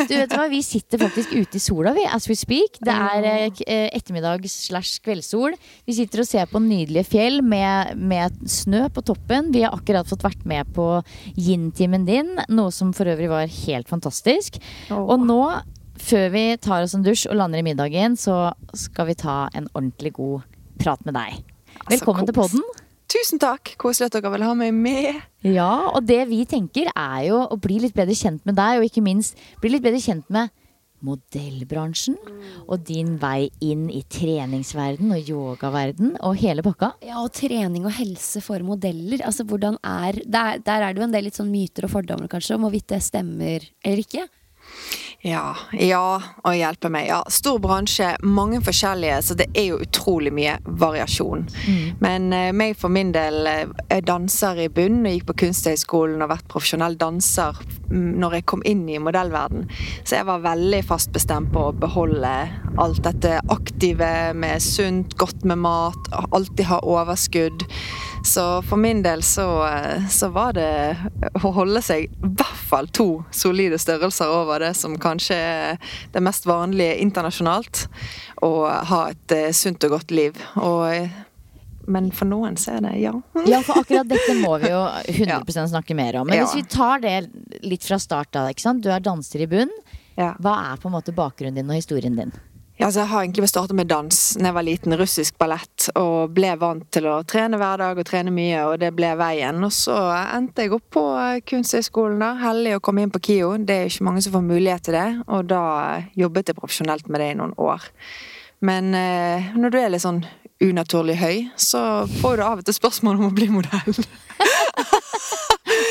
Du 0.00 0.12
vet 0.16 0.32
hva, 0.34 0.46
Vi 0.50 0.60
sitter 0.66 1.00
faktisk 1.00 1.32
ute 1.36 1.56
i 1.56 1.62
sola, 1.62 1.92
vi, 1.96 2.04
as 2.10 2.26
we 2.28 2.36
speak. 2.38 2.80
Det 2.84 2.92
er 2.92 3.22
ettermiddag 3.22 3.62
eh, 3.66 3.86
ettermiddags 3.96 4.56
slash 4.66 5.00
kveldssol. 5.04 5.54
Vi 5.88 5.96
sitter 5.96 6.22
og 6.24 6.28
ser 6.28 6.48
på 6.50 6.60
nydelige 6.64 7.06
fjell 7.12 7.40
med, 7.46 7.94
med 7.96 8.36
snø 8.50 8.86
på 8.92 9.04
toppen. 9.12 9.52
Vi 9.54 9.62
har 9.64 9.76
akkurat 9.76 10.08
fått 10.10 10.24
vært 10.26 10.44
med 10.48 10.72
på 10.76 10.88
yin-timen 11.38 12.04
din, 12.08 12.34
noe 12.50 12.72
som 12.74 12.92
for 12.96 13.08
øvrig 13.12 13.30
var 13.30 13.48
helt 13.48 13.88
fantastisk. 13.90 14.58
Og 14.94 15.16
nå, 15.24 15.40
før 16.00 16.28
vi 16.34 16.44
tar 16.62 16.84
oss 16.86 16.96
en 16.96 17.04
dusj 17.06 17.28
og 17.30 17.38
lander 17.40 17.62
i 17.62 17.66
middagen, 17.66 18.16
så 18.20 18.50
skal 18.76 19.10
vi 19.12 19.18
ta 19.20 19.42
en 19.54 19.68
ordentlig 19.74 20.14
god 20.18 20.46
prat 20.80 21.02
med 21.08 21.16
deg. 21.20 21.40
Velkommen 21.90 22.28
til 22.28 22.36
podden. 22.36 22.64
Tusen 23.10 23.40
takk! 23.42 23.72
Koselig 23.80 24.06
at 24.06 24.20
dere 24.20 24.30
vil 24.36 24.44
ha 24.46 24.52
meg 24.54 24.70
med. 24.76 25.16
Ja, 25.42 25.90
og 25.90 26.04
det 26.06 26.20
vi 26.30 26.44
tenker 26.46 26.92
er 26.92 27.24
jo 27.26 27.40
å 27.42 27.56
bli 27.58 27.80
litt 27.82 27.96
bedre 27.96 28.14
kjent 28.14 28.44
med 28.46 28.54
deg, 28.54 28.78
og 28.78 28.86
ikke 28.86 29.02
minst 29.02 29.40
bli 29.58 29.72
litt 29.72 29.82
bedre 29.82 29.98
kjent 30.02 30.28
med 30.30 30.52
modellbransjen. 31.02 32.14
Og 32.68 32.84
din 32.86 33.16
vei 33.18 33.48
inn 33.66 33.88
i 33.90 34.04
treningsverden 34.06 35.10
og 35.16 35.32
yogaverden 35.32 36.14
og 36.22 36.38
hele 36.38 36.62
pakka. 36.62 36.92
Ja, 37.02 37.18
og 37.24 37.32
trening 37.34 37.88
og 37.88 37.96
helse 37.98 38.44
for 38.44 38.62
modeller. 38.62 39.24
Altså, 39.26 39.42
hvordan 39.48 39.80
er, 39.82 40.20
der, 40.22 40.60
der 40.62 40.86
er 40.86 40.94
det 40.94 41.02
jo 41.02 41.08
en 41.08 41.16
del 41.16 41.26
litt 41.26 41.40
sånn 41.40 41.50
myter 41.50 41.88
og 41.88 41.94
fordommer 41.96 42.30
kanskje 42.30 42.60
om 42.60 42.68
hvorvidt 42.68 42.92
det 42.94 43.02
stemmer 43.02 43.66
eller 43.82 44.04
ikke. 44.04 44.28
Ja, 45.22 45.52
ja, 45.76 46.16
og 46.16 46.54
hjelpe 46.56 46.88
meg. 46.88 47.10
Ja, 47.10 47.18
stor 47.28 47.58
bransje, 47.60 48.14
mange 48.24 48.62
forskjellige, 48.64 49.18
så 49.22 49.34
det 49.36 49.50
er 49.52 49.66
jo 49.68 49.80
utrolig 49.84 50.32
mye 50.32 50.54
variasjon. 50.64 51.44
Men 52.00 52.30
eh, 52.32 52.48
meg 52.56 52.78
for 52.80 52.92
min 52.92 53.12
del 53.12 53.44
jeg 53.44 53.68
er 53.92 54.06
danser 54.08 54.62
i 54.64 54.70
bunn 54.72 55.02
og 55.04 55.12
gikk 55.12 55.26
på 55.28 55.36
Kunsthøgskolen 55.42 56.24
og 56.24 56.32
vært 56.32 56.48
profesjonell 56.48 56.96
danser 57.00 57.60
mm, 57.90 58.16
når 58.22 58.38
jeg 58.38 58.46
kom 58.48 58.64
inn 58.64 58.86
i 58.88 58.96
modellverden. 59.02 59.68
Så 60.04 60.22
jeg 60.22 60.28
var 60.30 60.46
veldig 60.46 60.80
fast 60.88 61.12
bestemt 61.12 61.52
på 61.52 61.68
å 61.68 61.76
beholde 61.76 62.32
alt 62.80 63.04
dette 63.04 63.42
aktive 63.52 64.32
med 64.32 64.64
sunt, 64.64 65.18
godt 65.20 65.44
med 65.44 65.60
mat, 65.60 66.14
alltid 66.30 66.64
ha 66.70 66.80
overskudd. 66.80 67.68
Så 68.24 68.62
for 68.62 68.76
min 68.76 69.02
del 69.02 69.22
så, 69.22 69.66
eh, 69.66 70.06
så 70.08 70.28
var 70.28 70.52
det 70.52 70.96
å 71.42 71.52
holde 71.56 71.80
seg 71.82 72.04
i 72.04 72.10
hvert 72.20 72.66
fall 72.68 72.88
to 72.92 73.24
solide 73.34 73.78
størrelser 73.80 74.28
over 74.28 74.60
det 74.60 74.74
som 74.78 74.98
kanskje 75.00 75.36
er 75.36 75.80
det 76.12 76.22
mest 76.22 76.46
vanlige 76.48 76.98
internasjonalt. 77.00 77.86
Og 78.44 78.68
ha 78.68 79.00
et 79.10 79.36
eh, 79.36 79.50
sunt 79.56 79.84
og 79.88 79.96
godt 79.96 80.12
liv. 80.14 80.36
Og, 80.60 80.84
eh, 80.92 81.08
men 81.90 82.10
for 82.14 82.28
noen 82.28 82.58
så 82.60 82.76
er 82.76 82.84
det 82.84 82.92
ja. 83.00 83.14
Ja, 83.48 83.62
for 83.66 83.80
akkurat 83.80 84.10
dette 84.10 84.36
må 84.42 84.58
vi 84.62 84.70
jo 84.70 84.84
100% 85.24 85.72
snakke 85.72 85.96
mer 85.96 86.20
om. 86.20 86.28
Men 86.28 86.44
hvis 86.44 86.58
vi 86.60 86.66
tar 86.68 87.00
det 87.02 87.16
litt 87.64 87.88
fra 87.88 87.98
start 87.98 88.36
da. 88.36 88.46
Du 88.76 88.92
er 88.92 89.00
danser 89.00 89.46
i 89.46 89.50
bunn. 89.50 89.72
Hva 90.20 90.54
er 90.68 90.76
på 90.76 90.90
en 90.90 90.98
måte 90.98 91.16
bakgrunnen 91.16 91.56
din 91.56 91.72
og 91.72 91.80
historien 91.80 92.18
din? 92.18 92.36
Altså 92.80 93.02
jeg 93.02 93.10
har 93.10 93.24
egentlig 93.24 93.48
startet 93.50 93.76
med 93.76 93.90
dans 93.90 94.18
da 94.38 94.48
jeg 94.48 94.56
var 94.56 94.64
liten, 94.64 94.94
russisk 94.96 95.36
ballett, 95.38 95.90
og 96.00 96.32
ble 96.32 96.54
vant 96.60 96.86
til 96.94 97.08
å 97.10 97.18
trene 97.28 97.58
hver 97.60 97.82
dag 97.82 98.00
og 98.00 98.08
trene 98.08 98.32
mye, 98.32 98.62
og 98.70 98.78
det 98.80 98.92
ble 98.96 99.10
veien. 99.20 99.60
Og 99.66 99.72
så 99.74 99.96
endte 100.22 100.64
jeg 100.64 100.74
opp 100.76 100.86
på 100.96 101.04
Kunsthøgskolen, 101.50 102.22
da. 102.22 102.32
Heldig 102.40 102.78
å 102.78 102.82
komme 102.84 103.04
inn 103.04 103.12
på 103.12 103.20
KIO. 103.26 103.52
Det 103.60 103.76
er 103.76 103.84
jo 103.84 103.94
ikke 103.94 104.08
mange 104.08 104.24
som 104.24 104.34
får 104.38 104.46
mulighet 104.48 104.86
til 104.88 104.96
det, 104.96 105.08
og 105.28 105.50
da 105.52 105.62
jobbet 106.18 106.52
jeg 106.52 106.60
profesjonelt 106.60 107.10
med 107.10 107.20
det 107.20 107.32
i 107.34 107.38
noen 107.42 107.56
år. 107.60 107.84
Men 108.64 108.94
eh, 108.96 109.52
når 109.56 109.72
du 109.72 109.78
er 109.80 109.92
litt 109.92 110.04
sånn 110.04 110.24
unaturlig 110.60 111.16
høy, 111.20 111.36
så 111.60 112.06
får 112.20 112.36
du 112.36 112.44
av 112.44 112.60
og 112.60 112.66
til 112.68 112.76
spørsmål 112.76 113.20
om 113.20 113.30
å 113.30 113.36
bli 113.36 113.48
modell. 113.52 114.00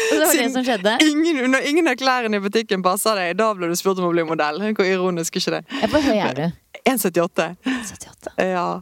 Og 0.09 0.17
det 0.17 0.25
var 0.25 0.37
det 0.37 0.49
som 0.53 0.65
skjedde. 0.65 0.95
Ingen, 1.05 1.43
når 1.53 1.67
ingen 1.69 1.89
av 1.89 1.97
klærne 1.99 2.37
i 2.37 2.43
butikken 2.43 2.83
passer 2.85 3.17
deg, 3.17 3.37
da 3.39 3.51
blir 3.57 3.71
du 3.71 3.77
spurt 3.77 4.01
om 4.01 4.09
å 4.09 4.13
bli 4.13 4.25
modell. 4.27 4.61
Hvor 4.73 4.87
ironisk 4.87 5.37
er 5.37 5.43
ikke 5.43 5.55
det? 5.57 5.61
Hvor 5.93 6.05
høy 6.05 6.17
er 6.17 6.35
du? 6.37 6.45
1,78. 6.85 7.55
1,78. 7.63 8.45
Ja. 8.49 8.81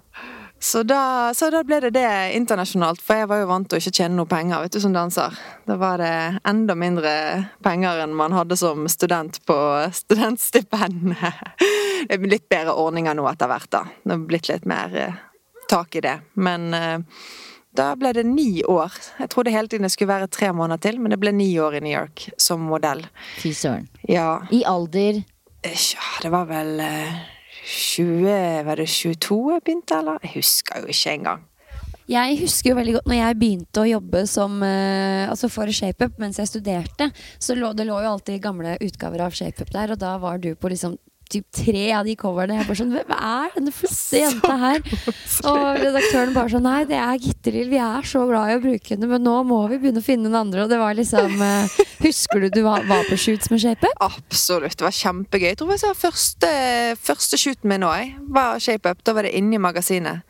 Så 0.60 0.84
da, 0.84 1.34
så 1.36 1.50
da 1.54 1.62
ble 1.64 1.78
det 1.80 1.92
det 1.94 2.34
internasjonalt, 2.34 3.02
for 3.06 3.22
jeg 3.22 3.30
var 3.30 3.44
jo 3.44 3.50
vant 3.52 3.68
til 3.70 3.78
å 3.78 3.82
ikke 3.82 4.00
tjene 4.00 4.18
noe 4.18 4.30
penger 4.30 4.64
vet 4.64 4.74
du, 4.74 4.80
som 4.82 4.96
danser. 4.96 5.36
Da 5.70 5.78
var 5.78 6.02
det 6.02 6.14
enda 6.50 6.74
mindre 6.78 7.12
penger 7.66 8.02
enn 8.04 8.16
man 8.18 8.34
hadde 8.34 8.58
som 8.58 8.88
student 8.90 9.38
på 9.46 9.58
studentstipendet. 9.94 11.44
Det 12.08 12.18
er 12.18 12.26
litt 12.30 12.50
bedre 12.50 12.74
ordninger 12.78 13.18
nå 13.18 13.28
etter 13.30 13.50
hvert, 13.52 13.70
da. 13.74 13.84
Det 14.04 14.16
har 14.16 14.26
blitt 14.30 14.50
litt 14.50 14.66
mer 14.70 14.98
eh, 14.98 15.22
tak 15.70 15.96
i 15.98 16.02
det. 16.06 16.16
Men 16.42 16.74
eh, 16.74 17.00
da 17.78 17.92
ble 18.00 18.14
det 18.18 18.26
ni 18.26 18.64
år. 18.66 18.94
Jeg 19.22 19.30
trodde 19.34 19.54
hele 19.54 19.70
tiden 19.70 19.86
det 19.86 19.94
skulle 19.94 20.14
være 20.16 20.30
tre 20.34 20.52
måneder 20.56 20.82
til, 20.88 21.02
men 21.02 21.14
det 21.14 21.22
ble 21.22 21.34
ni 21.38 21.52
år 21.62 21.78
i 21.78 21.84
New 21.86 21.94
York 21.94 22.30
som 22.42 22.66
modell. 22.66 23.06
Fy 23.38 23.54
søren. 23.54 23.90
Ja, 24.10 24.40
I 24.50 24.64
alder 24.66 25.22
ja 25.68 26.06
det 26.22 26.30
var 26.32 26.46
vel 26.48 26.80
eh, 26.80 27.18
20 27.68 28.64
Var 28.68 28.80
det 28.80 28.88
22 28.88 29.38
jeg 29.54 29.64
begynte, 29.66 30.00
eller? 30.00 30.20
Jeg 30.24 30.40
husker 30.40 30.82
jo 30.82 30.92
ikke 30.94 31.14
engang. 31.18 31.46
Jeg 32.08 32.38
husker 32.40 32.72
jo 32.72 32.78
veldig 32.78 32.94
godt 32.96 33.10
når 33.12 33.18
jeg 33.18 33.38
begynte 33.42 33.82
å 33.82 33.90
jobbe 33.90 34.22
som, 34.32 34.54
eh, 34.64 35.28
altså 35.28 35.50
for 35.52 35.68
ShapeUp 35.68 36.16
mens 36.22 36.40
jeg 36.40 36.48
studerte. 36.48 37.10
Så 37.36 37.58
lå, 37.58 37.74
det 37.76 37.84
lå 37.90 37.98
jo 38.00 38.14
alltid 38.14 38.40
gamle 38.42 38.78
utgaver 38.80 39.26
av 39.26 39.36
ShapeUp 39.36 39.74
der, 39.76 39.92
og 39.92 40.00
da 40.00 40.14
var 40.18 40.40
du 40.40 40.54
på 40.56 40.72
liksom 40.72 40.96
typ 41.32 41.46
tre 41.54 41.86
av 41.98 42.08
de 42.08 42.16
coverne. 42.20 42.58
Jeg 42.60 42.68
bare 42.68 42.80
sånn, 42.80 42.94
Hvem 42.98 43.14
er 43.18 43.56
denne 43.56 43.74
flotte 43.76 44.22
jenta 44.24 44.58
her? 44.62 44.82
Og 45.52 45.82
redaktøren 45.82 46.34
bare 46.36 46.54
sånn 46.54 46.66
Nei, 46.68 46.82
det 46.90 47.00
er 47.00 47.22
Gitteril. 47.24 47.70
Vi 47.72 47.82
er 47.82 48.08
så 48.08 48.24
glad 48.30 48.52
i 48.52 48.58
å 48.58 48.64
bruke 48.64 48.94
henne, 48.96 49.10
men 49.12 49.24
nå 49.26 49.36
må 49.48 49.62
vi 49.72 49.80
begynne 49.82 50.04
å 50.04 50.08
finne 50.08 50.28
noen 50.28 50.42
andre. 50.46 50.66
Og 50.66 50.74
det 50.74 50.82
var 50.82 50.98
liksom 50.98 51.42
eh, 51.48 51.78
Husker 52.04 52.44
du 52.46 52.50
du 52.54 52.62
var, 52.66 52.86
var 52.90 53.08
på 53.10 53.18
shoots 53.20 53.50
med 53.54 53.64
ShapeUp? 53.64 53.98
Absolutt. 54.06 54.78
Det 54.78 54.86
var 54.86 54.96
kjempegøy. 54.96 55.50
Jeg 55.52 55.60
tror 55.60 55.74
jeg 55.74 55.84
sa 55.84 55.94
første, 55.98 56.52
første 57.10 57.40
shooten 57.42 57.72
min 57.72 57.86
òg 57.88 58.16
var 58.34 58.62
ShapeUp. 58.64 59.02
Da 59.06 59.16
var 59.18 59.28
det 59.28 59.34
inne 59.38 59.58
i 59.58 59.62
magasinet. 59.62 60.26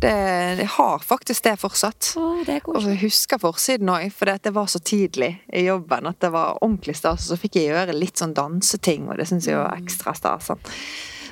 Det, 0.00 0.56
det 0.58 0.66
har 0.76 0.98
faktisk 0.98 1.44
det 1.46 1.54
fortsatt. 1.56 2.10
Oh, 2.20 2.42
det 2.44 2.58
Og 2.68 2.84
jeg 2.84 3.00
husker 3.00 3.40
forsiden 3.40 3.88
òg, 3.88 4.10
for 4.12 4.28
det 4.28 4.52
var 4.52 4.68
så 4.68 4.80
tidlig 4.84 5.30
i 5.48 5.64
jobben 5.64 6.10
at 6.10 6.20
det 6.20 6.34
var 6.34 6.58
ordentlig 6.60 6.98
stas. 6.98 7.24
Og 7.24 7.32
så 7.32 7.40
fikk 7.40 7.56
jeg 7.56 7.70
gjøre 7.70 7.96
litt 7.96 8.20
sånn 8.20 8.36
danseting, 8.36 9.08
og 9.08 9.16
det 9.16 9.28
syns 9.30 9.48
jeg 9.48 9.56
var 9.56 9.78
ekstra 9.80 10.12
stas. 10.18 10.50
sånn. 10.50 10.60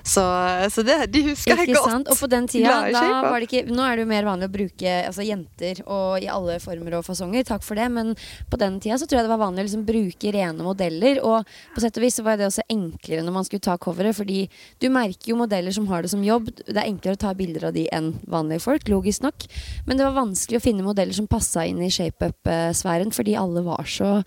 Så, 0.05 0.22
så 0.68 0.82
det, 0.84 0.98
de 1.14 1.22
husker 1.30 1.57
jeg 1.57 1.72
godt. 1.72 1.88
sant? 1.88 2.11
Og 2.12 2.18
på 2.20 2.28
den 2.28 2.44
tida, 2.50 2.74
da 2.92 3.05
var 3.24 3.40
det 3.40 3.48
ikke 3.48 3.72
Nå 3.72 3.86
er 3.86 3.96
det 3.96 4.05
jo 4.05 4.11
mer 4.11 4.26
vanlig 4.28 4.50
å 4.50 4.52
bruke 4.52 4.90
altså, 5.09 5.24
jenter 5.24 5.80
og 5.88 6.20
i 6.20 6.28
alle 6.28 6.59
former 6.61 6.98
og 6.98 7.07
fasonger, 7.07 7.46
takk 7.48 7.64
for 7.64 7.80
det, 7.80 7.86
men 7.92 8.12
på 8.52 8.61
den 8.61 8.76
tida 8.84 8.98
så 9.00 9.09
tror 9.09 9.22
jeg 9.22 9.26
det 9.26 9.32
var 9.32 9.40
vanlig 9.40 9.64
å 9.64 9.66
liksom, 9.68 9.86
bruke 9.88 10.32
rene 10.34 10.66
modeller. 10.66 11.22
Og 11.24 11.48
på 11.74 11.84
sett 11.84 11.96
og 11.96 12.05
vis 12.05 12.18
så 12.20 12.26
var 12.26 12.36
det 12.36 12.50
også 12.50 12.66
enklere 12.72 13.24
når 13.24 13.36
man 13.38 13.48
skulle 13.48 13.64
ta 13.64 13.78
coveret, 13.80 14.16
fordi 14.18 14.42
du 14.82 14.90
merker 14.92 15.32
jo 15.32 15.38
modeller 15.40 15.74
som 15.74 15.88
har 15.88 16.05
det 16.05 16.12
som 16.12 16.24
jobb. 16.26 16.50
Det 16.66 16.76
er 16.76 16.84
enklere 16.84 17.16
å 17.16 17.22
ta 17.24 17.32
bilder 17.38 17.70
av 17.70 17.78
de 17.78 17.86
enn 17.94 18.12
vanlige 18.28 18.66
folk, 18.66 18.90
logisk 18.92 19.24
nok. 19.24 19.48
Men 19.88 19.96
det 19.96 20.07
var 20.07 20.18
vanskelig 20.20 20.61
å 20.61 20.66
finne 20.66 20.84
modeller 20.84 21.16
som 21.16 21.30
passa 21.30 21.64
inn 21.68 21.80
i 21.80 21.92
shapeup-sfæren, 21.92 23.14
fordi 23.14 23.38
alle 23.40 23.64
var 23.64 23.88
så 23.88 24.18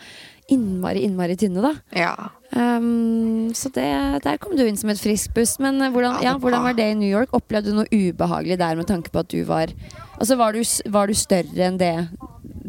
innmari, 0.50 1.04
innmari 1.04 1.36
tynne, 1.40 1.62
da. 1.64 1.74
Ja. 1.98 2.14
Um, 2.56 3.50
så 3.54 3.70
det, 3.76 3.88
der 4.24 4.38
kom 4.40 4.56
du 4.56 4.64
inn 4.64 4.78
som 4.80 4.92
et 4.92 5.02
friskt 5.02 5.34
pust. 5.36 5.60
Men 5.64 5.82
eh, 5.82 5.92
hvordan, 5.92 6.22
Ja, 6.24 6.38
hvordan 6.40 6.64
var 6.64 6.78
det 6.78 6.92
i 6.94 6.98
New 7.00 7.10
York? 7.10 7.34
Opplevde 7.36 7.74
du 7.74 7.82
noe 7.82 7.92
ubehagelig 7.92 8.60
der 8.62 8.80
med 8.80 8.88
tanke 8.88 9.12
på 9.12 9.24
at 9.26 9.32
du 9.34 9.42
var 9.48 9.74
Altså, 10.18 10.34
var 10.40 10.56
du, 10.56 10.64
var 10.90 11.06
du 11.08 11.14
større 11.14 11.68
enn 11.68 11.78
det 11.78 11.94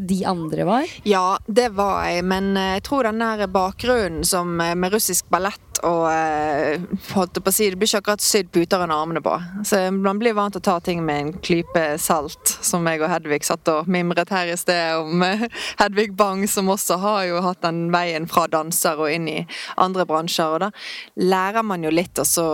de 0.09 0.19
andre 0.27 0.65
var? 0.67 0.91
Ja, 1.07 1.37
det 1.47 1.71
var 1.77 2.03
jeg, 2.07 2.25
men 2.27 2.51
eh, 2.57 2.75
jeg 2.77 2.85
tror 2.89 3.07
den 3.07 3.23
der 3.23 3.47
bakgrunnen 3.51 4.27
som 4.27 4.59
eh, 4.61 4.75
med 4.77 4.93
russisk 4.93 5.29
ballett 5.31 5.63
og 5.87 6.05
eh, 6.11 6.83
holdt 7.13 7.39
på 7.39 7.51
å 7.51 7.55
si, 7.55 7.69
Det 7.71 7.79
blir 7.79 7.89
ikke 7.89 8.01
akkurat 8.03 8.23
sydd 8.23 8.51
puter 8.53 8.83
under 8.83 8.95
armene 8.95 9.23
på. 9.25 9.35
Så 9.65 9.81
Man 9.95 10.21
blir 10.21 10.37
vant 10.37 10.55
til 10.55 10.61
å 10.63 10.67
ta 10.69 10.77
ting 10.83 11.03
med 11.05 11.21
en 11.21 11.33
klype 11.39 11.85
salt, 12.01 12.53
som 12.65 12.87
jeg 12.87 13.01
og 13.01 13.11
Hedvig 13.11 13.41
satt 13.47 13.67
og 13.71 13.89
mimret 13.91 14.31
her 14.33 14.51
i 14.51 14.57
sted 14.59 14.99
om 14.99 15.23
Hedvig 15.81 16.13
Bang, 16.19 16.45
som 16.47 16.69
også 16.71 16.99
har 17.01 17.23
jo 17.29 17.43
hatt 17.45 17.63
den 17.65 17.87
veien 17.93 18.27
fra 18.29 18.47
danser 18.51 18.99
og 18.99 19.11
inn 19.13 19.27
i 19.31 19.37
andre 19.77 20.05
bransjer. 20.09 20.55
Og 20.55 20.63
da 20.67 20.71
lærer 21.19 21.65
man 21.65 21.83
jo 21.85 21.93
litt 21.93 22.19
og 22.19 22.27
så 22.27 22.47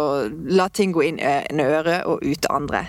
la 0.50 0.70
ting 0.70 0.94
gå 0.96 1.06
inn 1.10 1.22
en 1.22 1.62
øre 1.64 2.02
og 2.10 2.24
ut 2.24 2.50
andre. 2.54 2.86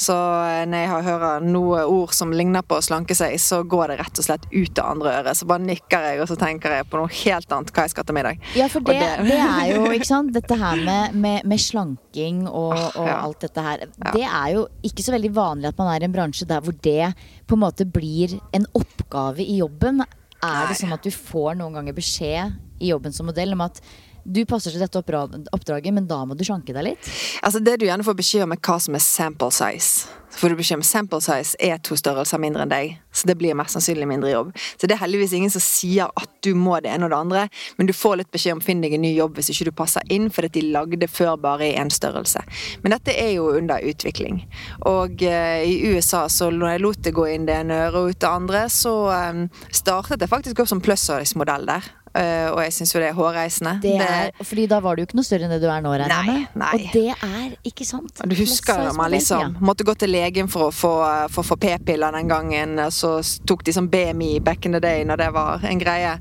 Så 0.00 0.14
eh, 0.16 0.64
når 0.68 0.84
jeg 0.84 0.92
har 0.92 1.02
hører 1.06 1.44
noe 1.44 1.84
ord 1.88 2.14
som 2.16 2.32
ligner 2.34 2.64
på 2.66 2.78
å 2.78 2.84
slanke 2.84 3.14
seg, 3.16 3.34
så 3.42 3.62
går 3.68 3.92
det 3.92 3.98
rett 4.02 4.20
og 4.20 4.26
slett 4.26 4.46
ut 4.52 4.80
av 4.80 4.92
andre 4.94 5.14
øret. 5.20 5.38
Så 5.38 5.48
bare 5.50 5.64
nikker 5.66 6.08
jeg, 6.08 6.20
og 6.22 6.30
så 6.30 6.38
tenker 6.40 6.76
jeg 6.76 6.88
på 6.90 7.00
noe 7.00 7.12
helt 7.22 7.54
annet 7.54 7.72
hva 7.74 7.86
jeg 7.86 7.94
skal 7.94 8.06
til 8.08 8.18
middag. 8.18 8.42
Ja, 8.58 8.68
for 8.72 8.84
det, 8.86 8.98
det, 8.98 9.28
det 9.30 9.38
er 9.38 9.71
jo, 9.71 9.71
ikke 9.96 10.08
sant, 10.08 10.32
dette 10.34 10.56
her 10.58 10.80
med, 10.84 11.16
med, 11.18 11.46
med 11.48 11.60
slanking 11.60 12.44
og, 12.48 12.74
og 12.74 13.08
ja. 13.08 13.18
alt 13.18 13.44
dette 13.44 13.64
her. 13.64 13.84
Det 14.12 14.24
er 14.24 14.54
jo 14.56 14.66
ikke 14.86 15.04
så 15.04 15.14
veldig 15.14 15.32
vanlig 15.36 15.70
at 15.70 15.80
man 15.80 15.92
er 15.92 16.04
i 16.04 16.08
en 16.08 16.14
bransje 16.14 16.48
der 16.48 16.64
hvor 16.64 16.76
det 16.84 17.12
på 17.48 17.58
en 17.58 17.64
måte 17.64 17.86
blir 17.88 18.38
en 18.56 18.66
oppgave 18.78 19.44
i 19.44 19.58
jobben. 19.60 20.04
Er 20.42 20.68
det 20.68 20.78
sånn 20.80 20.94
at 20.94 21.04
du 21.04 21.12
får 21.14 21.58
noen 21.60 21.78
ganger 21.78 21.96
beskjed 21.96 22.56
i 22.82 22.90
jobben 22.90 23.14
som 23.14 23.28
modell 23.30 23.54
om 23.54 23.62
at 23.64 23.78
du 24.24 24.42
passer 24.46 24.74
til 24.74 24.82
dette 24.82 24.98
oppdraget, 24.98 25.92
men 25.94 26.08
da 26.10 26.22
må 26.26 26.36
du 26.38 26.44
slanke 26.46 26.74
deg 26.74 26.92
litt? 26.92 27.12
Altså 27.42 27.62
Det 27.62 27.78
du 27.80 27.86
gjerne 27.88 28.06
får 28.06 28.18
beskjed 28.18 28.46
om, 28.46 28.54
er 28.54 28.60
hva 28.62 28.78
som 28.82 28.98
er 28.98 29.02
sample 29.02 29.50
size. 29.54 30.10
Så 30.32 30.38
får 30.40 30.48
du 30.48 30.56
beskjed 30.56 30.78
om 30.80 30.84
sample 30.86 31.18
size 31.20 31.58
er 31.60 31.80
to 31.84 31.96
størrelser 31.98 32.40
mindre 32.40 32.64
enn 32.64 32.70
deg, 32.72 32.94
så 33.12 33.28
det 33.28 33.34
blir 33.36 33.56
mest 33.58 33.76
sannsynlig 33.76 34.06
mindre 34.08 34.30
jobb. 34.30 34.54
Så 34.80 34.88
det 34.88 34.96
er 34.96 35.02
heldigvis 35.02 35.34
ingen 35.36 35.52
som 35.52 35.60
sier 35.60 36.08
at 36.08 36.30
du 36.44 36.54
må 36.56 36.78
det 36.80 36.88
ene 36.94 37.04
og 37.04 37.12
det 37.12 37.18
andre, 37.18 37.42
men 37.76 37.90
du 37.90 37.92
får 37.92 38.16
litt 38.22 38.30
beskjed 38.32 38.56
om 38.56 38.62
finn 38.64 38.80
deg 38.80 38.96
en 38.96 39.04
ny 39.04 39.12
jobb 39.12 39.36
hvis 39.36 39.52
ikke 39.52 39.68
du 39.68 39.74
passer 39.82 40.08
inn, 40.14 40.30
fordi 40.32 40.54
de 40.56 40.64
lagde 40.72 41.08
før 41.12 41.36
bare 41.42 41.68
i 41.68 41.76
én 41.76 41.92
størrelse. 41.92 42.40
Men 42.80 42.96
dette 42.96 43.12
er 43.12 43.34
jo 43.34 43.50
under 43.52 43.84
utvikling. 43.84 44.44
Og 44.88 45.20
eh, 45.26 45.66
i 45.68 45.92
USA, 45.92 46.24
så 46.32 46.48
når 46.48 46.76
jeg 46.76 46.84
lot 46.86 47.04
det 47.04 47.16
gå 47.18 47.28
inn 47.34 47.48
det 47.48 47.58
ene 47.60 47.82
øret 47.90 48.00
og 48.00 48.14
ut 48.14 48.22
det 48.24 48.32
andre, 48.32 48.64
så 48.72 48.94
eh, 49.12 49.42
startet 49.68 50.24
jeg 50.24 50.32
faktisk 50.32 50.64
opp 50.64 50.72
som 50.72 50.80
plus 50.80 51.04
size-modell 51.10 51.68
der. 51.68 51.92
Eh, 52.12 52.48
og 52.52 52.58
jeg 52.60 52.74
syns 52.76 52.92
jo 52.92 53.00
det 53.00 53.08
er 53.08 53.16
hårreisende. 53.16 53.72
Det 53.80 53.94
er, 53.96 54.32
fordi 54.44 54.66
da 54.68 54.82
var 54.84 54.96
du 54.96 55.02
jo 55.02 55.08
ikke 55.08 55.16
noe 55.16 55.24
større 55.26 55.46
enn 55.46 55.54
det 55.54 55.62
du 55.62 55.68
er 55.72 55.84
nå, 55.84 55.94
regner 55.96 56.28
jeg 56.28 56.44
med. 56.60 56.66
Og 56.68 56.84
det 56.92 57.04
er 57.14 57.54
ikke 57.70 57.86
sant. 57.88 58.20
Du 58.28 58.36
husker 58.36 58.84
jo 58.86 58.92
man 58.98 59.12
liksom 59.14 59.56
måtte 59.64 59.86
gå 59.88 59.94
til 59.96 60.12
legen 60.12 60.50
for 60.52 60.68
å 60.68 60.74
få, 60.76 60.92
for 61.32 61.48
få 61.48 61.56
p-piller 61.62 62.12
den 62.18 62.28
gangen. 62.28 62.76
og 62.84 62.92
Så 62.92 63.14
tok 63.48 63.64
de 63.64 63.76
sånn 63.76 63.88
BMI 63.92 64.34
back 64.44 64.68
in 64.68 64.76
the 64.76 64.82
day 64.82 65.06
når 65.08 65.24
det 65.24 65.30
var 65.38 65.64
en 65.68 65.80
greie. 65.80 66.12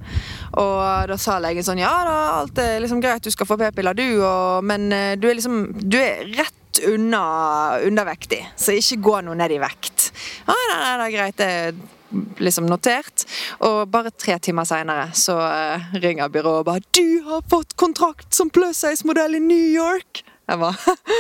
Og 0.62 1.12
da 1.12 1.20
sa 1.20 1.38
legen 1.44 1.66
sånn 1.66 1.80
Ja 1.82 1.92
da, 2.08 2.18
alt 2.40 2.60
er 2.60 2.80
liksom 2.84 3.04
greit, 3.04 3.24
du 3.24 3.32
skal 3.34 3.48
få 3.50 3.60
p-piller 3.60 3.96
du, 3.98 4.08
og, 4.24 4.66
men 4.68 4.92
eh, 4.96 5.14
du 5.20 5.30
er 5.30 5.38
liksom 5.40 5.64
Du 5.82 6.00
er 6.00 6.24
rett 6.38 6.84
unna 6.88 7.80
undervektig, 7.84 8.46
så 8.56 8.72
ikke 8.80 9.02
gå 9.04 9.16
noe 9.28 9.36
ned 9.36 9.52
i 9.52 9.60
vekt. 9.60 10.12
Ah, 10.48 10.56
nei, 10.56 10.78
nei, 10.80 10.94
det 10.96 11.08
er 11.08 11.18
greit, 11.18 11.42
det 11.42 12.00
liksom 12.38 12.68
notert. 12.70 13.26
Og 13.60 13.86
bare 13.92 14.12
tre 14.12 14.38
timer 14.40 14.68
seinere 14.68 15.10
så 15.18 15.38
eh, 15.48 15.94
ringer 16.04 16.32
byrået 16.32 16.64
og 16.64 16.66
bare 16.66 16.86
'Du 16.92 17.24
har 17.28 17.42
fått 17.50 17.76
kontrakt 17.76 18.34
som 18.36 18.50
plus 18.50 18.78
size-modell 18.78 19.36
i 19.36 19.40
New 19.40 19.68
York'. 19.76 20.24
Jeg 20.48 20.60
var 20.60 20.76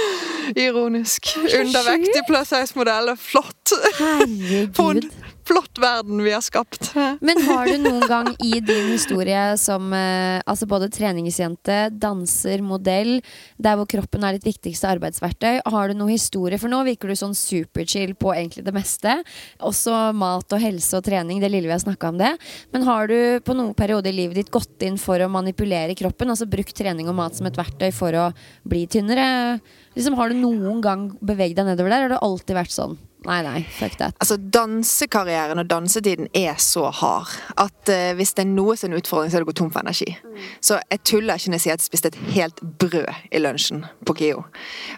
ironisk. 0.68 1.28
Undervektig 1.38 2.24
plus 2.28 2.48
size-modell. 2.48 3.16
Flott. 3.18 3.72
Herregud. 4.00 5.10
flott 5.52 5.80
verden 5.82 6.24
vi 6.24 6.32
har 6.34 6.42
skapt. 6.42 6.92
Men 7.20 7.42
har 7.48 7.68
du 7.68 7.78
noen 7.82 8.06
gang 8.08 8.30
i 8.44 8.60
din 8.64 8.92
historie 8.94 9.58
som 9.60 9.92
eh, 9.96 10.40
altså 10.46 10.68
både 10.70 10.90
treningsjente, 10.94 11.90
danser, 11.92 12.64
modell, 12.64 13.20
der 13.62 13.78
hvor 13.80 13.90
kroppen 13.90 14.24
er 14.24 14.38
ditt 14.38 14.48
viktigste 14.48 14.90
arbeidsverktøy, 14.96 15.62
har 15.74 15.92
du 15.92 15.98
noen 15.98 16.14
historie? 16.14 16.60
For 16.62 16.72
nå 16.72 16.82
virker 16.88 17.12
du 17.12 17.18
sånn 17.20 17.36
superchill 17.38 18.16
på 18.20 18.34
egentlig 18.36 18.66
det 18.68 18.76
meste. 18.76 19.18
Også 19.60 19.98
mat 20.16 20.56
og 20.56 20.64
helse 20.64 21.00
og 21.00 21.06
trening, 21.08 21.44
det 21.44 21.52
lille 21.52 21.68
vi 21.68 21.76
har 21.76 21.84
snakka 21.84 22.14
om 22.14 22.22
det. 22.22 22.32
Men 22.72 22.88
har 22.88 23.12
du 23.12 23.20
på 23.44 23.58
noen 23.58 23.76
periode 23.78 24.12
i 24.12 24.16
livet 24.16 24.40
ditt 24.40 24.54
gått 24.54 24.88
inn 24.88 25.00
for 25.02 25.20
å 25.20 25.32
manipulere 25.32 25.98
kroppen? 26.00 26.32
Altså 26.32 26.50
brukt 26.50 26.76
trening 26.78 27.12
og 27.12 27.20
mat 27.20 27.38
som 27.38 27.50
et 27.50 27.60
verktøy 27.60 27.90
for 27.96 28.16
å 28.16 28.32
bli 28.68 28.86
tynnere? 28.92 29.60
Liksom, 29.98 30.16
har 30.16 30.32
du 30.32 30.40
noen 30.40 30.80
gang 30.84 31.10
beveget 31.20 31.60
deg 31.60 31.74
nedover 31.74 31.92
der? 31.92 32.06
Har 32.08 32.14
det 32.16 32.24
alltid 32.24 32.62
vært 32.62 32.76
sånn? 32.76 33.00
Nei, 33.22 33.44
nei, 33.46 33.60
fuck 33.70 34.00
that. 34.00 34.16
Altså, 34.18 34.34
Dansekarrieren 34.38 35.62
og 35.62 35.68
dansetiden 35.70 36.26
er 36.34 36.56
så 36.58 36.88
hard 36.90 37.30
at 37.62 37.90
uh, 37.94 38.14
hvis 38.18 38.32
det 38.34 38.48
er 38.48 38.50
noe 38.50 38.74
som 38.74 38.90
er 38.90 38.96
en 38.96 39.02
utfordring, 39.04 39.30
så 39.30 39.38
er 39.38 39.44
det 39.44 39.46
å 39.46 39.52
gå 39.52 39.58
tom 39.60 39.70
for 39.70 39.86
energi. 39.86 40.16
Så 40.58 40.80
jeg 40.90 41.04
tuller 41.06 41.38
ikke 41.38 41.52
når 41.54 41.60
jeg 41.60 41.64
sier 41.68 41.78
at 41.78 41.84
jeg 41.84 41.90
spiste 41.92 42.10
et 42.10 42.18
helt 42.34 42.64
brød 42.82 43.28
i 43.30 43.42
lunsjen 43.44 43.84
på 44.10 44.16
KIO. 44.18 44.42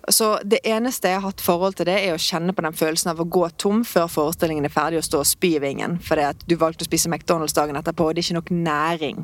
Så 0.07 0.29
det 0.47 0.61
eneste 0.63 1.11
jeg 1.11 1.19
har 1.19 1.25
hatt 1.25 1.43
forhold 1.43 1.75
til 1.75 1.89
det, 1.89 1.97
er 1.99 2.15
å 2.15 2.21
kjenne 2.21 2.55
på 2.55 2.63
den 2.63 2.77
følelsen 2.79 3.11
av 3.11 3.19
å 3.19 3.27
gå 3.27 3.43
tom 3.59 3.83
før 3.87 4.07
forestillingen 4.13 4.69
er 4.69 4.71
ferdig 4.71 5.01
og 5.01 5.07
stå 5.09 5.19
og 5.19 5.27
spy 5.27 5.57
i 5.57 5.61
vingen 5.63 5.99
fordi 6.03 6.23
at 6.29 6.47
du 6.47 6.55
valgte 6.61 6.87
å 6.87 6.87
spise 6.87 7.11
McDonald's 7.11 7.55
dagen 7.57 7.75
etterpå, 7.75 8.07
og 8.07 8.15
det 8.15 8.23
er 8.23 8.29
ikke 8.29 8.39
nok 8.39 8.53
næring. 8.55 9.21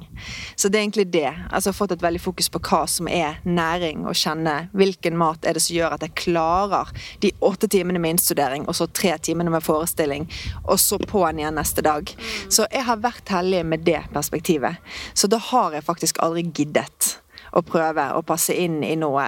Så 0.59 0.67
det 0.67 0.81
er 0.81 0.87
egentlig 0.89 1.07
det. 1.15 1.31
Altså, 1.31 1.69
jeg 1.69 1.71
har 1.71 1.79
fått 1.79 1.95
et 1.95 2.03
veldig 2.03 2.23
fokus 2.25 2.51
på 2.51 2.63
hva 2.67 2.83
som 2.91 3.07
er 3.07 3.39
næring, 3.47 4.03
og 4.03 4.19
kjenne 4.19 4.59
hvilken 4.75 5.15
mat 5.23 5.47
er 5.47 5.55
det 5.55 5.63
som 5.63 5.77
gjør 5.77 5.95
at 5.95 6.03
jeg 6.03 6.17
klarer 6.19 6.91
de 7.23 7.31
åtte 7.47 7.71
timene 7.71 8.03
med 8.03 8.17
innstudering, 8.17 8.67
og 8.67 8.75
så 8.75 8.88
tre 8.95 9.15
timene 9.17 9.53
med 9.53 9.65
forestilling, 9.65 10.27
og 10.65 10.79
så 10.81 10.99
på'n 10.99 11.41
igjen 11.41 11.57
neste 11.59 11.83
dag. 11.85 12.11
Så 12.49 12.67
jeg 12.71 12.85
har 12.87 13.01
vært 13.03 13.31
heldig 13.33 13.63
med 13.65 13.85
det 13.87 14.01
perspektivet. 14.13 14.79
Så 15.13 15.29
da 15.31 15.39
har 15.51 15.77
jeg 15.77 15.87
faktisk 15.87 16.21
aldri 16.23 16.47
giddet 16.49 17.15
å 17.55 17.63
prøve 17.65 18.11
å 18.13 18.25
passe 18.25 18.53
inn 18.53 18.81
i 18.85 18.95
noe, 18.99 19.25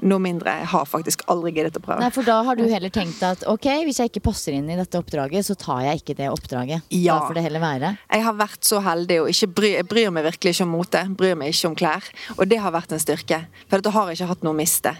noe 0.00 0.22
mindre. 0.22 0.54
Jeg 0.62 0.68
har 0.72 0.86
faktisk 0.88 1.24
aldri 1.30 1.52
giddet 1.54 1.76
å 1.76 1.82
prøve. 1.84 2.00
Nei, 2.00 2.10
for 2.14 2.26
da 2.26 2.38
har 2.46 2.56
du 2.58 2.64
heller 2.64 2.92
tenkt 2.92 3.20
at 3.26 3.44
ok, 3.48 3.68
hvis 3.86 4.00
jeg 4.00 4.10
ikke 4.10 4.24
passer 4.24 4.56
inn 4.56 4.70
i 4.72 4.76
dette 4.78 4.98
oppdraget, 4.98 5.46
så 5.46 5.56
tar 5.58 5.82
jeg 5.86 6.00
ikke 6.00 6.16
det 6.18 6.30
oppdraget. 6.32 6.86
Ja. 6.96 7.18
Da 7.18 7.28
får 7.28 7.38
det 7.38 7.44
heller 7.46 7.62
være. 7.62 7.92
Jeg 8.08 8.26
har 8.26 8.38
vært 8.38 8.66
så 8.66 8.80
heldig 8.82 9.20
og 9.22 9.30
ikke 9.34 9.50
bry, 9.60 9.72
jeg 9.76 9.88
bryr 9.90 10.14
meg 10.14 10.26
virkelig 10.30 10.56
ikke 10.56 10.66
om 10.66 10.74
mote. 10.78 11.04
Bryr 11.20 11.36
meg 11.38 11.52
ikke 11.52 11.70
om 11.70 11.76
klær. 11.78 12.08
Og 12.38 12.44
det 12.50 12.60
har 12.64 12.74
vært 12.74 12.96
en 12.96 13.02
styrke. 13.02 13.42
For 13.70 13.84
da 13.84 13.92
har 13.94 14.10
jeg 14.10 14.20
ikke 14.20 14.30
hatt 14.32 14.46
noe 14.46 14.56
å 14.56 14.60
miste. 14.62 14.94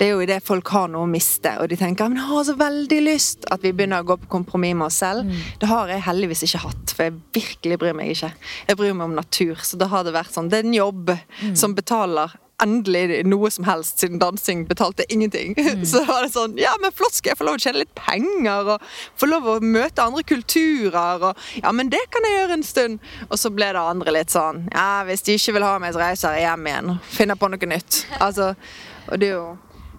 Det 0.00 0.08
er 0.08 0.14
jo 0.16 0.22
i 0.24 0.28
det 0.28 0.40
folk 0.44 0.74
har 0.74 0.90
noe 0.92 1.06
å 1.06 1.10
miste, 1.10 1.54
og 1.62 1.70
de 1.70 1.78
tenker 1.78 2.10
men 2.12 2.18
jeg 2.18 2.28
har 2.28 2.44
så 2.48 2.54
veldig 2.58 2.98
lyst 3.04 3.46
at 3.54 3.62
vi 3.62 3.70
begynner 3.72 4.02
å 4.02 4.06
gå 4.10 4.16
på 4.24 4.30
kompromiss 4.32 4.74
med 4.76 4.88
oss 4.88 4.98
selv. 5.02 5.30
Det 5.60 5.68
har 5.70 5.90
jeg 5.92 6.04
heldigvis 6.06 6.44
ikke 6.48 6.62
hatt, 6.66 6.92
for 6.92 7.06
jeg 7.06 7.14
virkelig 7.38 7.78
bryr 7.80 7.96
meg 7.96 8.12
ikke. 8.14 8.32
Jeg 8.68 8.78
bryr 8.80 8.96
meg 8.96 9.06
om 9.06 9.16
natur. 9.16 9.54
Så 9.62 9.78
da 9.80 9.88
har 9.92 10.04
det 10.06 10.14
vært 10.16 10.34
sånn 10.34 10.50
Det 10.52 10.60
er 10.60 10.66
en 10.66 10.76
jobb 10.76 11.12
som 11.58 11.76
betaler 11.76 12.34
endelig 12.62 13.22
noe 13.28 13.50
som 13.52 13.66
helst, 13.66 14.00
siden 14.02 14.20
dansing 14.22 14.64
betalte 14.68 15.06
ingenting. 15.12 15.56
Så 15.92 16.04
var 16.08 16.26
det 16.26 16.32
sånn 16.34 16.56
Ja, 16.60 16.74
men 16.82 16.94
flott, 16.94 17.16
skal 17.18 17.32
jeg 17.32 17.40
få 17.40 17.48
lov 17.48 17.58
å 17.58 17.62
tjene 17.62 17.82
litt 17.82 17.94
penger? 17.98 18.74
Og 18.76 18.86
få 19.20 19.28
lov 19.30 19.48
å 19.48 19.58
møte 19.64 20.04
andre 20.04 20.24
kulturer? 20.26 21.26
Og 21.30 21.62
ja, 21.62 21.72
men 21.74 21.90
det 21.92 22.02
kan 22.12 22.26
jeg 22.26 22.38
gjøre 22.38 22.58
en 22.60 22.66
stund. 22.66 23.10
Og 23.28 23.40
så 23.40 23.52
ble 23.54 23.72
det 23.74 23.82
andre 23.82 24.16
litt 24.18 24.32
sånn 24.34 24.66
Ja, 24.72 25.02
hvis 25.08 25.26
de 25.26 25.36
ikke 25.38 25.56
vil 25.58 25.66
ha 25.66 25.74
meg, 25.82 25.94
så 25.94 26.02
reiser 26.02 26.38
jeg 26.38 26.46
hjem 26.46 26.70
igjen. 26.70 26.96
Finner 27.12 27.38
på 27.40 27.50
noe 27.52 27.74
nytt. 27.74 28.04
Altså, 28.22 28.52
og 29.10 29.18
det 29.18 29.32
er 29.32 29.34
jo 29.34 29.46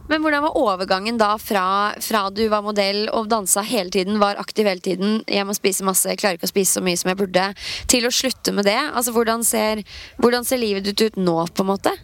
Men 0.08 0.24
hvordan 0.24 0.44
var 0.46 0.58
overgangen 0.60 1.18
da 1.20 1.34
fra, 1.40 1.66
fra 2.04 2.22
du 2.34 2.42
var 2.52 2.64
modell 2.66 3.06
og 3.12 3.28
dansa 3.32 3.64
hele 3.68 3.92
tiden, 3.94 4.18
var 4.22 4.40
aktiv 4.42 4.68
hele 4.68 4.84
tiden, 4.84 5.22
jeg 5.28 5.48
må 5.48 5.56
spise 5.56 5.86
masse, 5.88 6.08
jeg 6.10 6.20
klarer 6.20 6.40
ikke 6.40 6.50
å 6.50 6.52
spise 6.52 6.78
så 6.78 6.84
mye 6.84 7.00
som 7.00 7.12
jeg 7.12 7.20
burde, 7.20 7.46
til 7.92 8.08
å 8.08 8.12
slutte 8.12 8.56
med 8.56 8.68
det? 8.68 8.80
Altså 8.92 9.14
Hvordan 9.16 9.46
ser, 9.48 9.84
hvordan 10.20 10.48
ser 10.48 10.60
livet 10.60 10.88
ditt 10.88 11.04
ut 11.04 11.20
nå, 11.20 11.38
på 11.52 11.64
en 11.64 11.72
måte? 11.72 11.96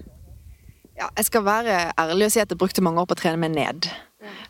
Ja, 1.00 1.08
jeg 1.16 1.30
skal 1.30 1.46
være 1.48 1.80
ærlig 2.00 2.28
og 2.28 2.34
si 2.34 2.42
at 2.44 2.52
jeg 2.52 2.60
brukte 2.60 2.84
mange 2.84 3.02
år 3.02 3.08
på 3.08 3.16
å 3.16 3.22
trene 3.22 3.40
meg 3.40 3.56
ned. 3.56 3.88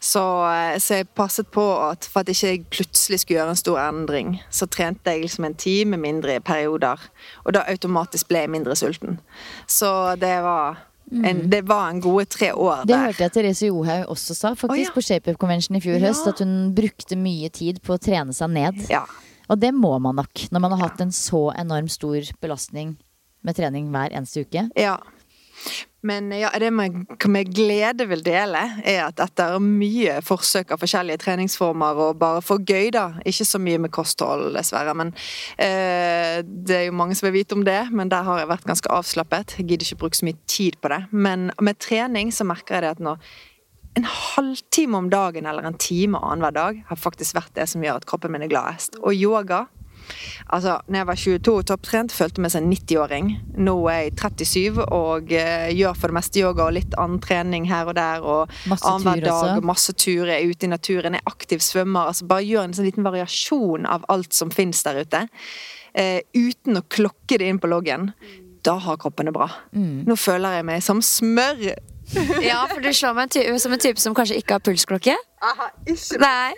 Så, 0.02 0.22
eh, 0.50 0.80
så 0.82 1.02
jeg 1.02 1.10
passet 1.14 1.48
på 1.54 1.64
at 1.78 2.08
for 2.10 2.24
at 2.24 2.32
jeg 2.32 2.60
ikke 2.60 2.80
plutselig 2.80 3.22
skulle 3.22 3.38
gjøre 3.38 3.54
en 3.54 3.60
stor 3.60 3.80
endring, 3.84 4.40
så 4.50 4.66
trente 4.66 5.14
jeg 5.14 5.28
liksom 5.28 5.46
en 5.46 5.58
time 5.60 6.00
mindre 6.02 6.40
i 6.40 6.44
perioder. 6.44 7.02
Og 7.46 7.54
da 7.54 7.66
automatisk 7.70 8.32
ble 8.32 8.46
jeg 8.46 8.54
mindre 8.56 8.76
sulten. 8.80 9.20
Så 9.68 10.16
det 10.20 10.40
var 10.46 10.86
en, 11.12 11.50
det 11.50 11.62
var 11.68 11.90
en 11.90 12.02
gode 12.02 12.26
tre 12.26 12.52
år 12.54 12.84
der. 12.84 12.90
Det 12.90 13.00
hørte 13.04 13.24
jeg 13.24 13.34
Therese 13.34 13.70
Johaug 13.70 14.12
også 14.14 14.36
sa 14.38 14.54
faktisk 14.54 14.74
oh, 14.78 14.84
ja. 14.84 14.96
på 14.96 15.06
Shape 15.06 15.34
Up 15.34 15.40
Convention 15.42 15.78
i 15.78 15.82
fjor 15.82 15.98
Ja. 15.98 16.08
høst. 16.08 16.28
At 16.30 16.40
hun 16.40 16.74
brukte 16.78 17.18
mye 17.18 17.50
tid 17.50 17.82
på 17.86 17.98
å 17.98 18.02
trene 18.02 18.34
seg 18.34 18.54
ned. 18.54 18.84
Ja. 18.90 19.06
Og 19.50 19.58
det 19.62 19.74
må 19.74 19.96
man 20.00 20.20
nok 20.22 20.48
når 20.54 20.62
man 20.62 20.76
har 20.78 20.90
hatt 20.90 21.02
en 21.02 21.12
så 21.12 21.50
enormt 21.58 21.92
stor 21.92 22.22
belastning 22.42 22.98
med 23.42 23.58
trening 23.58 23.90
hver 23.94 24.14
eneste 24.14 24.46
uke. 24.46 24.68
Ja. 24.78 25.00
Men 26.02 26.32
ja, 26.32 26.50
det 26.60 26.70
med 26.72 27.50
glede 27.52 28.06
vil 28.08 28.22
dele, 28.24 28.62
er 28.88 29.02
at 29.10 29.20
etter 29.20 29.58
mye 29.60 30.20
forsøk 30.24 30.72
av 30.72 30.80
forskjellige 30.80 31.20
treningsformer, 31.26 32.00
og 32.00 32.22
bare 32.22 32.44
for 32.46 32.64
gøy, 32.64 32.88
da 32.96 33.20
Ikke 33.28 33.48
så 33.48 33.60
mye 33.60 33.82
med 33.84 33.92
kosthold, 33.92 34.54
dessverre, 34.56 34.94
men 34.96 35.12
eh, 35.60 36.40
det 36.44 36.78
er 36.78 36.86
jo 36.88 36.96
mange 36.96 37.18
som 37.20 37.28
vil 37.28 37.40
vite 37.42 37.58
om 37.58 37.66
det. 37.68 37.82
Men 37.92 38.12
der 38.12 38.24
har 38.24 38.40
jeg 38.40 38.52
vært 38.52 38.68
ganske 38.70 38.92
avslappet. 38.96 39.58
Jeg 39.60 39.68
gidder 39.68 39.88
ikke 39.88 40.04
bruke 40.06 40.20
så 40.20 40.30
mye 40.30 40.40
tid 40.48 40.80
på 40.82 40.92
det. 40.94 41.04
Men 41.12 41.50
med 41.60 41.80
trening 41.84 42.32
så 42.36 42.48
merker 42.48 42.80
jeg 42.80 42.88
det 42.88 42.96
at 42.96 43.04
når 43.04 43.20
en 44.00 44.06
halvtime 44.06 44.98
om 44.98 45.10
dagen 45.12 45.50
eller 45.50 45.66
en 45.66 45.78
time 45.82 46.20
annenhver 46.22 46.56
dag 46.56 46.84
har 46.88 47.00
faktisk 47.00 47.36
vært 47.36 47.52
det 47.58 47.66
som 47.68 47.84
gjør 47.84 48.00
at 48.00 48.08
kroppen 48.08 48.32
min 48.32 48.46
er 48.46 48.52
gladest. 48.52 48.96
Og 49.02 49.18
yoga 49.18 49.66
Altså, 50.50 50.78
når 50.88 51.00
jeg 51.00 51.08
var 51.10 51.20
22 51.24 51.54
og 51.54 51.68
topptrent, 51.70 52.16
følte 52.16 52.40
jeg 52.40 52.46
meg 52.46 52.54
som 52.54 52.66
en 52.66 52.74
90-åring. 52.74 53.30
Nå 53.68 53.76
er 53.92 54.00
jeg 54.08 54.16
37 54.20 54.82
og 54.86 55.34
uh, 55.34 55.70
gjør 55.76 55.98
for 56.00 56.12
det 56.12 56.18
meste 56.20 56.44
yoga 56.44 56.68
og 56.68 56.76
litt 56.78 56.98
annen 57.02 57.22
trening 57.24 57.68
her 57.70 57.92
og 57.92 57.98
der. 58.00 58.26
Og 58.26 58.56
annenhver 58.80 59.26
dag, 59.26 59.54
også. 59.54 59.68
masse 59.70 59.96
turer, 60.00 60.34
er 60.38 60.50
ute 60.50 60.68
i 60.68 60.74
naturen, 60.74 61.18
er 61.18 61.30
aktiv 61.30 61.64
svømmer. 61.66 62.10
Altså 62.12 62.30
bare 62.30 62.48
gjør 62.48 62.68
en 62.68 62.78
sånn 62.78 62.90
liten 62.90 63.08
variasjon 63.08 63.90
av 63.90 64.08
alt 64.12 64.36
som 64.36 64.54
finnes 64.54 64.82
der 64.88 65.04
ute. 65.04 65.26
Uh, 65.94 66.20
uten 66.38 66.80
å 66.80 66.86
klokke 66.90 67.40
det 67.42 67.50
inn 67.50 67.62
på 67.62 67.72
loggen. 67.72 68.12
Da 68.66 68.76
har 68.84 69.00
kroppen 69.00 69.30
det 69.30 69.36
bra. 69.36 69.48
Mm. 69.72 70.04
Nå 70.08 70.18
føler 70.20 70.60
jeg 70.60 70.68
meg 70.68 70.84
som 70.84 71.00
smør. 71.06 71.70
Ja, 72.42 72.64
for 72.70 72.82
du 72.82 72.90
slår 72.96 73.16
meg 73.18 73.36
som 73.62 73.74
en 73.76 73.82
type 73.82 74.02
som 74.02 74.16
kanskje 74.18 74.40
ikke 74.40 74.58
har 74.58 74.64
pulsklokke. 74.66 75.16
Nei. 76.20 76.52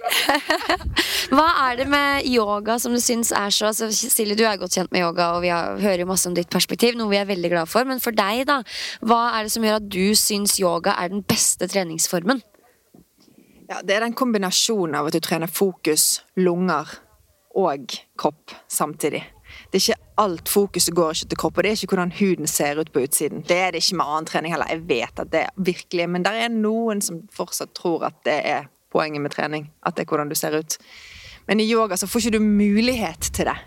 Hva 1.35 1.47
er 1.67 1.81
det 1.81 1.87
med 1.91 2.27
yoga 2.29 2.77
som 2.81 2.95
du 2.95 3.01
syns 3.03 3.33
er 3.35 3.51
så 3.53 3.69
altså, 3.69 3.89
Silje, 3.91 4.37
du 4.39 4.45
er 4.47 4.59
godt 4.61 4.77
kjent 4.77 4.93
med 4.95 5.03
yoga, 5.03 5.33
og 5.35 5.43
vi 5.43 5.51
har, 5.53 5.75
hører 5.81 6.05
jo 6.05 6.09
masse 6.09 6.29
om 6.29 6.37
ditt 6.37 6.51
perspektiv, 6.51 6.95
noe 6.99 7.11
vi 7.11 7.19
er 7.19 7.29
veldig 7.29 7.51
glad 7.53 7.71
for. 7.71 7.87
Men 7.87 8.01
for 8.03 8.15
deg, 8.15 8.45
da? 8.49 8.61
Hva 9.03 9.21
er 9.35 9.47
det 9.47 9.53
som 9.53 9.67
gjør 9.67 9.81
at 9.81 9.91
du 9.91 10.15
syns 10.17 10.57
yoga 10.61 10.95
er 10.97 11.11
den 11.13 11.25
beste 11.27 11.67
treningsformen? 11.71 12.41
Ja, 13.71 13.79
det 13.83 13.95
er 13.95 14.03
den 14.03 14.17
kombinasjonen 14.17 14.97
av 14.99 15.07
at 15.07 15.15
du 15.15 15.23
trener 15.23 15.51
fokus, 15.51 16.25
lunger 16.39 16.89
og 17.55 17.93
kropp 18.19 18.55
samtidig. 18.71 19.23
Det 19.71 19.79
er 19.79 19.85
ikke 19.85 20.09
alt 20.19 20.49
fokuset 20.51 20.95
går 20.95 21.13
ikke 21.15 21.31
til 21.31 21.39
kropp, 21.39 21.57
og 21.57 21.63
det 21.63 21.69
er 21.71 21.79
ikke 21.79 21.95
hvordan 21.95 22.13
huden 22.19 22.47
ser 22.51 22.81
ut 22.81 22.91
på 22.91 23.05
utsiden. 23.05 23.45
Det 23.47 23.57
er 23.57 23.71
det 23.71 23.79
ikke 23.79 24.01
med 24.01 24.11
annen 24.11 24.27
trening 24.27 24.53
heller. 24.53 24.67
Jeg 24.69 24.83
vet 24.89 25.23
at 25.23 25.31
det 25.31 25.45
er 25.45 25.65
virkelig 25.71 26.09
Men 26.09 26.25
det 26.27 26.33
er 26.35 26.51
noen 26.51 27.01
som 27.01 27.21
fortsatt 27.31 27.73
tror 27.77 28.09
at 28.09 28.19
det 28.27 28.37
er 28.51 28.67
poenget 28.91 29.23
med 29.23 29.31
trening. 29.31 29.71
At 29.85 29.95
det 29.95 30.03
er 30.03 30.11
hvordan 30.11 30.29
du 30.29 30.35
ser 30.35 30.59
ut. 30.59 30.77
Men 31.47 31.59
i 31.59 31.71
yoga 31.71 31.95
så 31.97 32.07
får 32.07 32.25
ikke 32.25 32.37
du 32.37 32.43
mulighet 32.43 33.31
til 33.31 33.47
det. 33.47 33.57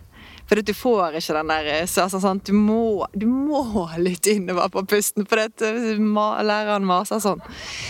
For 0.44 0.61
du 0.61 0.74
får 0.76 1.16
ikke 1.16 1.38
den 1.38 1.48
der 1.48 1.86
så, 1.88 2.05
altså, 2.05 2.20
sånn, 2.20 2.42
du, 2.44 2.52
må, 2.52 3.07
du 3.16 3.24
må 3.24 3.62
litt 3.96 4.28
innover 4.28 4.68
på 4.74 4.84
pusten, 4.92 5.24
for 5.28 5.40
det, 5.40 5.64
eh, 5.64 5.96
læreren 6.44 6.84
maser 6.84 7.22
sånn. 7.24 7.40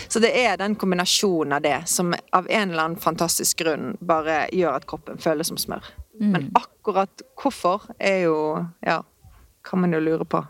Så 0.06 0.22
det 0.22 0.30
er 0.38 0.54
den 0.60 0.78
kombinasjonen 0.78 1.58
av 1.58 1.64
det 1.66 1.80
som 1.90 2.14
av 2.14 2.46
en 2.46 2.70
eller 2.70 2.84
annen 2.84 3.02
fantastisk 3.02 3.64
grunn 3.64 3.96
bare 3.98 4.44
gjør 4.54 4.78
at 4.78 4.86
kroppen 4.86 5.18
føles 5.18 5.50
som 5.50 5.58
smør. 5.58 5.90
Men 6.20 6.50
akkurat 6.54 7.24
hvorfor 7.40 7.88
er 7.98 8.24
jo 8.28 8.36
Ja, 8.84 9.02
kan 9.64 9.80
man 9.80 9.92
jo 9.96 10.02
lure 10.02 10.24
på. 10.28 10.44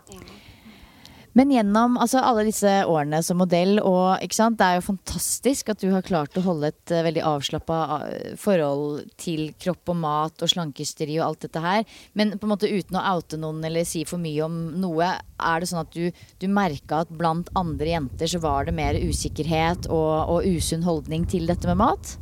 Men 1.35 1.51
gjennom 1.51 1.97
altså, 1.99 2.21
alle 2.23 2.45
disse 2.47 2.71
årene 2.87 3.19
som 3.25 3.41
modell, 3.41 3.75
og 3.83 4.23
ikke 4.23 4.37
sant, 4.37 4.55
det 4.55 4.69
er 4.69 4.77
jo 4.77 4.85
fantastisk 4.85 5.73
at 5.73 5.81
du 5.83 5.89
har 5.91 6.05
klart 6.07 6.37
å 6.39 6.43
holde 6.45 6.69
et 6.71 6.93
uh, 6.95 7.01
veldig 7.03 7.25
avslappa 7.27 7.79
uh, 8.05 8.29
forhold 8.39 9.03
til 9.19 9.49
kropp 9.59 9.91
og 9.91 9.99
mat 9.99 10.45
og 10.45 10.53
slankehysteri 10.53 11.17
og 11.19 11.25
alt 11.25 11.43
dette 11.43 11.65
her. 11.65 11.83
Men 12.15 12.37
på 12.39 12.47
en 12.47 12.53
måte 12.53 12.71
uten 12.71 12.95
å 12.95 13.03
oute 13.17 13.39
noen 13.41 13.59
eller 13.67 13.83
si 13.87 14.05
for 14.07 14.23
mye 14.23 14.47
om 14.47 14.57
noe, 14.79 15.11
er 15.35 15.59
det 15.59 15.71
sånn 15.73 15.83
at 15.83 15.91
du, 15.91 16.07
du 16.39 16.47
merka 16.47 17.03
at 17.03 17.11
blant 17.11 17.51
andre 17.59 17.91
jenter 17.97 18.31
så 18.31 18.39
var 18.39 18.69
det 18.69 18.79
mer 18.79 18.95
usikkerhet 18.95 19.91
og, 19.91 20.37
og 20.37 20.47
usunn 20.55 20.87
holdning 20.87 21.27
til 21.27 21.51
dette 21.51 21.67
med 21.67 21.83
mat? 21.83 22.15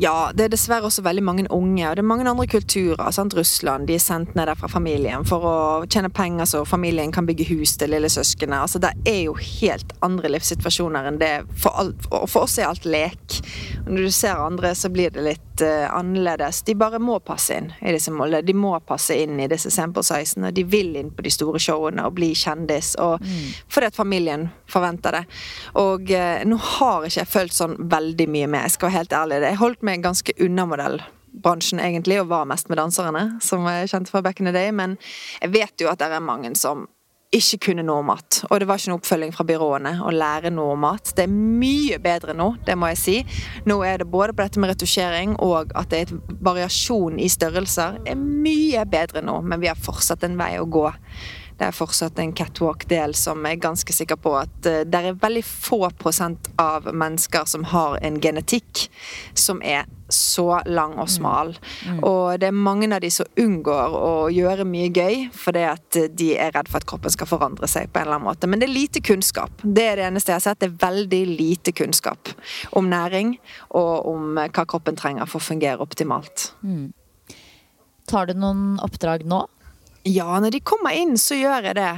Ja, 0.00 0.30
det 0.32 0.46
er 0.46 0.52
dessverre 0.54 0.88
også 0.88 1.02
veldig 1.04 1.22
mange 1.26 1.42
unge, 1.52 1.84
og 1.84 1.98
det 1.98 2.00
er 2.00 2.08
mange 2.08 2.24
andre 2.24 2.46
kulturer. 2.48 3.10
sant? 3.12 3.34
Russland, 3.36 3.86
de 3.86 3.98
er 3.98 4.00
sendt 4.00 4.34
ned 4.34 4.48
der 4.48 4.56
fra 4.56 4.68
familien 4.72 5.26
for 5.28 5.44
å 5.44 5.56
tjene 5.92 6.08
penger 6.08 6.48
så 6.48 6.62
familien 6.64 7.12
kan 7.12 7.26
bygge 7.28 7.50
hus 7.50 7.76
til 7.76 7.92
lillesøsknene. 7.92 8.62
Altså, 8.64 8.80
det 8.80 8.94
er 9.04 9.26
jo 9.26 9.34
helt 9.36 9.92
andre 10.00 10.32
livssituasjoner 10.32 11.10
enn 11.10 11.20
det. 11.20 11.34
For, 11.52 11.76
alt, 11.76 12.08
for 12.08 12.40
for 12.40 12.48
oss 12.48 12.56
er 12.58 12.70
alt 12.70 12.88
lek. 12.88 13.40
Og 13.84 13.92
når 13.92 14.08
du 14.08 14.14
ser 14.14 14.40
andre, 14.40 14.72
så 14.74 14.88
blir 14.88 15.12
det 15.12 15.24
litt 15.26 15.64
uh, 15.64 15.92
annerledes. 15.92 16.62
De 16.64 16.74
bare 16.80 16.98
må 17.02 17.18
passe 17.20 17.58
inn 17.60 17.68
i 17.80 17.92
disse 17.92 18.12
målene. 18.14 18.40
De 18.46 18.56
må 18.56 18.72
passe 18.80 19.16
inn 19.20 19.36
i 19.40 19.48
disse 19.52 19.68
sample 19.74 20.04
sizene. 20.06 20.52
De 20.56 20.64
vil 20.64 20.94
inn 20.96 21.12
på 21.12 21.26
de 21.26 21.34
store 21.34 21.60
showene 21.60 22.06
og 22.08 22.16
bli 22.16 22.32
kjendis. 22.32 22.94
Og, 23.04 23.20
Fordi 23.68 23.90
at 23.90 24.00
familien 24.00 24.48
forventer 24.70 25.18
det. 25.18 25.24
Og 25.82 26.08
uh, 26.08 26.40
nå 26.48 26.60
har 26.78 27.04
ikke 27.04 27.20
jeg 27.20 27.32
følt 27.34 27.56
sånn 27.56 27.76
veldig 27.90 28.28
mye 28.32 28.48
med, 28.48 28.64
jeg 28.64 28.76
skal 28.78 28.88
være 28.88 28.98
helt 29.00 29.16
ærlig. 29.20 29.42
Jeg 29.44 29.60
holdt 29.60 29.82
meg 29.82 29.89
ganske 29.98 30.36
unna 30.44 30.66
modellbransjen 30.70 31.82
egentlig, 31.82 32.20
og 32.22 32.30
var 32.30 32.48
mest 32.50 32.70
med 32.70 32.80
danserne, 32.80 33.26
som 33.42 33.66
jeg 33.66 33.90
kjente 33.92 34.14
fra 34.14 34.22
back 34.22 34.40
in 34.40 34.50
the 34.50 34.54
day. 34.54 34.70
Men 34.70 34.96
jeg 35.40 35.54
vet 35.56 35.82
jo 35.82 35.90
at 35.90 36.00
det 36.00 36.10
er 36.10 36.24
mange 36.24 36.54
som 36.58 36.88
ikke 37.30 37.60
kunne 37.68 37.84
noe 37.86 38.02
om 38.02 38.08
mat. 38.10 38.40
Og 38.50 38.58
det 38.58 38.66
var 38.66 38.80
ikke 38.80 38.90
noe 38.90 38.98
oppfølging 38.98 39.34
fra 39.34 39.46
byråene 39.46 39.92
å 40.02 40.10
lære 40.14 40.50
noe 40.54 40.74
om 40.74 40.80
mat. 40.82 41.12
Det 41.14 41.28
er 41.28 41.34
mye 41.34 42.00
bedre 42.02 42.34
nå, 42.34 42.48
det 42.66 42.74
må 42.78 42.90
jeg 42.90 42.98
si. 42.98 43.16
Nå 43.70 43.78
er 43.86 44.02
det 44.02 44.08
både 44.10 44.34
på 44.34 44.42
dette 44.42 44.62
med 44.62 44.72
retusjering 44.72 45.36
og 45.38 45.70
at 45.78 45.92
det 45.92 46.00
er 46.00 46.08
et 46.08 46.40
variasjon 46.42 47.20
i 47.22 47.28
størrelser, 47.30 48.00
er 48.02 48.18
mye 48.18 48.82
bedre 48.90 49.22
nå, 49.22 49.38
men 49.46 49.62
vi 49.62 49.70
har 49.70 49.78
fortsatt 49.78 50.26
en 50.26 50.38
vei 50.40 50.56
å 50.58 50.66
gå. 50.66 50.88
Det 51.60 51.68
er 51.68 51.76
fortsatt 51.76 52.18
en 52.22 52.32
catwalk-del 52.36 53.12
som 53.18 53.44
jeg 53.44 53.58
er 53.58 53.64
ganske 53.68 53.92
sikker 53.92 54.16
på 54.20 54.32
at 54.40 54.58
uh, 54.64 54.82
det 54.88 55.04
er 55.04 55.18
veldig 55.20 55.44
få 55.44 55.82
prosent 56.00 56.48
av 56.60 56.88
mennesker 56.88 57.44
som 57.48 57.66
har 57.68 57.98
en 58.00 58.20
genetikk 58.22 58.86
som 59.36 59.60
er 59.60 59.84
så 60.10 60.60
lang 60.66 60.96
og 60.98 61.08
smal. 61.10 61.52
Og 62.02 62.40
det 62.40 62.48
er 62.50 62.56
mange 62.56 62.88
av 62.94 63.02
de 63.02 63.10
som 63.14 63.28
unngår 63.38 63.96
å 63.96 64.12
gjøre 64.32 64.66
mye 64.68 64.90
gøy 64.90 65.28
fordi 65.36 65.64
at 65.70 65.98
eh, 65.98 66.08
de 66.10 66.32
er 66.34 66.52
redd 66.56 66.70
for 66.70 66.82
at 66.82 66.88
kroppen 66.90 67.14
skal 67.14 67.30
forandre 67.30 67.68
seg 67.70 67.90
på 67.90 68.00
en 68.00 68.08
eller 68.08 68.18
annen 68.18 68.28
måte. 68.30 68.50
Men 68.50 68.62
det 68.62 68.68
er 68.68 68.74
lite 68.74 69.04
kunnskap. 69.06 69.62
Det 69.62 69.86
er 69.86 70.00
det 70.00 70.08
eneste 70.08 70.32
jeg 70.32 70.40
har 70.40 70.46
sett. 70.48 70.62
Det 70.62 70.70
er 70.70 70.80
veldig 70.82 71.22
lite 71.30 71.74
kunnskap 71.76 72.32
om 72.76 72.90
næring 72.90 73.36
og 73.68 74.10
om 74.10 74.38
eh, 74.38 74.50
hva 74.50 74.66
kroppen 74.66 74.98
trenger 74.98 75.30
for 75.30 75.40
å 75.40 75.48
fungere 75.52 75.84
optimalt. 75.84 76.50
Tar 78.10 78.26
du 78.26 78.34
noen 78.34 78.80
oppdrag 78.82 79.26
nå? 79.28 79.44
Ja, 80.08 80.38
når 80.40 80.54
de 80.54 80.60
kommer 80.64 80.94
inn, 80.96 81.18
så 81.20 81.36
gjør 81.36 81.66
jeg 81.68 81.76
det. 81.76 81.90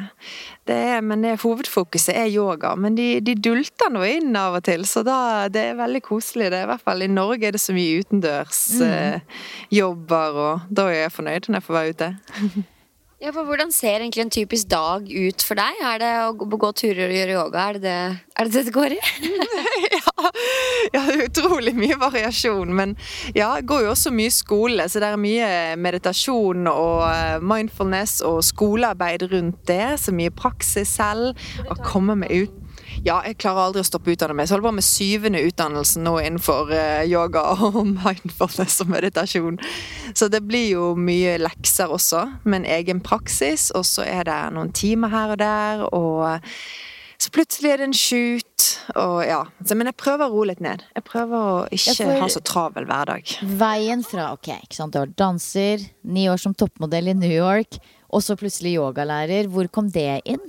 det 0.67 0.75
er, 0.75 0.99
men 1.07 1.23
det, 1.23 1.37
hovedfokuset 1.45 2.17
er 2.19 2.35
yoga. 2.35 2.75
Men 2.75 2.97
de, 2.99 3.21
de 3.23 3.37
dulter 3.39 3.93
nå 3.95 4.03
inn 4.09 4.35
av 4.39 4.55
og 4.59 4.65
til, 4.67 4.83
så 4.89 5.03
da, 5.07 5.47
det 5.53 5.63
er 5.71 5.79
veldig 5.79 6.03
koselig. 6.09 6.51
Det 6.51 6.59
er, 6.59 6.65
I 6.67 6.71
hvert 6.73 6.87
fall 6.89 7.03
i 7.07 7.13
Norge 7.13 7.47
er 7.47 7.53
det 7.55 7.63
så 7.63 7.73
mye 7.77 8.01
utendørsjobber, 8.03 10.27
eh, 10.27 10.43
og 10.43 10.53
da 10.67 10.83
er 10.91 10.99
jeg 11.05 11.15
fornøyd 11.15 11.43
når 11.47 11.57
jeg 11.61 11.67
får 11.69 11.79
være 11.79 11.95
ute. 11.97 12.11
Ja, 13.23 13.31
for 13.31 13.47
Hvordan 13.47 13.71
ser 13.71 14.01
egentlig 14.01 14.25
en 14.25 14.33
typisk 14.35 14.67
dag 14.67 15.05
ut 15.07 15.45
for 15.47 15.55
deg? 15.55 15.79
Er 15.87 16.01
det 16.03 16.11
å 16.27 16.35
gå, 16.35 16.73
turer 16.75 17.07
og 17.07 17.15
gjøre 17.15 17.37
yoga? 17.37 17.69
Er 17.69 17.79
det 17.79 17.85
det 17.85 18.19
er 18.35 18.43
det, 18.49 18.53
det 18.57 18.65
det 18.67 18.75
går 18.75 18.91
i? 18.97 18.99
ja, 19.95 20.12
ja, 20.95 21.03
det 21.09 21.29
utrolig 21.29 21.75
mye 21.77 21.99
variasjon. 22.01 22.73
Men 22.77 22.97
ja, 23.35 23.53
jeg 23.59 23.69
går 23.71 23.87
jo 23.87 23.93
også 23.93 24.15
mye 24.15 24.33
skole, 24.35 24.89
så 24.89 25.03
det 25.03 25.11
er 25.11 25.21
mye 25.21 25.53
meditasjon 25.81 26.69
og 26.71 27.05
eh, 27.09 27.39
mindfulness 27.43 28.21
og 28.27 28.43
skolearbeid 28.47 29.29
rundt 29.33 29.63
det. 29.71 29.97
Så 30.03 30.15
mye 30.17 30.33
praksis 30.35 30.97
selv. 30.99 31.39
Å 31.71 31.79
komme 31.85 32.17
meg 32.25 32.45
ut. 32.45 32.59
Ja, 33.01 33.23
jeg 33.25 33.39
klarer 33.41 33.67
aldri 33.67 33.81
å 33.83 33.87
stoppe 33.87 34.13
å 34.13 34.15
utdanne 34.15 34.37
meg. 34.37 34.49
Så 34.49 34.57
holder 34.57 34.69
på 34.69 34.75
med 34.77 34.87
syvende 34.87 35.43
utdannelsen 35.47 36.05
nå 36.07 36.17
innenfor 36.21 36.73
eh, 36.77 37.05
yoga 37.11 37.45
og 37.69 37.81
mindfulness 37.89 38.81
og 38.85 38.93
meditasjon. 38.93 39.59
Så 40.13 40.29
det 40.33 40.43
blir 40.47 40.69
jo 40.75 40.93
mye 40.99 41.39
lekser 41.41 41.93
også, 41.93 42.27
med 42.45 42.63
en 42.63 42.71
egen 42.79 43.03
praksis. 43.05 43.71
Og 43.79 43.87
så 43.89 44.07
er 44.07 44.29
det 44.29 44.39
noen 44.57 44.73
timer 44.77 45.13
her 45.15 45.35
og 45.35 45.43
der. 45.43 45.87
og 45.91 46.27
så 47.23 47.31
plutselig 47.31 47.71
er 47.71 47.79
det 47.79 47.87
en 47.87 47.95
shoot, 47.95 48.69
og 48.99 49.21
ja. 49.23 49.43
Så, 49.63 49.77
men 49.79 49.87
jeg 49.87 49.99
prøver 50.01 50.27
å 50.27 50.33
roe 50.33 50.49
litt 50.51 50.63
ned. 50.65 50.83
Jeg 50.97 51.05
prøver 51.07 51.39
å 51.39 51.59
ikke 51.71 51.95
får... 52.01 52.17
ha 52.19 52.29
så 52.35 52.43
travel 52.43 52.89
hverdag. 52.89 53.35
Veien 53.61 54.03
fra 54.07 54.33
ok, 54.35 54.51
ikke 54.65 54.79
sant, 54.81 54.97
du 54.97 54.99
har 55.05 55.13
danser, 55.21 55.85
ni 56.03 56.27
år 56.33 56.41
som 56.43 56.57
toppmodell 56.59 57.13
i 57.13 57.15
New 57.19 57.31
York, 57.31 57.79
og 58.13 58.25
så 58.27 58.35
plutselig 58.37 58.75
yogalærer. 58.75 59.47
Hvor 59.53 59.71
kom 59.73 59.87
det 59.95 60.19
inn? 60.29 60.43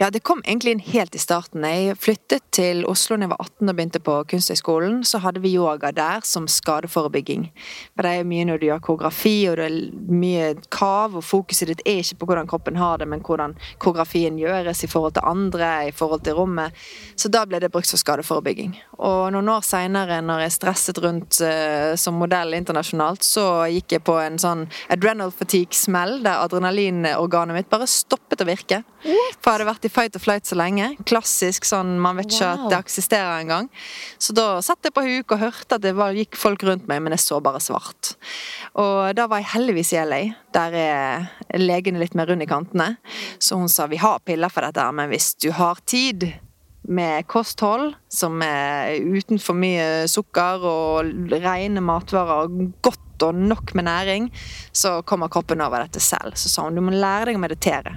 Ja, 0.00 0.10
det 0.10 0.22
kom 0.26 0.42
egentlig 0.44 0.74
inn 0.76 0.84
helt 0.92 1.14
i 1.14 1.22
starten. 1.22 1.64
Jeg 1.64 1.98
flyttet 2.00 2.44
til 2.54 2.84
Oslo 2.88 3.16
da 3.16 3.26
jeg 3.26 3.32
var 3.32 3.42
18 3.44 3.70
og 3.72 3.76
begynte 3.78 4.02
på 4.04 4.16
Kunsthøgskolen. 4.30 5.00
Så 5.06 5.20
hadde 5.24 5.42
vi 5.44 5.54
yoga 5.56 5.90
der 5.94 6.24
som 6.26 6.48
skadeforebygging. 6.50 7.48
For 7.96 8.06
det 8.06 8.14
er 8.18 8.28
mye 8.28 8.46
når 8.48 8.60
du 8.60 8.68
gjør 8.68 8.84
koreografi, 8.88 9.36
og 9.50 9.58
det 9.60 9.68
er 9.68 10.12
mye 10.12 10.50
kav, 10.74 11.16
og 11.18 11.24
fokuset 11.26 11.72
ditt 11.72 11.84
er 11.86 12.02
ikke 12.02 12.20
på 12.22 12.30
hvordan 12.30 12.50
kroppen 12.50 12.78
har 12.80 13.00
det, 13.02 13.08
men 13.10 13.24
hvordan 13.24 13.56
koreografien 13.78 14.38
gjøres 14.40 14.84
i 14.84 14.90
forhold 14.90 15.16
til 15.18 15.28
andre, 15.28 15.72
i 15.88 15.94
forhold 15.94 16.24
til 16.26 16.38
rommet. 16.38 16.76
Så 17.18 17.30
da 17.32 17.44
ble 17.48 17.60
det 17.62 17.72
brukt 17.74 17.90
som 17.90 18.00
skadeforebygging. 18.00 18.76
Og 18.98 19.32
noen 19.34 19.50
år 19.52 19.66
seinere, 19.66 20.20
når 20.24 20.46
jeg 20.46 20.56
stresset 20.56 21.02
rundt 21.02 21.40
uh, 21.44 21.94
som 21.98 22.18
modell 22.18 22.56
internasjonalt, 22.58 23.26
så 23.26 23.46
gikk 23.72 23.98
jeg 23.98 24.06
på 24.06 24.18
en 24.22 24.38
sånn 24.40 24.66
adrenal 24.92 25.32
fatigue-smell, 25.34 26.18
der 26.24 26.42
adrenalinorganet 26.44 27.58
mitt 27.58 27.70
bare 27.72 27.88
stoppet 27.90 28.42
å 28.42 28.48
virke. 28.48 28.82
For 29.44 29.57
hadde 29.58 29.68
vært 29.68 29.84
i 29.84 29.90
fight 29.92 30.16
or 30.16 30.22
flight 30.22 30.46
så 30.48 30.56
lenge. 30.58 30.88
Klassisk 31.08 31.66
sånn, 31.68 31.96
man 32.00 32.16
vet 32.20 32.30
ikke 32.32 32.48
Wow. 32.48 32.64
at 32.66 32.70
det 32.72 32.78
eksisterer 32.86 33.42
engang. 33.42 33.68
Så 34.18 34.32
da 34.34 34.60
satt 34.64 34.82
jeg 34.86 34.94
på 34.96 35.04
huk 35.04 35.32
og 35.36 35.42
hørte 35.42 35.74
at 35.76 35.82
det 35.84 35.94
var, 35.98 36.14
gikk 36.16 36.36
folk 36.38 36.62
rundt 36.64 36.86
meg, 36.88 37.02
men 37.02 37.12
jeg 37.16 37.20
så 37.26 37.40
bare 37.42 37.60
svart. 37.60 38.14
Og 38.78 39.14
da 39.18 39.26
var 39.26 39.42
jeg 39.42 39.50
heldigvis 39.54 39.92
i 39.94 40.00
LA. 40.04 40.20
Der 40.54 40.72
er 40.72 41.28
legene 41.58 41.98
litt 42.02 42.14
mer 42.14 42.26
rund 42.30 42.42
i 42.42 42.46
kantene. 42.50 42.96
Så 43.38 43.56
hun 43.58 43.68
sa 43.68 43.86
vi 43.90 43.96
har 44.00 44.18
piller 44.24 44.48
for 44.52 44.62
dette, 44.66 44.86
men 44.92 45.10
hvis 45.10 45.34
du 45.42 45.50
har 45.52 45.76
tid 45.86 46.30
med 46.88 47.26
kosthold 47.28 47.90
som 48.08 48.40
er 48.40 48.94
uten 49.04 49.38
for 49.42 49.58
mye 49.58 50.06
sukker 50.08 50.62
og 50.64 51.10
rene 51.34 51.82
matvarer 51.84 52.46
og 52.46 52.72
og 53.26 53.38
nok 53.38 53.74
med 53.78 53.86
næring, 53.88 54.28
så 54.72 54.98
kommer 55.08 55.30
kroppen 55.32 55.62
over 55.64 55.84
dette 55.84 56.02
selv. 56.02 56.36
Så 56.38 56.50
sa 56.52 56.66
hun 56.66 56.78
du 56.78 56.82
må 56.84 56.94
lære 56.94 57.30
deg 57.30 57.38
å 57.38 57.42
meditere. 57.42 57.94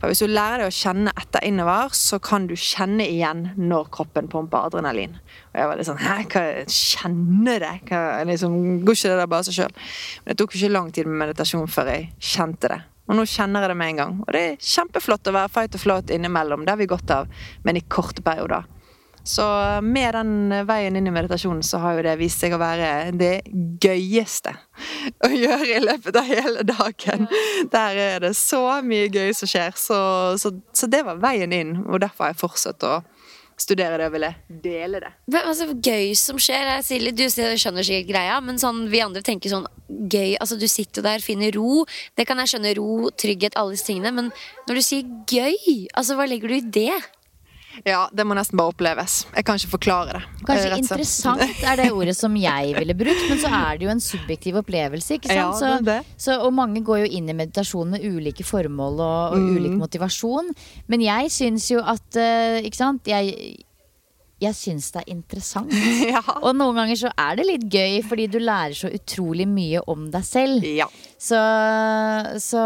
For 0.00 0.10
hvis 0.10 0.22
du 0.22 0.30
lærer 0.30 0.64
deg 0.64 0.70
å 0.70 0.76
kjenne 0.76 1.14
etter 1.18 1.46
innover, 1.48 1.94
så 1.96 2.20
kan 2.22 2.46
du 2.50 2.54
kjenne 2.58 3.06
igjen 3.06 3.48
når 3.58 3.90
kroppen 3.94 4.30
pumper 4.30 4.70
adrenalin. 4.70 5.16
Og 5.50 5.60
jeg 5.60 5.70
var 5.70 5.80
litt 5.80 5.90
sånn 5.90 6.00
Hæ, 6.00 6.16
hva 6.30 6.44
kjenne 6.70 7.58
det? 7.62 7.74
Hva, 7.90 8.04
liksom, 8.28 8.56
går 8.86 8.98
ikke 8.98 9.12
det 9.12 9.20
der 9.22 9.34
bare 9.34 9.48
seg 9.48 9.58
sjøl? 9.58 9.76
Men 10.22 10.32
det 10.32 10.40
tok 10.40 10.56
ikke 10.56 10.72
lang 10.72 10.90
tid 10.94 11.10
med 11.10 11.22
meditasjon 11.26 11.70
før 11.70 11.92
jeg 11.94 12.10
kjente 12.32 12.72
det. 12.72 12.82
Og 13.10 13.16
nå 13.18 13.24
kjenner 13.26 13.64
jeg 13.64 13.72
det 13.72 13.78
med 13.80 13.90
en 13.90 14.00
gang. 14.00 14.18
Og 14.22 14.28
det 14.34 14.42
er 14.46 14.60
kjempeflott 14.62 15.26
å 15.26 15.34
være 15.34 15.50
fight 15.50 15.74
og 15.74 15.82
float 15.82 16.12
innimellom. 16.14 16.62
Det 16.62 16.76
har 16.76 16.78
vi 16.78 16.86
godt 16.90 17.10
av, 17.10 17.32
men 17.66 17.80
i 17.80 17.82
korte 17.90 18.22
perioder. 18.22 18.68
Så 19.24 19.44
med 19.84 20.14
den 20.16 20.54
veien 20.68 20.96
inn 20.96 21.08
i 21.08 21.12
meditasjonen 21.14 21.62
så 21.66 21.80
har 21.82 21.98
jo 21.98 22.04
det 22.06 22.16
vist 22.20 22.40
seg 22.40 22.54
å 22.56 22.60
være 22.60 23.10
det 23.20 23.34
gøyeste 23.82 24.54
å 25.26 25.30
gjøre 25.30 25.76
i 25.76 25.82
løpet 25.84 26.16
av 26.16 26.28
hele 26.28 26.64
dagen. 26.66 27.28
Der 27.72 28.00
er 28.00 28.24
det 28.24 28.34
så 28.38 28.62
mye 28.84 29.10
gøy 29.12 29.34
som 29.36 29.50
skjer. 29.50 29.76
Så, 29.76 30.00
så, 30.40 30.54
så 30.72 30.90
det 30.90 31.04
var 31.06 31.20
veien 31.22 31.52
inn, 31.52 31.76
og 31.86 32.00
derfor 32.02 32.26
har 32.28 32.34
jeg 32.34 32.42
fortsatt 32.42 32.88
å 32.88 33.00
studere 33.60 33.98
det 34.00 34.08
og 34.08 34.14
ville 34.14 34.30
dele 34.64 35.00
det. 35.04 35.10
Men, 35.28 35.42
altså, 35.42 35.68
gøy 35.74 36.14
som 36.18 36.40
skjer. 36.40 36.72
Silje, 36.86 37.12
du 37.12 37.26
skjønner 37.28 37.86
sikkert 37.86 38.10
greia, 38.14 38.40
men 38.44 38.60
sånn, 38.60 38.86
vi 38.92 39.02
andre 39.04 39.22
tenker 39.26 39.52
sånn 39.52 39.68
gøy. 39.88 40.38
Altså, 40.40 40.58
du 40.60 40.66
sitter 40.70 41.04
der, 41.06 41.24
finner 41.24 41.52
ro. 41.56 41.84
Det 42.18 42.26
kan 42.28 42.40
jeg 42.40 42.54
skjønne. 42.54 42.74
Ro, 42.78 43.10
trygghet, 43.20 43.58
alle 43.60 43.76
disse 43.76 43.90
tingene. 43.90 44.14
Men 44.16 44.30
når 44.68 44.80
du 44.80 44.84
sier 44.86 45.16
gøy, 45.28 45.86
altså, 45.92 46.16
hva 46.18 46.28
legger 46.30 46.52
du 46.52 46.58
i 46.60 46.68
det? 46.80 47.00
Ja, 47.86 48.08
det 48.12 48.24
må 48.26 48.34
nesten 48.34 48.58
bare 48.58 48.72
oppleves. 48.72 49.26
Jeg 49.34 49.44
kan 49.46 49.56
ikke 49.60 49.70
forklare 49.76 50.12
det. 50.16 50.22
eh, 50.22 50.44
Kanskje 50.48 50.78
interessant 50.82 51.62
er 51.70 51.76
det 51.78 51.86
ordet 51.94 52.16
som 52.18 52.34
jeg 52.36 52.74
ville 52.76 52.96
brukt, 52.98 53.22
men 53.30 53.38
så 53.38 53.50
er 53.54 53.78
det 53.78 53.86
jo 53.86 53.92
en 53.94 54.02
subjektiv 54.04 54.58
opplevelse. 54.60 55.14
ikke 55.20 55.30
sant? 55.30 55.62
Ja, 55.62 55.78
det 55.78 55.78
er 55.78 55.86
det. 55.88 55.98
Så, 56.16 56.24
så, 56.34 56.40
og 56.48 56.52
mange 56.58 56.82
går 56.84 57.04
jo 57.04 57.10
inn 57.20 57.30
i 57.30 57.36
meditasjon 57.38 57.90
med 57.94 58.04
ulike 58.04 58.44
formål 58.44 59.00
og, 59.00 59.32
og 59.32 59.38
Mm. 59.40 59.56
ulik 59.56 59.78
motivasjon. 59.78 60.50
Men 60.88 61.00
jeg 61.00 61.30
syns 61.30 61.70
jo 61.70 61.80
at 61.80 62.16
eh, 62.16 62.60
Ikke 62.66 62.76
sant. 62.76 63.06
Jeg, 63.06 63.64
jeg 64.40 64.56
syns 64.56 64.90
det 64.94 65.04
er 65.04 65.12
interessant. 65.12 65.72
Ja. 66.10 66.22
Og 66.40 66.54
noen 66.56 66.78
ganger 66.78 66.96
så 66.98 67.10
er 67.18 67.36
det 67.38 67.44
litt 67.46 67.64
gøy, 67.70 68.00
fordi 68.06 68.26
du 68.32 68.38
lærer 68.40 68.74
så 68.74 68.88
utrolig 68.90 69.44
mye 69.46 69.82
om 69.90 70.08
deg 70.10 70.24
selv. 70.26 70.64
Ja. 70.64 70.86
Så, 71.20 71.38
så 72.42 72.62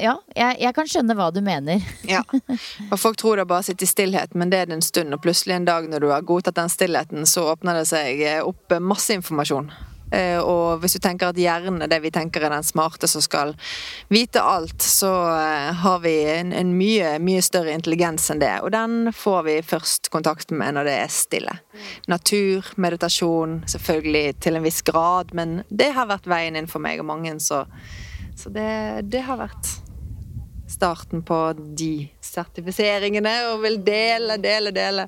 ja, 0.00 0.16
jeg, 0.34 0.56
jeg 0.64 0.74
kan 0.74 0.88
skjønne 0.88 1.16
hva 1.18 1.28
du 1.34 1.42
mener. 1.44 1.84
Ja. 2.08 2.22
Og 2.88 2.96
folk 2.98 3.18
tror 3.20 3.36
det 3.36 3.46
bare 3.50 3.60
å 3.60 3.66
sitte 3.66 3.84
i 3.84 3.90
stillhet, 3.90 4.32
men 4.38 4.50
det 4.52 4.62
er 4.62 4.70
det 4.70 4.78
en 4.78 4.84
stund. 4.84 5.12
Og 5.14 5.22
plutselig 5.22 5.58
en 5.58 5.68
dag 5.68 5.86
når 5.90 6.04
du 6.04 6.08
har 6.14 6.24
godtatt 6.26 6.56
den 6.56 6.72
stillheten, 6.72 7.28
så 7.28 7.50
åpner 7.52 7.82
det 7.82 7.86
seg 7.90 8.22
eh, 8.24 8.40
opp 8.44 8.78
masse 8.80 9.12
informasjon. 9.18 9.68
Eh, 10.12 10.38
Og 10.38 10.80
hvis 10.80 10.96
du 10.96 11.02
tenker 11.04 11.30
at 11.30 11.38
hjernen 11.38 11.82
er 11.84 11.90
det 11.90 12.00
vi 12.04 12.12
tenker 12.14 12.44
er 12.44 12.54
den 12.54 12.66
smarte 12.66 13.08
som 13.10 13.22
skal 13.24 13.54
vite 14.08 14.40
alt, 14.42 14.80
så 14.82 15.10
eh, 15.34 15.72
har 15.82 15.98
vi 16.04 16.14
en, 16.32 16.52
en 16.56 16.74
mye, 16.78 17.16
mye 17.22 17.42
større 17.44 17.74
intelligens 17.76 18.30
enn 18.32 18.40
det. 18.42 18.54
Og 18.64 18.72
den 18.72 19.12
får 19.12 19.42
vi 19.48 19.56
først 19.62 20.10
kontakt 20.14 20.52
med 20.54 20.78
når 20.78 20.88
det 20.88 20.96
er 21.02 21.12
stille. 21.12 21.58
Natur, 22.08 22.72
meditasjon, 22.76 23.62
selvfølgelig 23.68 24.38
til 24.44 24.58
en 24.58 24.64
viss 24.64 24.80
grad, 24.86 25.34
men 25.36 25.62
det 25.68 25.92
har 25.96 26.08
vært 26.10 26.28
veien 26.30 26.56
inn 26.58 26.70
for 26.70 26.82
meg 26.84 27.02
og 27.02 27.10
mange, 27.10 27.36
så, 27.42 27.64
så 28.38 28.52
det, 28.54 28.70
det 29.12 29.26
har 29.28 29.40
vært 29.40 29.76
starten 30.78 31.24
på 31.26 31.36
de 31.76 32.06
sertifiseringene 32.22 33.32
og 33.50 33.62
vil 33.64 33.78
dele, 33.82 34.36
dele, 34.38 34.70
dele. 34.74 35.06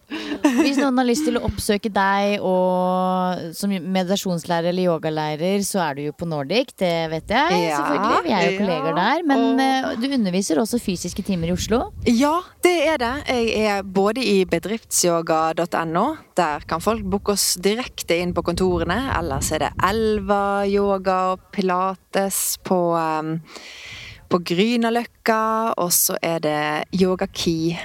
Hvis 0.61 0.81
noen 0.81 0.99
har 0.99 1.07
lyst 1.07 1.27
til 1.29 1.39
å 1.39 1.45
oppsøke 1.47 1.91
deg 1.95 2.43
og, 2.43 3.45
som 3.55 3.71
meditasjonslærer 3.71 4.73
eller 4.73 4.89
yogalærer, 4.89 5.63
så 5.67 5.83
er 5.85 5.99
du 5.99 6.03
jo 6.09 6.15
på 6.19 6.27
Nordic, 6.27 6.73
det 6.81 6.93
vet 7.13 7.31
jeg. 7.31 7.61
Ja, 7.69 7.79
selvfølgelig. 7.79 8.23
Vi 8.27 8.35
er 8.35 8.47
jo 8.49 8.51
ja, 8.51 8.59
kolleger 8.65 8.99
der. 8.99 9.25
Men 9.31 9.45
og- 9.47 9.63
eh, 9.63 10.01
du 10.03 10.09
underviser 10.19 10.61
også 10.63 10.81
fysiske 10.83 11.23
timer 11.27 11.53
i 11.53 11.55
Oslo. 11.55 11.81
Ja, 12.09 12.35
det 12.67 12.75
er 12.89 12.99
det. 13.05 13.13
Jeg 13.31 13.69
er 13.77 13.83
både 13.87 14.25
i 14.27 14.41
bedriftsyoga.no. 14.51 16.07
Der 16.41 16.67
kan 16.67 16.83
folk 16.83 17.05
booke 17.05 17.37
oss 17.37 17.55
direkte 17.63 18.19
inn 18.21 18.35
på 18.35 18.43
kontorene. 18.47 18.99
Ellers 19.19 19.53
er 19.55 19.67
det 19.69 19.73
Elva 19.87 20.65
yoga 20.67 21.21
og 21.35 21.47
pilates 21.55 22.57
på, 22.67 22.81
um, 22.99 23.37
på 24.31 24.41
Grünerløkka. 24.51 25.41
Og 25.83 25.93
så 25.93 26.17
er 26.23 26.39
det 26.45 26.61
Yoga 27.03 27.27
Key. 27.27 27.77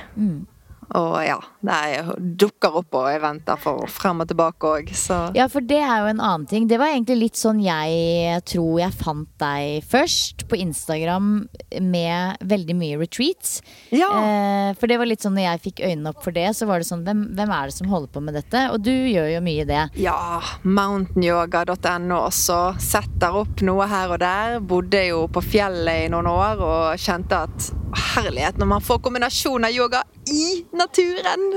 Og 0.95 1.15
ja, 1.25 1.39
det 1.65 2.15
dukker 2.39 2.79
opp 2.81 2.95
og 2.95 3.07
jeg 3.09 3.21
venter 3.23 3.57
for 3.59 3.87
frem 3.91 4.21
og 4.21 4.29
tilbake 4.29 4.69
òg, 4.69 4.91
så 4.95 5.17
Ja, 5.35 5.47
for 5.51 5.65
det 5.65 5.79
er 5.81 6.03
jo 6.03 6.11
en 6.11 6.21
annen 6.21 6.45
ting. 6.49 6.67
Det 6.69 6.77
var 6.81 6.93
egentlig 6.93 7.17
litt 7.23 7.39
sånn 7.39 7.61
jeg 7.63 8.41
tror 8.45 8.79
jeg 8.83 8.93
fant 8.99 9.29
deg 9.41 9.85
først. 9.89 10.45
På 10.49 10.59
Instagram 10.59 11.47
med 11.81 12.37
veldig 12.45 12.75
mye 12.77 12.99
retreats. 13.01 13.57
Ja. 13.89 14.09
Eh, 14.13 14.71
for 14.77 14.91
det 14.91 14.99
var 15.01 15.09
litt 15.09 15.25
sånn 15.25 15.35
når 15.37 15.47
jeg 15.47 15.63
fikk 15.69 15.81
øynene 15.87 16.11
opp 16.13 16.21
for 16.23 16.35
det, 16.35 16.47
så 16.57 16.67
var 16.69 16.81
det 16.81 16.89
sånn 16.89 17.05
hvem, 17.07 17.23
hvem 17.37 17.53
er 17.55 17.71
det 17.71 17.77
som 17.77 17.89
holder 17.91 18.11
på 18.13 18.23
med 18.23 18.37
dette? 18.37 18.65
Og 18.73 18.83
du 18.85 18.93
gjør 18.93 19.31
jo 19.33 19.41
mye 19.45 19.65
det. 19.69 19.81
Ja, 20.01 20.41
mountainyoga.no 20.63 22.19
også. 22.27 22.59
Setter 22.81 23.39
opp 23.41 23.63
noe 23.65 23.87
her 23.89 24.13
og 24.15 24.21
der. 24.23 24.59
Bodde 24.61 25.01
jo 25.07 25.25
på 25.31 25.43
fjellet 25.45 26.05
i 26.05 26.11
noen 26.13 26.29
år 26.29 26.61
og 26.65 27.01
kjente 27.01 27.43
at 27.47 27.71
herlighet, 27.99 28.57
når 28.61 28.69
man 28.75 28.83
får 28.83 28.99
kombinasjon 29.05 29.65
av 29.67 29.71
yoga 29.75 30.03
i 30.31 30.65
naturen! 30.75 31.47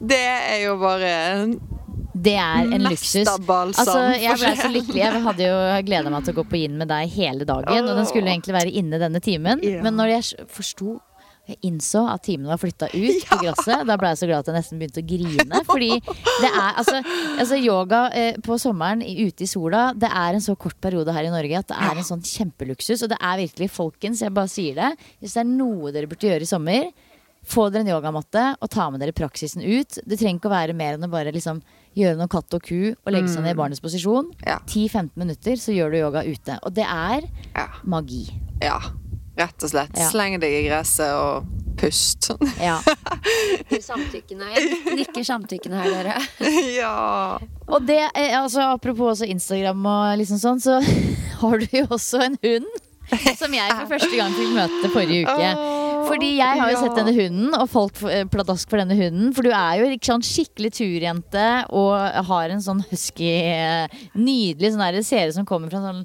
Det 0.00 0.20
er 0.26 0.60
jo 0.64 0.76
bare 0.80 1.10
Det 2.16 2.34
er 2.40 2.70
en 2.72 2.86
luksus. 2.88 3.28
Altså, 3.28 3.98
jeg 4.18 4.38
ble 4.40 4.52
så 4.56 4.70
lykkelig. 4.72 5.00
Jeg 5.02 5.24
hadde 5.26 5.48
jo 5.50 5.58
gleda 5.86 6.12
meg 6.12 6.24
til 6.24 6.32
å 6.34 6.38
gå 6.40 6.46
på 6.48 6.60
inn 6.64 6.78
med 6.80 6.88
deg 6.90 7.12
hele 7.12 7.44
dagen. 7.48 7.84
Og 7.90 7.98
den 8.00 8.08
skulle 8.08 8.32
egentlig 8.32 8.56
være 8.56 8.72
inne 8.80 9.00
denne 9.02 9.20
timen. 9.22 9.60
Men 9.84 9.98
når 10.00 10.14
jeg 10.14 10.46
forsto 10.52 10.96
jeg 11.46 11.58
innså 11.68 12.00
at 12.10 12.24
timene 12.26 12.50
var 12.50 12.58
flytta 12.58 12.88
ut 12.90 13.24
på 13.30 13.38
gresset. 13.42 13.84
Da 13.86 13.96
ble 14.00 14.10
jeg 14.12 14.18
så 14.20 14.28
glad 14.30 14.42
at 14.42 14.50
jeg 14.50 14.56
nesten 14.58 14.80
begynte 14.80 15.02
å 15.02 15.06
grine. 15.06 15.60
Fordi 15.70 15.90
det 16.02 16.50
er 16.50 16.80
altså, 16.82 17.00
altså 17.38 17.58
yoga 17.60 18.00
eh, 18.18 18.38
på 18.42 18.58
sommeren 18.62 19.04
ute 19.06 19.46
i 19.46 19.50
sola, 19.50 19.88
det 19.94 20.10
er 20.10 20.38
en 20.38 20.42
så 20.44 20.56
kort 20.58 20.78
periode 20.82 21.14
her 21.14 21.28
i 21.28 21.34
Norge 21.34 21.60
at 21.62 21.70
det 21.70 21.78
er 21.88 22.00
en 22.02 22.08
sånn 22.08 22.24
kjempeluksus. 22.26 23.04
Og 23.06 23.12
det 23.14 23.20
er 23.22 23.42
virkelig, 23.44 23.70
folkens, 23.74 24.24
jeg 24.26 24.34
bare 24.34 24.50
sier 24.50 24.74
det. 24.80 24.90
Hvis 25.22 25.36
det 25.38 25.44
er 25.44 25.52
noe 25.54 25.92
dere 25.94 26.10
burde 26.10 26.26
gjøre 26.32 26.42
i 26.46 26.50
sommer, 26.50 26.90
få 27.46 27.68
dere 27.70 27.84
en 27.86 27.92
yogamatte 27.94 28.42
og 28.58 28.70
ta 28.74 28.88
med 28.90 28.98
dere 29.04 29.14
praksisen 29.14 29.62
ut. 29.62 30.00
Det 30.02 30.18
trenger 30.18 30.40
ikke 30.40 30.50
å 30.50 30.56
være 30.56 30.74
mer 30.74 30.96
enn 30.98 31.06
å 31.06 31.12
bare 31.12 31.30
liksom 31.30 31.60
gjøre 31.96 32.18
noe 32.18 32.28
katt 32.32 32.52
og 32.58 32.64
ku 32.66 32.90
og 32.90 33.12
legge 33.14 33.30
seg 33.30 33.46
ned 33.46 33.54
i 33.54 33.58
barnets 33.62 33.80
posisjon. 33.84 34.32
Ja. 34.42 34.58
10-15 34.66 35.12
minutter, 35.22 35.54
så 35.62 35.70
gjør 35.72 35.94
du 35.94 36.00
yoga 36.02 36.26
ute. 36.26 36.58
Og 36.66 36.74
det 36.76 36.84
er 36.90 37.28
Ja. 37.54 37.68
magi. 37.86 38.24
ja 38.60 38.80
rett 39.36 39.66
og 39.66 39.72
slett. 39.72 39.94
Ja. 39.96 40.08
Sleng 40.10 40.38
deg 40.42 40.54
i 40.60 40.64
gresset 40.68 41.12
og 41.12 41.46
pust. 41.76 42.30
Ja. 42.60 42.78
Samtykkende. 43.82 44.48
Jeg 44.56 44.96
nikker 45.02 45.26
samtykkende 45.26 45.82
her, 45.82 45.92
dere. 45.92 46.16
ja. 46.80 47.38
Og 47.66 47.86
det, 47.86 48.00
eh, 48.16 48.32
altså 48.38 48.70
apropos 48.72 49.16
også 49.16 49.28
Instagram 49.30 49.84
og 49.84 50.16
liksom 50.22 50.40
sånn, 50.40 50.62
så 50.62 50.80
har 51.42 51.62
du 51.62 51.68
jo 51.82 51.86
også 51.90 52.22
en 52.26 52.38
hund. 52.42 52.68
Som 53.38 53.52
jeg 53.54 53.70
for 53.70 53.92
første 53.92 54.16
gang 54.18 54.32
fikk 54.34 54.48
møte 54.50 54.88
forrige 54.90 55.28
uke. 55.28 55.50
Fordi 56.08 56.30
jeg 56.40 56.58
har 56.58 56.72
jo 56.72 56.80
sett 56.80 56.96
denne 56.98 57.12
hunden, 57.14 57.54
og 57.54 57.68
folk 57.70 58.00
eh, 58.10 58.24
pladask 58.30 58.70
for 58.70 58.82
denne 58.82 58.96
hunden. 58.98 59.30
For 59.34 59.46
du 59.46 59.52
er 59.54 59.78
jo 59.78 59.86
en 59.86 60.00
sånn 60.08 60.24
skikkelig 60.26 60.72
turjente 60.74 61.46
og 61.74 61.94
har 62.30 62.54
en 62.54 62.62
sånn 62.62 62.82
husky, 62.90 63.30
eh, 63.46 64.02
nydelig 64.18 64.72
sånn 64.72 64.82
der, 64.82 64.98
Det 64.98 65.06
ser 65.06 65.30
ut 65.30 65.38
som 65.38 65.46
kommer 65.46 65.70
fra 65.70 65.82
sånn 65.84 66.02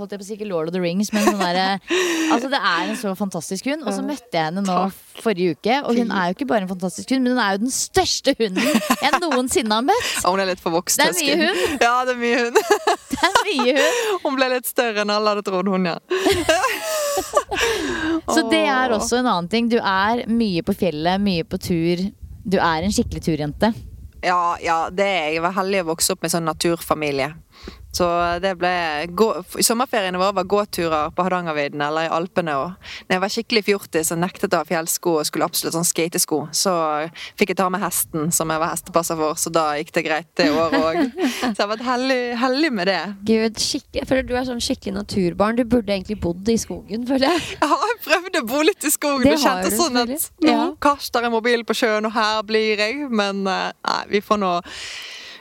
holdt 0.00 0.14
jeg 0.14 0.20
på 0.20 0.24
å 0.24 0.28
si 0.28 0.36
ikke 0.38 0.48
Lord 0.48 0.70
of 0.70 0.74
the 0.76 0.82
Rings, 0.82 1.10
men 1.14 1.26
sånn 1.26 1.40
derre 1.42 1.66
Altså, 2.34 2.50
det 2.52 2.58
er 2.60 2.90
en 2.90 2.98
så 3.00 3.12
fantastisk 3.18 3.68
hund. 3.70 3.84
Og 3.86 3.94
så 3.96 4.02
møtte 4.04 4.36
jeg 4.36 4.50
henne 4.50 4.62
nå 4.66 4.78
forrige 5.18 5.56
uke, 5.56 5.78
og 5.82 5.96
hun 5.98 6.12
er 6.14 6.28
jo 6.30 6.36
ikke 6.36 6.46
bare 6.50 6.66
en 6.66 6.70
fantastisk 6.70 7.10
hund, 7.14 7.24
men 7.24 7.34
hun 7.34 7.40
er 7.42 7.56
jo 7.56 7.62
den 7.64 7.72
største 7.74 8.34
hunden 8.38 8.68
jeg 9.02 9.20
noensinne 9.22 9.78
har 9.80 9.86
møtt. 9.86 10.10
Ja, 10.20 10.30
Hun 10.30 10.42
er 10.44 10.50
litt 10.52 10.62
for 10.62 10.76
voksen. 10.76 11.02
Det 11.02 11.08
er 11.10 11.18
mye 11.18 11.38
hund. 11.42 11.82
Ja, 11.82 11.94
det 12.06 12.14
er 12.14 12.20
mye 12.22 12.38
hund. 12.44 12.62
Det 13.18 13.18
er 13.26 13.38
mye 13.48 13.72
hund. 13.80 14.20
Hun 14.28 14.36
ble 14.38 14.48
litt 14.52 14.68
større 14.68 15.02
enn 15.02 15.10
alle 15.10 15.32
hadde 15.32 15.42
trodd, 15.48 15.66
hun, 15.72 15.88
ja. 15.88 15.96
Så 18.28 18.44
det 18.50 18.60
er 18.68 18.92
også 18.94 19.18
en 19.18 19.26
annen 19.26 19.48
ting. 19.50 19.68
Du 19.72 19.78
er 19.80 20.22
mye 20.30 20.62
på 20.66 20.74
fjellet, 20.78 21.18
mye 21.22 21.46
på 21.48 21.58
tur. 21.62 22.04
Du 22.44 22.58
er 22.60 22.86
en 22.86 22.94
skikkelig 22.94 23.24
turjente. 23.26 23.72
Ja, 24.24 24.56
ja, 24.62 24.78
det 24.90 25.06
er 25.06 25.18
jeg. 25.28 25.38
Jeg 25.38 25.44
var 25.46 25.56
heldig 25.58 25.82
å 25.84 25.88
vokse 25.92 26.14
opp 26.14 26.24
med 26.24 26.32
sånn 26.32 26.46
naturfamilie. 26.48 27.32
Så 27.98 28.04
det 28.44 28.50
ble 28.60 28.70
gå, 29.16 29.26
Sommerferiene 29.64 30.20
våre 30.20 30.34
var 30.36 30.44
gåturer 30.46 31.08
på 31.16 31.24
Hardangervidda 31.24 31.86
eller 31.88 32.04
i 32.06 32.10
Alpene. 32.12 32.52
Og 32.60 32.90
når 33.08 33.14
jeg 33.16 33.22
var 33.24 33.32
skikkelig 33.32 33.62
fjortis 33.66 34.12
og 34.14 34.20
nektet 34.22 34.54
å 34.54 34.60
ha 34.60 34.66
fjellsko 34.68 35.14
og 35.18 35.26
skulle 35.26 35.48
absolutt 35.48 35.74
sånn 35.74 35.88
skatesko, 35.88 36.38
så 36.54 36.74
fikk 37.40 37.54
jeg 37.54 37.58
ta 37.58 37.66
med 37.72 37.82
hesten 37.82 38.28
som 38.34 38.52
jeg 38.52 38.62
var 38.62 38.74
hestepasser 38.74 39.18
for, 39.18 39.40
så 39.40 39.50
da 39.56 39.64
gikk 39.80 39.90
det 39.96 40.04
greit 40.06 40.28
det 40.38 40.50
året 40.52 40.78
òg. 40.78 41.00
Så 41.48 41.48
jeg 41.48 41.64
har 41.64 41.70
vært 41.72 41.86
heldig, 41.88 42.20
heldig 42.44 42.70
med 42.76 42.90
det. 42.92 43.00
Gud, 43.32 43.64
jeg 43.96 44.06
føler 44.06 44.28
Du 44.28 44.34
er 44.36 44.46
sånn 44.46 44.62
skikkelig 44.62 44.94
naturbarn. 45.00 45.58
Du 45.58 45.64
burde 45.64 45.96
egentlig 45.96 46.20
bodd 46.22 46.48
i 46.52 46.58
skogen, 46.60 47.06
føler 47.08 47.32
jeg. 47.32 47.44
Ja, 47.64 47.72
jeg 47.88 48.00
prøvde 48.04 48.44
å 48.44 48.48
bo 48.52 48.62
litt 48.68 48.84
i 48.84 48.92
skogen 48.94 49.26
Det 49.26 49.38
og 49.40 49.42
kjente 49.48 49.64
har 49.64 49.72
du 49.72 49.80
sånn 49.80 50.02
at 50.04 50.28
nå 50.44 50.52
Ja. 50.52 50.64
kaster 50.90 51.24
jeg 51.24 51.34
mobilen 51.34 51.66
på 51.66 51.74
sjøen, 51.80 52.06
og 52.06 52.14
her 52.14 52.42
blir 52.46 52.84
jeg. 52.84 53.08
Men 53.10 53.46
eh, 53.48 53.70
nei, 53.88 54.02
vi 54.12 54.22
får 54.22 54.44
nå 54.44 54.52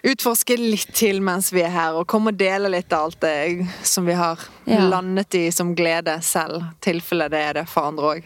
utforske 0.08 0.58
litt 0.60 0.94
til 0.96 1.22
mens 1.26 1.52
vi 1.54 1.64
er 1.66 1.74
her, 1.74 1.98
og 2.00 2.08
komme 2.08 2.32
og 2.34 2.40
dele 2.40 2.72
litt 2.74 2.94
av 2.96 3.10
alt 3.10 3.20
det 3.24 3.68
som 3.88 4.06
vi 4.08 4.16
har 4.18 4.40
Ja. 4.68 4.80
landet 4.90 5.36
i 5.36 5.52
som 5.52 5.76
glede 5.76 6.22
selv. 6.22 6.64
tilfelle 6.82 7.30
det 7.30 7.40
er 7.40 7.54
det 7.54 7.70
for 7.70 7.88
andre 7.88 8.16
òg. 8.16 8.24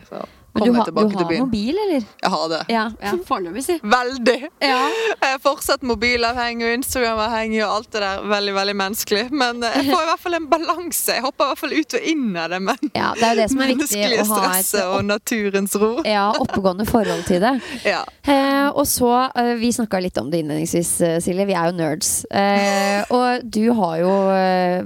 Du, 0.54 0.84
tilbake 0.84 1.16
du 1.16 1.24
har 1.24 1.38
mobil, 1.40 1.78
eller? 1.80 2.04
Jeg 2.22 2.30
har 2.34 2.50
det. 2.52 2.60
Ja, 2.68 2.84
ja 3.00 3.14
foreløpig, 3.28 3.64
si. 3.64 3.78
Veldig! 3.88 4.38
Ja. 4.60 4.80
Jeg 5.22 5.36
er 5.36 5.40
fortsatt 5.44 5.86
mobilavhengig 5.88 6.68
og 6.68 6.74
Instagram-avhengig 6.82 7.62
og 7.64 7.76
alt 7.78 7.92
det 7.96 8.02
der. 8.04 8.26
Veldig, 8.34 8.56
veldig 8.58 8.76
menneskelig. 8.82 9.24
Men 9.32 9.64
eh, 9.64 9.78
jeg 9.80 9.94
får 9.94 10.04
i 10.04 10.10
hvert 10.10 10.24
fall 10.26 10.38
en 10.38 10.50
balanse. 10.52 11.16
Jeg 11.16 11.24
hopper 11.24 11.46
i 11.46 11.54
hvert 11.54 11.62
fall 11.62 11.76
ut 11.78 11.96
og 11.98 12.10
inn 12.12 12.26
av 12.36 12.52
det. 12.52 12.60
Men 12.68 12.92
Ja, 12.92 13.14
det 13.16 13.28
er 13.28 13.32
jo 13.32 13.40
det 13.40 13.48
som 13.54 13.64
er 13.64 13.72
viktig, 13.72 14.02
å 14.12 14.28
ha 14.34 14.50
et 14.58 14.74
og 14.82 15.06
naturens 15.08 15.78
ro. 15.80 15.92
Ja, 16.12 16.26
oppegående 16.36 16.88
forhold 16.90 17.24
til 17.30 17.44
det. 17.44 17.56
Ja. 17.92 18.04
Eh, 18.28 18.68
og 18.70 18.84
så, 18.88 19.10
eh, 19.40 19.54
Vi 19.62 19.72
snakka 19.74 20.00
litt 20.04 20.20
om 20.20 20.30
det 20.32 20.44
innledningsvis, 20.44 20.92
eh, 21.08 21.16
Silje. 21.24 21.48
Vi 21.48 21.56
er 21.58 21.72
jo 21.72 21.78
nerds. 21.80 22.12
Eh, 22.28 23.08
og 23.16 23.48
du 23.48 23.64
har 23.78 23.98
jo 24.04 24.12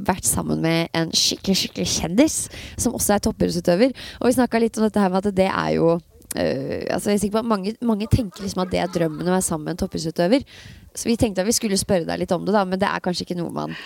vært 0.05 0.27
sammen 0.27 0.61
med 0.63 0.93
en 0.95 1.09
skikkelig 1.15 1.57
skikkelig 1.63 1.89
kjendis, 1.89 2.37
som 2.81 2.95
også 2.97 3.15
er 3.17 3.25
toppidrettsutøver. 3.25 3.93
Og 4.21 4.29
vi 4.29 4.37
snakka 4.37 4.61
litt 4.61 4.77
om 4.79 4.85
dette 4.85 5.01
her 5.01 5.11
med 5.11 5.25
at 5.25 5.35
det 5.35 5.49
er 5.55 5.77
jo 5.79 5.95
Uh, 6.35 6.83
altså 6.91 7.13
jeg 7.13 7.15
er 7.15 7.21
sikker 7.21 7.37
på 7.37 7.45
at 7.45 7.47
mange, 7.47 7.71
mange 7.85 8.09
tenker 8.11 8.43
liksom 8.43 8.65
at 8.65 8.73
det 8.73 8.81
er 8.83 8.91
drømmen 8.91 9.23
å 9.23 9.37
være 9.37 9.45
sammen 9.45 9.69
med 9.69 9.77
en 9.77 9.85
toppidrettsutøver. 9.85 10.43
Så 10.91 11.07
vi 11.07 11.15
tenkte 11.19 11.45
at 11.45 11.47
vi 11.47 11.55
skulle 11.55 11.79
spørre 11.79 12.07
deg 12.09 12.19
litt 12.19 12.33
om 12.35 12.43
det, 12.43 12.51
da, 12.51 12.65
men 12.67 12.81
det 12.81 12.89
er 12.89 13.03
kanskje 13.03 13.23
ikke 13.23 13.37
noe 13.39 13.53
man 13.55 13.77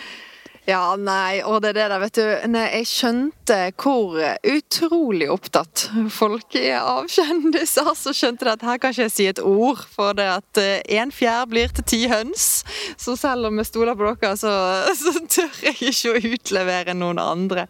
Ja, 0.65 0.95
nei, 0.97 1.43
og 1.45 1.61
det 1.61 1.72
er 1.72 1.78
det 1.78 1.86
der, 1.91 2.01
vet 2.01 2.17
du. 2.17 2.49
Når 2.53 2.74
jeg 2.74 2.89
skjønte 2.89 3.59
hvor 3.82 4.17
utrolig 4.55 5.30
opptatt 5.34 5.86
folk 6.13 6.57
er 6.57 6.80
av 6.80 7.05
kjendiser, 7.09 7.93
så 7.97 8.13
skjønte 8.17 8.45
jeg 8.45 8.57
at 8.57 8.65
her 8.65 8.82
kan 8.82 8.97
ikke 8.97 9.07
jeg 9.07 9.15
si 9.15 9.30
et 9.30 9.41
ord, 9.45 9.86
for 9.93 10.17
det 10.17 10.28
at 10.39 10.61
en 10.99 11.13
fjær 11.13 11.45
blir 11.53 11.74
til 11.74 11.86
ti 11.89 12.03
høns. 12.09 12.49
Så 12.97 13.17
selv 13.17 13.49
om 13.49 13.61
jeg 13.61 13.70
stoler 13.70 13.97
på 13.97 14.09
dere, 14.09 14.36
så, 14.41 14.53
så 15.03 15.15
tør 15.26 15.65
jeg 15.70 15.93
ikke 15.93 16.13
å 16.17 16.22
utlevere 16.34 16.97
noen 16.97 17.22
andre. 17.22 17.70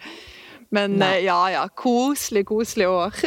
Men 0.75 0.99
eh, 1.01 1.23
ja 1.25 1.37
ja, 1.49 1.63
koselig, 1.73 2.45
koselig 2.49 2.89
år. 2.89 3.15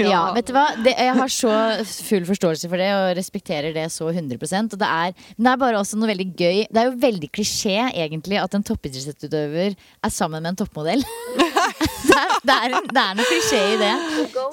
Ja, 0.00 0.30
vet 0.34 0.48
du 0.48 0.54
hva? 0.54 0.66
Det, 0.82 0.92
jeg 0.98 1.14
har 1.16 1.30
så 1.32 1.50
full 2.06 2.26
forståelse 2.28 2.68
for 2.70 2.80
det 2.80 2.88
og 2.94 3.12
respekterer 3.18 3.74
det 3.74 3.86
så 3.92 4.08
100 4.10 4.38
og 4.60 4.78
det 4.80 4.88
er, 4.88 5.14
det 5.36 5.50
er 5.50 5.60
bare 5.60 5.80
også 5.80 5.98
noe 5.98 6.10
veldig 6.10 6.28
gøy. 6.38 6.58
Det 6.70 6.82
er 6.82 6.88
jo 6.88 6.98
veldig 7.02 7.30
klisjé 7.34 7.76
egentlig 7.90 8.40
at 8.40 8.54
en 8.56 8.66
toppidrettsutøver 8.66 9.76
er 9.76 10.14
sammen 10.14 10.42
med 10.42 10.54
en 10.54 10.60
toppmodell. 10.62 11.04
det, 12.08 12.16
er, 12.16 12.34
det, 12.46 12.56
er 12.56 12.74
det 12.90 13.02
er 13.02 13.16
noe 13.18 13.28
klisjé 13.28 13.60
i 13.74 13.78
det. 13.80 13.94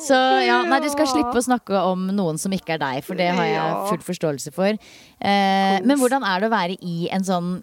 Så 0.04 0.18
ja, 0.44 0.62
nei, 0.68 0.80
du 0.84 0.90
skal 0.94 1.10
slippe 1.10 1.36
å 1.40 1.44
snakke 1.44 1.84
om 1.92 2.08
noen 2.16 2.40
som 2.42 2.54
ikke 2.56 2.76
er 2.76 2.82
deg, 2.84 3.04
for 3.06 3.20
det 3.20 3.30
har 3.38 3.48
jeg 3.48 3.78
full 3.92 4.04
forståelse 4.10 4.54
for. 4.56 4.78
Eh, 5.18 5.78
men 5.82 5.98
hvordan 5.98 6.26
er 6.28 6.42
det 6.42 6.50
å 6.50 6.54
være 6.54 6.76
i 6.86 7.08
en 7.14 7.24
sånn 7.26 7.54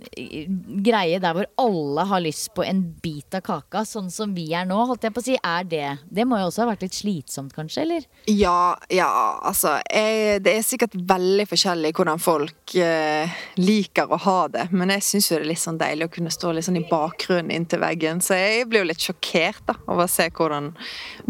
greie 0.83 1.21
der 1.23 1.37
hvor 1.37 1.47
alle 1.63 2.07
har 2.11 2.23
lyst 2.25 2.51
på 2.57 2.65
en 2.67 2.81
bit 3.03 3.37
av 3.37 3.45
kaka, 3.47 3.85
sånn 3.87 4.11
som 4.11 4.35
vi 4.35 4.49
er 4.57 4.67
nå? 4.67 4.81
Holdt 4.89 5.07
jeg 5.07 5.15
på 5.15 5.23
å 5.23 5.27
si, 5.29 5.37
er 5.39 5.69
det 5.71 5.85
Det 6.11 6.25
må 6.27 6.41
jo 6.41 6.49
også 6.49 6.65
ha 6.65 6.73
vært 6.73 6.83
litt 6.87 6.97
slitsomt, 6.97 7.55
kanskje? 7.55 7.85
Eller? 7.85 8.09
Ja, 8.31 8.75
ja, 8.91 9.11
altså 9.47 9.77
jeg, 9.87 10.43
Det 10.45 10.57
er 10.57 10.67
sikkert 10.67 10.97
veldig 10.99 11.47
forskjellig 11.51 11.95
hvordan 11.95 12.23
folk 12.23 12.75
eh, 12.81 13.39
liker 13.61 14.11
å 14.11 14.19
ha 14.27 14.39
det. 14.51 14.67
Men 14.75 14.91
jeg 14.97 15.07
syns 15.07 15.31
jo 15.31 15.39
det 15.39 15.45
er 15.45 15.51
litt 15.53 15.63
sånn 15.63 15.81
deilig 15.81 16.09
å 16.09 16.15
kunne 16.17 16.35
stå 16.35 16.53
litt 16.55 16.67
sånn 16.67 16.81
i 16.81 16.87
bakgrunnen 16.91 17.55
inntil 17.55 17.83
veggen. 17.85 18.23
Så 18.25 18.39
jeg 18.39 18.67
blir 18.71 18.83
jo 18.83 18.91
litt 18.91 19.05
sjokkert 19.05 19.63
da 19.69 19.74
over 19.87 20.07
å 20.07 20.11
se 20.11 20.29
hvordan 20.35 20.73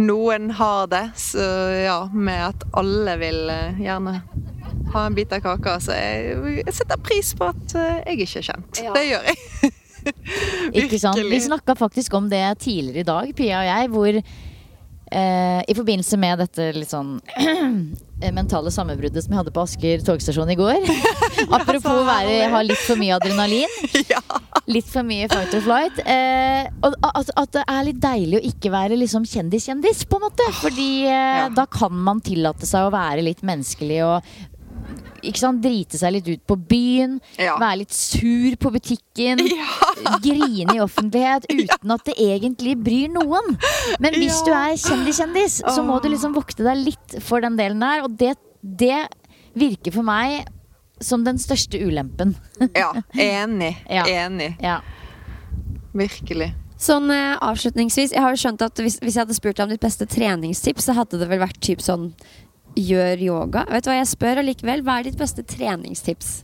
noen 0.00 0.50
har 0.58 0.88
det. 0.92 1.04
Så 1.18 1.44
ja, 1.84 2.00
med 2.12 2.50
at 2.50 2.66
alle 2.76 3.16
vil 3.22 3.48
eh, 3.52 3.80
gjerne 3.84 4.18
ha 4.94 5.06
en 5.06 5.16
bit 5.16 5.32
av 5.34 5.44
kaka. 5.44 5.78
Så 5.82 5.96
jeg, 5.96 6.58
jeg 6.62 6.76
setter 6.76 7.00
pris 7.02 7.34
på 7.38 7.50
at 7.52 7.76
eh, 7.78 8.02
jeg 8.04 8.26
ikke 8.26 8.42
er 8.42 8.48
kjent. 8.50 8.82
Det 8.98 9.06
gjør 9.08 9.30
jeg. 9.30 9.74
Ikke 10.84 10.98
sant? 11.00 11.16
Vi 11.16 11.38
snakka 11.40 11.76
faktisk 11.78 12.12
om 12.18 12.26
det 12.28 12.42
tidligere 12.60 13.00
i 13.00 13.08
dag, 13.08 13.30
Pia 13.36 13.62
og 13.62 13.68
jeg, 13.70 13.92
hvor 13.94 14.18
eh, 15.14 15.60
i 15.70 15.76
forbindelse 15.76 16.18
med 16.20 16.42
dette 16.42 16.72
litt 16.76 16.92
sånn 16.92 17.16
mentale 18.34 18.70
sammenbruddet 18.72 19.24
som 19.24 19.34
jeg 19.34 19.40
hadde 19.42 19.52
på 19.54 19.64
Asker 19.64 20.04
togstasjon 20.06 20.52
i 20.54 20.58
går. 20.58 20.86
Apropos 21.58 22.04
være, 22.06 22.48
ha 22.52 22.62
litt 22.64 22.80
for 22.86 23.00
mye 23.00 23.16
adrenalin. 23.18 23.78
Litt 24.64 24.86
for 24.88 25.04
mye 25.04 25.26
fight 25.28 25.52
or 25.52 25.60
flight. 25.60 25.98
Eh, 26.08 26.70
og 26.86 26.94
at, 27.04 27.28
at 27.36 27.50
det 27.52 27.64
er 27.68 27.82
litt 27.84 27.98
deilig 28.00 28.38
å 28.38 28.46
ikke 28.48 28.70
være 28.72 28.96
liksom 28.96 29.26
kjendis-kjendis, 29.28 30.06
på 30.08 30.16
en 30.16 30.24
måte. 30.24 30.46
Fordi 30.62 30.86
eh, 31.04 31.50
da 31.52 31.66
kan 31.68 31.92
man 32.06 32.22
tillate 32.24 32.64
seg 32.64 32.86
å 32.86 32.94
være 32.94 33.26
litt 33.26 33.44
menneskelig 33.44 33.98
og 34.06 34.30
sant, 35.40 35.62
drite 35.64 35.98
seg 36.00 36.16
litt 36.16 36.28
ut 36.28 36.42
på 36.46 36.56
byen. 36.70 37.18
Ja. 37.40 37.56
Være 37.60 37.82
litt 37.82 37.94
sur 37.96 38.56
på 38.60 38.72
butikken. 38.74 39.42
Grine 40.24 40.76
i 40.76 40.82
offentlighet 40.84 41.48
uten 41.50 41.94
at 41.94 42.08
det 42.08 42.16
egentlig 42.20 42.76
bryr 42.84 43.12
noen. 43.14 43.56
Men 44.02 44.18
hvis 44.20 44.40
du 44.46 44.52
er 44.52 44.74
kjendiskjendis, 44.76 45.60
-kjendis, 45.62 45.76
så 45.76 45.84
må 45.86 46.00
du 46.02 46.10
liksom 46.12 46.34
vokte 46.36 46.66
deg 46.66 46.82
litt 46.90 47.16
for 47.24 47.44
den 47.44 47.56
delen 47.56 47.80
der. 47.80 48.04
Og 48.04 48.18
det, 48.18 48.34
det 48.62 49.06
virker 49.54 49.94
for 49.94 50.06
meg 50.06 50.44
som 51.00 51.24
den 51.24 51.38
største 51.38 51.78
ulempen. 51.78 52.36
Ja, 52.74 52.92
enig. 53.12 53.76
Ja. 53.90 54.04
Enig. 54.06 54.54
Ja. 54.62 54.80
Virkelig. 55.94 56.52
Sånn 56.80 57.08
eh, 57.14 57.36
avslutningsvis, 57.40 58.12
jeg 58.12 58.22
har 58.22 58.34
jo 58.34 58.40
skjønt 58.40 58.62
at 58.66 58.80
hvis, 58.82 58.98
hvis 59.00 59.14
jeg 59.16 59.24
hadde 59.24 59.36
spurt 59.36 59.56
deg 59.56 59.68
om 59.68 59.72
ditt 59.72 59.84
beste 59.84 60.08
treningstips, 60.10 60.88
så 60.88 60.96
hadde 60.98 61.20
det 61.20 61.28
vel 61.30 61.40
vært 61.40 61.60
typ 61.62 61.82
sånn 61.84 62.10
Gjør 62.74 63.22
yoga. 63.22 63.66
Vet 63.70 63.86
du 63.86 63.92
hva 63.92 64.00
jeg 64.00 64.10
spør 64.10 64.42
allikevel? 64.42 64.82
Hva 64.86 64.98
er 64.98 65.08
ditt 65.08 65.20
beste 65.20 65.44
treningstips? 65.46 66.42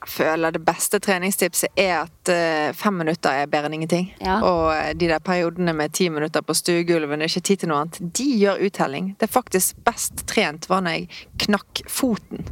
Jeg 0.00 0.08
føler 0.08 0.52
det 0.52 0.62
beste 0.64 0.96
treningstipset 1.02 1.76
er 1.78 2.06
at 2.06 2.30
eh, 2.32 2.70
fem 2.76 2.96
minutter 3.02 3.42
er 3.42 3.50
bedre 3.52 3.68
enn 3.68 3.76
ingenting. 3.76 4.06
Ja. 4.24 4.38
Og 4.44 4.70
eh, 4.72 4.92
de 4.96 5.10
der 5.10 5.20
periodene 5.24 5.74
med 5.76 5.92
ti 5.96 6.08
minutter 6.12 6.44
på 6.44 6.56
stuegulvet, 6.56 7.20
det 7.20 7.26
er 7.26 7.32
ikke 7.32 7.46
tid 7.50 7.62
til 7.62 7.70
noe 7.72 7.82
annet, 7.82 8.00
de 8.16 8.28
gjør 8.40 8.64
uttelling. 8.68 9.10
Det 9.20 9.28
er 9.28 9.32
faktisk 9.34 9.82
best 9.84 10.24
trent 10.30 10.70
var 10.72 10.86
når 10.86 10.96
jeg 10.96 11.26
knakk 11.44 11.84
foten. 11.92 12.48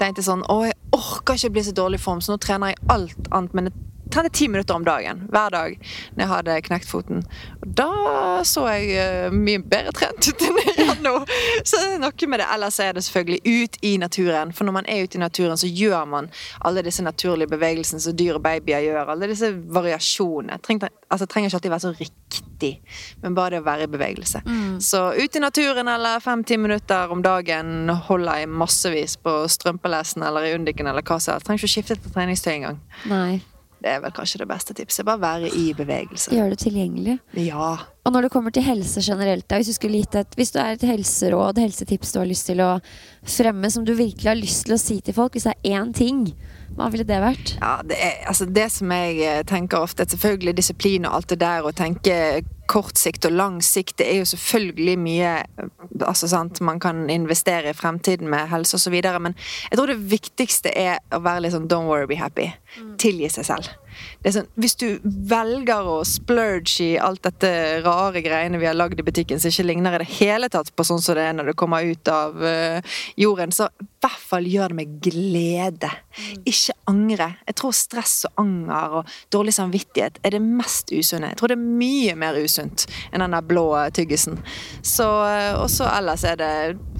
Tenkte 0.00 0.24
sånn 0.24 0.46
Å, 0.48 0.62
jeg 0.70 0.78
orker 0.96 1.36
ikke 1.36 1.54
bli 1.58 1.66
så 1.68 1.76
dårlig 1.76 2.00
i 2.00 2.06
form, 2.08 2.24
så 2.24 2.32
nå 2.32 2.40
trener 2.44 2.72
jeg 2.72 2.80
alt 2.96 3.32
annet. 3.36 3.56
Men 3.56 3.68
jeg 3.68 3.76
trente 4.12 4.32
ti 4.34 4.48
minutter 4.48 4.76
om 4.76 4.84
dagen 4.86 5.24
hver 5.32 5.52
dag 5.54 5.76
når 6.14 6.22
jeg 6.22 6.30
hadde 6.32 6.58
knekt 6.68 6.88
foten. 6.90 7.22
Og 7.62 7.74
da 7.80 7.88
så 8.48 8.66
jeg 8.72 8.94
eh, 8.98 9.34
mye 9.34 9.62
bedre 9.62 9.94
trent 9.96 10.30
ut 10.30 10.44
enn 10.48 10.60
jeg 10.62 10.76
gjør 10.84 11.02
nå. 11.04 11.14
Så 11.62 11.80
det 11.80 11.90
er 11.96 12.02
noe 12.02 12.30
med 12.32 12.42
det. 12.42 12.48
Ellers 12.54 12.80
er 12.82 12.96
det 12.96 13.04
selvfølgelig 13.06 13.40
ut 13.64 13.78
i 13.82 13.94
naturen. 14.00 14.54
For 14.56 14.68
når 14.68 14.78
man 14.80 14.88
er 14.90 15.04
ute 15.04 15.18
i 15.18 15.22
naturen, 15.22 15.58
så 15.60 15.70
gjør 15.70 16.06
man 16.10 16.30
alle 16.66 16.84
disse 16.86 17.04
naturlige 17.04 17.52
bevegelsene 17.52 18.02
som 18.02 18.16
dyr 18.16 18.38
og 18.38 18.44
babyer 18.46 18.86
gjør. 18.86 19.12
Alle 19.14 19.30
disse 19.30 19.52
variasjonene. 19.52 20.60
Trenger, 20.64 20.92
altså, 21.08 21.26
trenger 21.26 21.50
ikke 21.50 21.60
alltid 21.60 21.74
være 21.74 21.86
så 21.86 21.92
riktig, 21.98 22.72
men 23.22 23.36
bare 23.36 23.56
det 23.56 23.62
å 23.62 23.66
være 23.68 23.88
i 23.88 23.92
bevegelse. 23.92 24.42
Så 24.84 25.02
ut 25.18 25.36
i 25.36 25.42
naturen 25.42 25.90
eller 25.90 26.22
fem-ti 26.24 26.58
minutter 26.60 27.12
om 27.12 27.22
dagen 27.24 27.92
holder 28.08 28.42
jeg 28.42 28.50
massevis 28.64 29.18
på 29.22 29.40
strømpelesen 29.50 30.24
eller 30.26 30.48
i 30.48 30.56
undiken 30.56 30.90
eller 30.90 31.06
hva 31.06 31.20
som 31.20 31.36
helst. 31.36 31.48
Trenger 31.48 31.62
ikke 31.62 31.70
å 31.70 31.76
skifte 31.76 31.98
til 31.98 32.14
treningstøy 32.14 32.52
engang. 32.56 32.82
Nei. 33.10 33.40
Det 33.78 33.90
er 33.92 34.00
vel 34.02 34.14
kanskje 34.14 34.40
det 34.42 34.48
beste 34.50 34.74
tipset. 34.74 35.06
Bare 35.06 35.22
være 35.22 35.50
i 35.54 35.70
bevegelse. 35.76 36.32
Gjør 36.34 36.54
det 36.54 36.58
tilgjengelig. 36.64 37.18
Ja. 37.38 37.70
Og 38.04 38.14
når 38.14 38.26
det 38.26 38.32
kommer 38.34 38.54
til 38.54 38.64
helse 38.66 39.02
generelt, 39.04 39.46
da, 39.50 39.60
hvis, 39.60 39.78
du 39.78 40.18
et, 40.18 40.34
hvis 40.34 40.50
du 40.54 40.58
er 40.58 40.74
et 40.74 40.86
helseråd, 40.88 41.60
helsetips 41.62 42.12
du 42.12 42.18
har 42.18 42.26
lyst 42.26 42.48
til 42.50 42.62
å 42.64 42.70
fremme, 43.22 43.70
som 43.70 43.84
du 43.86 43.94
virkelig 43.94 44.30
har 44.32 44.38
lyst 44.38 44.66
til 44.66 44.74
å 44.74 44.80
si 44.80 44.98
til 45.04 45.14
folk, 45.14 45.36
hvis 45.36 45.46
det 45.46 45.54
er 45.54 45.78
én 45.78 45.92
ting 45.94 46.24
Hva 46.78 46.86
ville 46.94 47.06
det 47.06 47.18
vært? 47.18 47.56
Ja, 47.58 47.72
det, 47.82 47.96
er, 47.98 48.20
altså 48.30 48.46
det 48.46 48.68
som 48.70 48.92
jeg 48.94 49.18
eh, 49.26 49.40
tenker 49.48 49.82
ofte, 49.82 50.04
er 50.04 50.12
selvfølgelig 50.12 50.54
disiplin 50.60 51.08
og 51.08 51.16
alt 51.18 51.32
det 51.32 51.40
der, 51.42 51.66
å 51.66 51.74
tenke 51.74 52.18
kort 52.70 53.00
sikt 53.00 53.26
og 53.26 53.34
lang 53.34 53.56
sikt, 53.64 53.96
det 53.98 54.06
er 54.06 54.20
jo 54.20 54.28
selvfølgelig 54.28 54.94
mye 55.02 55.32
eh, 55.42 55.72
altså 56.06 56.28
sant, 56.30 56.60
man 56.62 56.78
kan 56.82 57.08
investere 57.10 57.72
i 57.72 57.76
fremtiden 57.76 58.30
med 58.30 58.50
helse 58.52 58.78
videre, 58.94 59.18
men 59.18 59.34
jeg 59.70 59.80
tror 59.80 59.90
det 59.90 59.98
viktigste 60.12 60.70
er 60.70 61.02
å 61.10 61.22
være 61.24 61.46
litt 61.46 61.56
sånn 61.56 61.66
don't 61.70 61.90
worry, 61.90 62.06
be 62.06 62.20
happy. 62.20 62.52
Tilgi 63.02 63.32
seg 63.34 63.50
selv. 63.50 63.74
Sånn, 64.34 64.48
hvis 64.60 64.76
du 64.80 64.86
velger 65.04 65.86
å 65.88 65.98
splurge 66.06 66.84
i 66.84 66.88
alt 67.00 67.22
dette 67.24 67.50
rare 67.84 68.22
greiene 68.24 68.60
vi 68.60 68.66
har 68.68 68.76
lagd 68.76 69.00
i 69.00 69.04
butikken 69.06 69.40
som 69.40 69.52
ikke 69.52 69.66
ligner 69.68 69.96
i 69.96 70.00
det 70.02 70.08
hele 70.18 70.50
tatt 70.52 70.70
på 70.76 70.86
sånn 70.86 71.00
som 71.02 71.16
det 71.16 71.26
er 71.28 71.36
når 71.36 71.50
det 71.50 71.56
kommer 71.60 71.86
ut 71.86 72.10
av 72.12 72.36
uh, 72.42 72.98
jorden, 73.20 73.54
så 73.54 73.68
i 73.70 73.86
hvert 74.02 74.24
fall 74.30 74.48
gjør 74.48 74.72
det 74.72 74.78
med 74.78 74.96
glede. 75.04 75.90
Ikke 76.48 76.76
angre. 76.90 77.30
Jeg 77.48 77.58
tror 77.60 77.76
stress 77.76 78.16
og 78.28 78.42
anger 78.44 78.98
og 79.00 79.14
dårlig 79.34 79.54
samvittighet 79.56 80.20
er 80.22 80.36
det 80.36 80.42
mest 80.44 80.92
usunne. 80.92 81.32
Jeg 81.32 81.40
tror 81.40 81.52
det 81.52 81.58
er 81.58 81.78
mye 81.82 82.16
mer 82.18 82.38
usunt 82.38 82.86
enn 83.10 83.24
den 83.24 83.36
der 83.36 83.46
blå 83.46 83.68
tyggisen. 83.96 84.38
Så, 84.82 85.08
eh, 85.28 85.54
og 85.58 85.68
så 85.72 85.88
ellers 85.90 86.26
er 86.28 86.38
det 86.40 86.52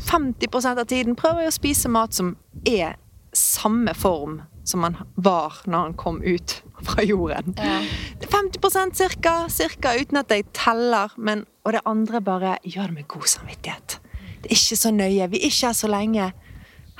50% 0.09 0.83
av 0.83 0.89
tiden 0.89 1.19
prøver 1.19 1.47
jeg 1.47 1.55
å 1.55 1.59
spise 1.59 1.93
mat 1.93 2.17
som 2.17 2.37
er 2.67 2.97
samme 3.37 3.95
form 3.95 4.41
som 4.69 4.81
man 4.85 4.97
var 5.15 5.63
når 5.65 5.79
han 5.79 5.95
kom 5.99 6.23
ut 6.23 6.59
fra 6.89 7.05
jorden. 7.05 7.55
Er 7.59 7.87
50% 8.29 8.95
cirka, 8.95 9.49
cirka, 9.49 9.95
uten 10.01 10.21
at 10.21 10.31
jeg 10.31 10.47
teller. 10.57 11.15
Men, 11.17 11.47
og 11.65 11.73
det 11.73 11.81
andre 11.87 12.23
bare 12.23 12.59
gjør 12.65 12.91
det 12.91 13.01
med 13.01 13.09
god 13.09 13.27
samvittighet. 13.27 13.99
Det 14.43 14.51
er 14.51 14.57
ikke 14.57 14.77
så 14.77 14.91
nøye. 14.95 15.31
Vi 15.31 15.41
er 15.41 15.51
ikke 15.51 15.67
her 15.67 15.73
så 15.73 15.91
lenge. 15.91 16.33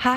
Hæ? 0.05 0.17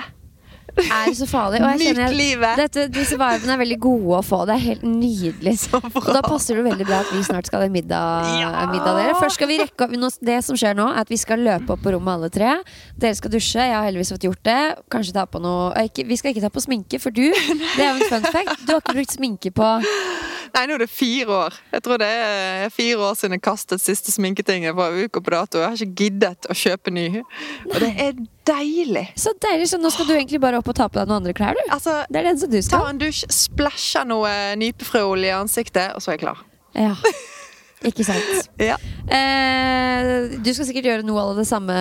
Er 0.79 1.11
så 1.15 1.27
farlig? 1.29 1.59
Og 1.61 1.73
jeg 1.75 1.91
kjenner 1.91 2.47
at 2.51 2.59
Dette, 2.61 2.85
disse 2.93 3.17
vibene 3.19 3.55
er 3.55 3.59
veldig 3.61 3.77
gode 3.83 4.19
å 4.19 4.21
få. 4.25 4.41
Det 4.49 4.55
er 4.55 4.63
helt 4.63 4.85
nydelig. 4.87 5.55
Og 5.75 6.09
da 6.15 6.21
passer 6.25 6.57
det 6.57 6.65
veldig 6.65 6.87
bra 6.87 7.01
at 7.03 7.11
vi 7.13 7.23
snart 7.27 7.49
skal 7.49 7.65
ha 7.65 7.69
middag, 7.71 8.29
middag 8.71 8.99
dere. 8.99 9.17
Først 9.19 9.39
skal 9.39 9.51
vi 9.51 9.59
rekke 9.61 9.87
opp 9.87 10.19
Det 10.31 10.39
som 10.45 10.57
skjer 10.59 10.77
nå, 10.77 10.87
er 10.91 11.03
at 11.03 11.11
vi 11.11 11.19
skal 11.19 11.43
løpe 11.43 11.75
opp 11.75 11.83
på 11.83 11.93
rommet 11.95 12.13
alle 12.15 12.31
tre. 12.33 12.55
Dere 12.95 13.17
skal 13.19 13.33
dusje. 13.33 13.61
Jeg 13.61 13.75
har 13.75 13.87
heldigvis 13.87 14.13
fått 14.15 14.27
gjort 14.29 14.43
det. 14.47 14.59
Kanskje 14.91 15.15
ta 15.17 15.27
på 15.29 15.41
noe 15.43 15.85
ikke, 15.87 16.07
Vi 16.07 16.19
skal 16.19 16.33
ikke 16.33 16.45
ta 16.45 16.51
på 16.53 16.63
sminke, 16.63 16.99
for 17.01 17.13
du 17.13 17.25
Det 17.31 17.83
er 17.83 17.91
jo 17.91 17.99
en 17.99 18.09
fun 18.11 18.31
fact. 18.31 18.65
Du 18.65 18.75
har 18.75 18.83
ikke 18.83 18.97
brukt 19.01 19.17
sminke 19.17 19.53
på 19.55 19.71
Nei, 20.51 20.65
nå 20.67 20.75
er 20.75 20.83
det 20.83 20.91
fire 20.91 21.31
år. 21.45 21.57
Jeg 21.71 21.83
tror 21.85 22.01
det 22.01 22.09
er 22.11 22.71
fire 22.75 23.05
år 23.07 23.15
siden 23.15 23.37
jeg 23.37 23.43
kastet 23.45 23.79
siste 23.79 24.11
sminketinget 24.11 24.75
på 24.75 24.87
uka 25.05 25.21
på 25.23 25.31
dato. 25.31 25.61
Jeg 25.61 25.69
har 25.69 25.83
ikke 25.85 26.03
giddet 26.03 26.49
å 26.51 26.57
kjøpe 26.57 26.91
ny. 26.91 27.05
Og 27.69 27.77
det 27.79 27.91
er 28.03 28.17
deilig. 28.47 29.05
Så 29.19 29.33
deilig, 29.43 29.67
så 29.71 29.77
nå 29.81 29.91
skal 29.93 30.07
du 30.09 30.13
egentlig 30.15 30.39
bare 30.41 30.57
opp 30.61 30.67
og 30.71 30.75
ta 30.77 30.87
på 30.89 30.99
deg 30.99 31.07
noen 31.11 31.21
andre 31.21 31.33
klær, 31.37 31.53
du. 31.57 31.61
Altså, 31.73 31.99
Det 32.09 32.21
er 32.21 32.29
den 32.31 32.37
som 32.41 32.49
du 32.51 32.61
skal. 32.61 32.79
ta 32.79 32.89
en 32.89 33.01
dusj, 33.01 33.25
splæsja 33.29 34.05
noe 34.07 34.31
nypefrøolje 34.61 35.29
i 35.29 35.35
ansiktet, 35.37 35.93
og 35.95 36.01
så 36.01 36.11
er 36.11 36.17
jeg 36.17 36.25
klar. 36.25 36.41
Ja. 36.75 36.95
Ikke 37.81 38.03
sant. 38.05 38.49
Ja. 38.61 38.75
Eh, 39.09 40.35
du 40.45 40.49
skal 40.53 40.67
sikkert 40.69 40.85
gjøre 40.85 41.05
noe 41.05 41.17
av 41.23 41.39
det 41.39 41.47
samme, 41.49 41.73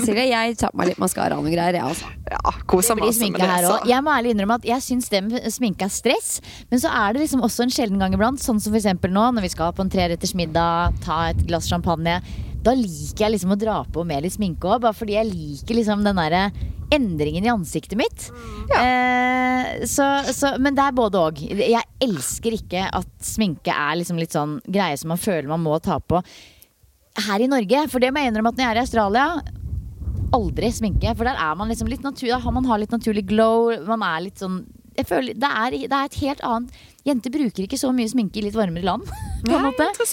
Silje. 0.00 0.24
Jeg 0.30 0.56
tar 0.60 0.72
på 0.72 0.80
meg 0.80 0.88
litt 0.92 1.00
maskara 1.02 1.36
og 1.36 1.44
greier. 1.44 1.76
Jeg, 1.76 1.84
altså. 1.84 2.08
Ja, 2.30 2.52
koser 2.70 2.96
Det 2.96 3.04
blir 3.04 3.12
sminke 3.16 3.44
her 3.44 3.66
òg. 3.68 3.74
også. 3.82 3.90
Jeg 3.90 4.04
må 4.06 4.14
ærlig 4.14 4.32
innrømme 4.34 4.56
at 4.60 4.64
jeg 4.70 4.80
syns 4.86 5.10
det 5.12 5.20
med 5.26 5.44
sminke 5.52 5.84
er 5.88 5.92
stress. 5.92 6.30
Men 6.72 6.80
så 6.80 6.88
er 7.02 7.12
det 7.16 7.26
liksom 7.26 7.44
også 7.44 7.66
en 7.66 7.74
sjelden 7.74 8.00
gang 8.00 8.16
iblant, 8.16 8.40
sånn 8.40 8.60
som 8.64 8.72
for 8.72 8.80
eksempel 8.80 9.12
nå, 9.12 9.26
når 9.36 9.44
vi 9.44 9.52
skal 9.52 9.74
på 9.76 9.84
en 9.84 9.92
treretters 9.92 10.32
middag, 10.38 10.96
ta 11.04 11.26
et 11.34 11.44
glass 11.48 11.68
champagne. 11.68 12.20
Da 12.64 12.74
liker 12.76 13.24
jeg 13.24 13.34
liksom 13.36 13.54
å 13.54 13.58
dra 13.60 13.78
på 13.88 14.04
med 14.08 14.24
litt 14.24 14.36
sminke 14.36 14.68
òg, 14.68 14.82
bare 14.84 14.96
fordi 14.96 15.16
jeg 15.16 15.30
liker 15.30 15.78
liksom 15.78 16.04
den 16.04 16.20
derre 16.20 16.50
endringen 16.92 17.46
i 17.46 17.52
ansiktet 17.52 17.96
mitt. 17.98 18.26
Eh, 18.74 19.84
så, 19.88 20.06
så, 20.34 20.56
men 20.60 20.76
det 20.76 20.84
er 20.84 20.96
både 20.96 21.22
òg. 21.22 21.40
Jeg 21.60 21.84
elsker 22.02 22.56
ikke 22.58 22.88
at 22.98 23.10
sminke 23.24 23.72
er 23.74 24.00
liksom 24.00 24.18
litt 24.20 24.34
sånn 24.36 24.58
greie 24.66 24.98
som 25.00 25.12
man 25.14 25.22
føler 25.22 25.48
man 25.50 25.62
må 25.64 25.78
ta 25.82 26.00
på 26.02 26.20
her 27.28 27.42
i 27.42 27.48
Norge. 27.50 27.86
For 27.92 28.02
det 28.02 28.10
må 28.12 28.22
jeg 28.22 28.32
innrømme 28.32 28.52
at 28.52 28.60
når 28.60 28.66
jeg 28.66 28.74
er 28.74 28.80
i 28.80 28.84
Australia 28.84 29.26
aldri 30.36 30.70
sminke. 30.74 31.14
For 31.14 31.26
der 31.26 31.38
er 31.40 31.56
man 31.58 31.70
liksom 31.70 31.88
litt 31.90 32.04
natur, 32.06 32.34
man 32.52 32.68
har 32.68 32.82
litt 32.82 32.94
naturlig 32.94 33.24
glow. 33.30 33.72
Man 33.88 34.04
er 34.06 34.26
litt 34.26 34.42
sånn 34.42 34.62
jeg 35.00 35.06
føler, 35.08 35.36
det, 35.38 35.48
er, 35.48 35.74
det 35.88 35.96
er 35.96 36.08
et 36.08 36.16
helt 36.20 36.40
annet 36.44 36.80
Jenter 37.06 37.32
bruker 37.32 37.64
ikke 37.64 37.78
så 37.80 37.90
mye 37.96 38.10
sminke 38.10 38.40
i 38.40 38.44
litt 38.44 38.56
varmere 38.58 38.84
land. 38.84 39.06
På 39.46 39.56
en 39.56 39.64
måte. 39.70 39.86
Så, 39.96 40.12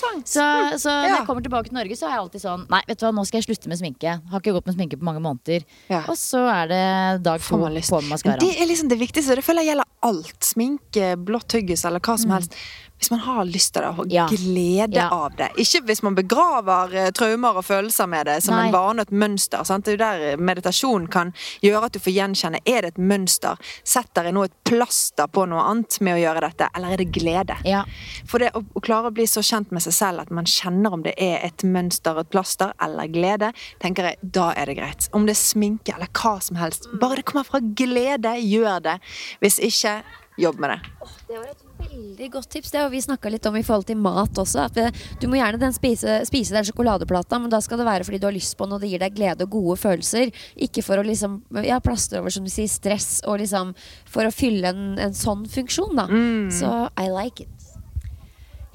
så 0.80 0.88
når 0.88 1.10
jeg 1.12 1.26
kommer 1.28 1.44
tilbake 1.44 1.68
til 1.68 1.76
Norge, 1.76 1.98
så 2.00 2.08
er 2.08 2.14
jeg 2.16 2.22
alltid 2.24 2.44
sånn 2.46 2.62
Nei, 2.72 2.80
vet 2.88 3.02
du 3.02 3.06
hva, 3.06 3.12
nå 3.18 3.26
skal 3.28 3.42
jeg 3.42 3.48
slutte 3.50 3.68
med 3.72 3.82
sminke. 3.82 4.14
Har 4.32 4.40
ikke 4.44 4.56
gått 4.56 4.70
med 4.70 4.78
sminke 4.78 5.00
på 5.02 5.08
mange 5.08 5.24
måneder. 5.24 5.66
Ja. 5.92 6.06
Og 6.08 6.16
så 6.20 6.46
er 6.48 6.72
det 6.72 6.84
dag 7.28 7.44
to 7.44 7.58
på 7.58 7.62
med 7.68 8.12
maskara. 8.14 8.40
det 8.40 8.54
er 8.56 8.70
liksom 8.72 8.88
det 8.92 9.00
viktigste. 9.02 9.36
Det 9.36 9.44
føler 9.44 9.66
jeg 9.68 9.74
gjelder 9.76 9.92
alt. 10.08 10.38
Sminke, 10.48 11.14
blått 11.20 11.50
tyggis 11.52 11.84
eller 11.90 12.00
hva 12.00 12.16
som 12.20 12.32
helst. 12.38 12.56
Hvis 12.98 13.12
man 13.14 13.20
har 13.22 13.44
lyst 13.46 13.76
til 13.76 13.84
det, 13.84 13.90
og 13.94 14.06
Mm. 14.08 14.12
Ja. 14.12 14.24
glede 14.32 14.96
Ja. 14.96 15.10
av 15.14 15.36
det. 15.38 15.52
Ikke 15.62 15.84
hvis 15.86 16.02
man 16.02 16.16
begraver 16.16 16.96
uh, 16.96 17.10
traumer 17.12 17.60
og 17.60 17.66
følelser 17.66 18.08
med 18.10 18.26
det 18.26 18.40
som 18.44 18.56
Nei. 18.56 18.68
en 18.68 18.74
vane 18.74 19.02
og 19.04 19.08
et 19.08 19.12
mønster. 19.14 19.64
Sant? 19.68 19.86
Det 19.86 19.94
er 19.94 19.98
jo 19.98 20.32
der 20.34 20.38
meditasjon 20.42 21.06
kan 21.08 21.34
gjøre 21.62 21.86
at 21.86 21.94
du 21.94 22.00
får 22.00 22.16
gjenkjenne. 22.16 22.62
Er 22.66 22.82
det 22.82 22.96
et 22.96 22.98
mønster? 22.98 23.60
Setter 23.84 24.24
jeg 24.24 24.34
nå 24.34 24.46
et 24.48 24.56
plaster 24.66 25.28
på 25.30 25.46
noe 25.48 25.62
annet 25.62 26.00
med 26.02 26.16
å 26.18 26.24
gjøre 26.24 26.42
dette, 26.48 26.70
eller 26.78 26.96
er 26.96 27.02
det 27.02 27.10
glede? 27.16 27.58
Ja. 27.68 27.84
For 28.30 28.44
det 28.44 28.54
å, 28.58 28.62
å 28.62 28.84
klare 28.84 29.12
å 29.12 29.16
bli 29.16 29.28
så 29.30 29.44
kjent 29.46 29.74
med 29.76 29.84
seg 29.86 29.96
selv 29.98 30.26
at 30.26 30.34
man 30.34 30.48
kjenner 30.50 30.96
om 30.96 31.06
det 31.06 31.16
er 31.22 31.42
et 31.48 31.66
mønster, 31.68 32.22
et 32.22 32.32
plaster 32.34 32.74
eller 32.84 33.10
glede, 33.12 33.52
tenker 33.84 34.12
jeg, 34.12 34.22
da 34.38 34.52
er 34.56 34.70
det 34.70 34.78
greit. 34.80 35.10
Om 35.18 35.28
det 35.28 35.36
er 35.36 35.42
sminke 35.42 35.96
eller 35.98 36.12
hva 36.14 36.38
som 36.44 36.60
helst. 36.62 36.90
Bare 37.02 37.20
det 37.20 37.28
kommer 37.30 37.48
fra 37.48 37.62
glede, 37.62 38.38
gjør 38.44 38.84
det. 38.92 38.98
Hvis 39.44 39.60
ikke, 39.64 40.00
jobb 40.38 40.62
med 40.62 40.76
det. 40.76 40.80
Det 41.28 41.40
var 41.40 41.50
et 41.50 41.67
veldig 41.98 42.30
godt 42.32 42.50
tips. 42.50 42.72
Det 42.72 42.82
har 42.82 42.90
vi 42.94 43.02
snakka 43.02 43.32
litt 43.32 43.46
om 43.50 43.58
i 43.58 43.64
forhold 43.66 43.88
til 43.90 44.00
mat 44.02 44.42
også. 44.42 44.68
At 44.68 45.00
du 45.22 45.28
må 45.30 45.40
gjerne 45.40 45.62
den 45.62 45.76
spise, 45.76 46.20
spise 46.28 46.56
den 46.56 46.68
sjokoladeplata, 46.68 47.40
men 47.42 47.52
da 47.54 47.62
skal 47.64 47.82
det 47.82 47.88
være 47.88 48.08
fordi 48.08 48.22
du 48.22 48.28
har 48.30 48.36
lyst 48.36 48.58
på 48.58 48.68
den, 48.68 48.78
og 48.78 48.84
det 48.84 48.92
gir 48.92 49.04
deg 49.04 49.18
glede 49.18 49.48
og 49.48 49.56
gode 49.58 49.78
følelser. 49.82 50.32
Ikke 50.68 50.84
for 50.86 51.02
å 51.02 51.06
liksom 51.08 51.42
ja, 51.66 51.80
plastre 51.84 52.22
over 52.22 52.34
som 52.34 52.46
du 52.46 52.54
sier, 52.54 52.70
stress, 52.72 53.22
og 53.28 53.42
liksom 53.42 53.74
for 54.10 54.28
å 54.28 54.34
fylle 54.34 54.74
en, 54.74 54.98
en 55.02 55.18
sånn 55.18 55.46
funksjon, 55.50 55.96
da. 55.98 56.08
Så 56.54 56.74
I 57.00 57.10
like 57.14 57.48
it. 57.48 57.54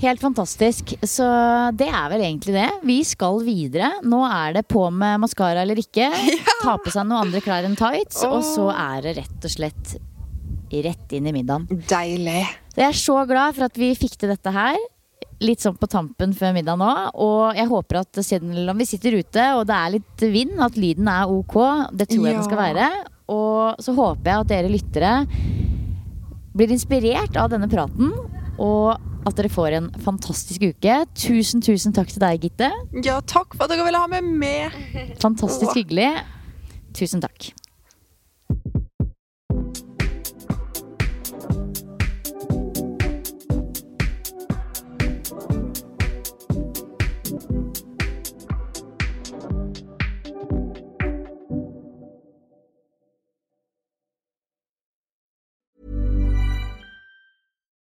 Helt 0.03 0.18
fantastisk. 0.18 0.97
Så 1.07 1.27
det 1.79 1.87
er 1.87 2.09
vel 2.11 2.25
egentlig 2.27 2.57
det. 2.57 2.70
Vi 2.83 2.97
skal 3.07 3.39
videre. 3.47 4.01
Nå 4.03 4.25
er 4.27 4.57
det 4.57 4.64
på 4.66 4.89
med 4.91 5.20
maskara 5.23 5.62
eller 5.62 5.79
ikke. 5.79 6.09
Ta 6.64 6.75
på 6.83 6.91
seg 6.91 7.07
noen 7.07 7.29
andre 7.29 7.43
klær 7.45 7.68
enn 7.68 7.79
tights. 7.79 8.25
Og 8.27 8.41
så 8.43 8.66
er 8.75 9.07
det 9.07 9.20
rett 9.20 9.47
og 9.47 9.55
slett 9.55 9.95
rett 10.73 11.12
inn 11.12 11.29
i 11.29 11.35
middagen. 11.37 11.68
Deilig. 11.89 12.47
Så 12.73 12.81
jeg 12.81 12.89
er 12.89 12.97
så 12.97 13.18
glad 13.29 13.57
for 13.57 13.68
at 13.68 13.77
vi 13.77 13.93
fikk 13.99 14.16
til 14.16 14.33
dette 14.33 14.53
her. 14.55 14.79
Litt 15.43 15.61
sånn 15.61 15.77
på 15.77 15.89
tampen 15.91 16.33
før 16.37 16.55
middag 16.57 16.79
nå. 16.81 16.91
Og 17.20 17.59
jeg 17.59 17.68
håper 17.68 18.01
at 18.01 18.20
selv 18.25 18.73
om 18.73 18.81
vi 18.81 18.89
sitter 18.89 19.18
ute 19.18 19.49
og 19.59 19.66
det 19.68 19.77
er 19.77 19.95
litt 19.99 20.25
vind, 20.33 20.57
at 20.64 20.79
lyden 20.81 21.11
er 21.12 21.29
ok. 21.29 21.57
Det 21.93 22.09
tror 22.09 22.29
jeg 22.31 22.39
den 22.39 22.47
skal 22.49 22.62
være. 22.62 22.89
Og 23.33 23.83
så 23.83 23.93
håper 23.97 24.31
jeg 24.31 24.45
at 24.45 24.53
dere 24.55 24.73
lyttere 24.73 25.14
blir 26.57 26.73
inspirert 26.73 27.37
av 27.37 27.53
denne 27.53 27.68
praten. 27.68 28.12
Og 28.57 28.97
at 29.29 29.37
dere 29.39 29.53
får 29.53 29.77
en 29.77 29.89
fantastisk 30.03 30.64
uke. 30.73 30.97
Tusen, 31.18 31.62
tusen 31.62 31.93
takk 31.95 32.11
til 32.11 32.25
deg, 32.25 32.49
Gitte. 32.49 32.73
Ja, 33.05 33.20
takk 33.20 33.53
for 33.53 33.66
at 33.66 33.75
dere 33.75 33.85
ville 33.87 34.01
ha 34.01 34.09
meg 34.11 34.25
med. 34.25 35.18
Fantastisk 35.23 35.77
hyggelig. 35.77 36.14
Tusen 36.97 37.20
takk. 37.20 37.53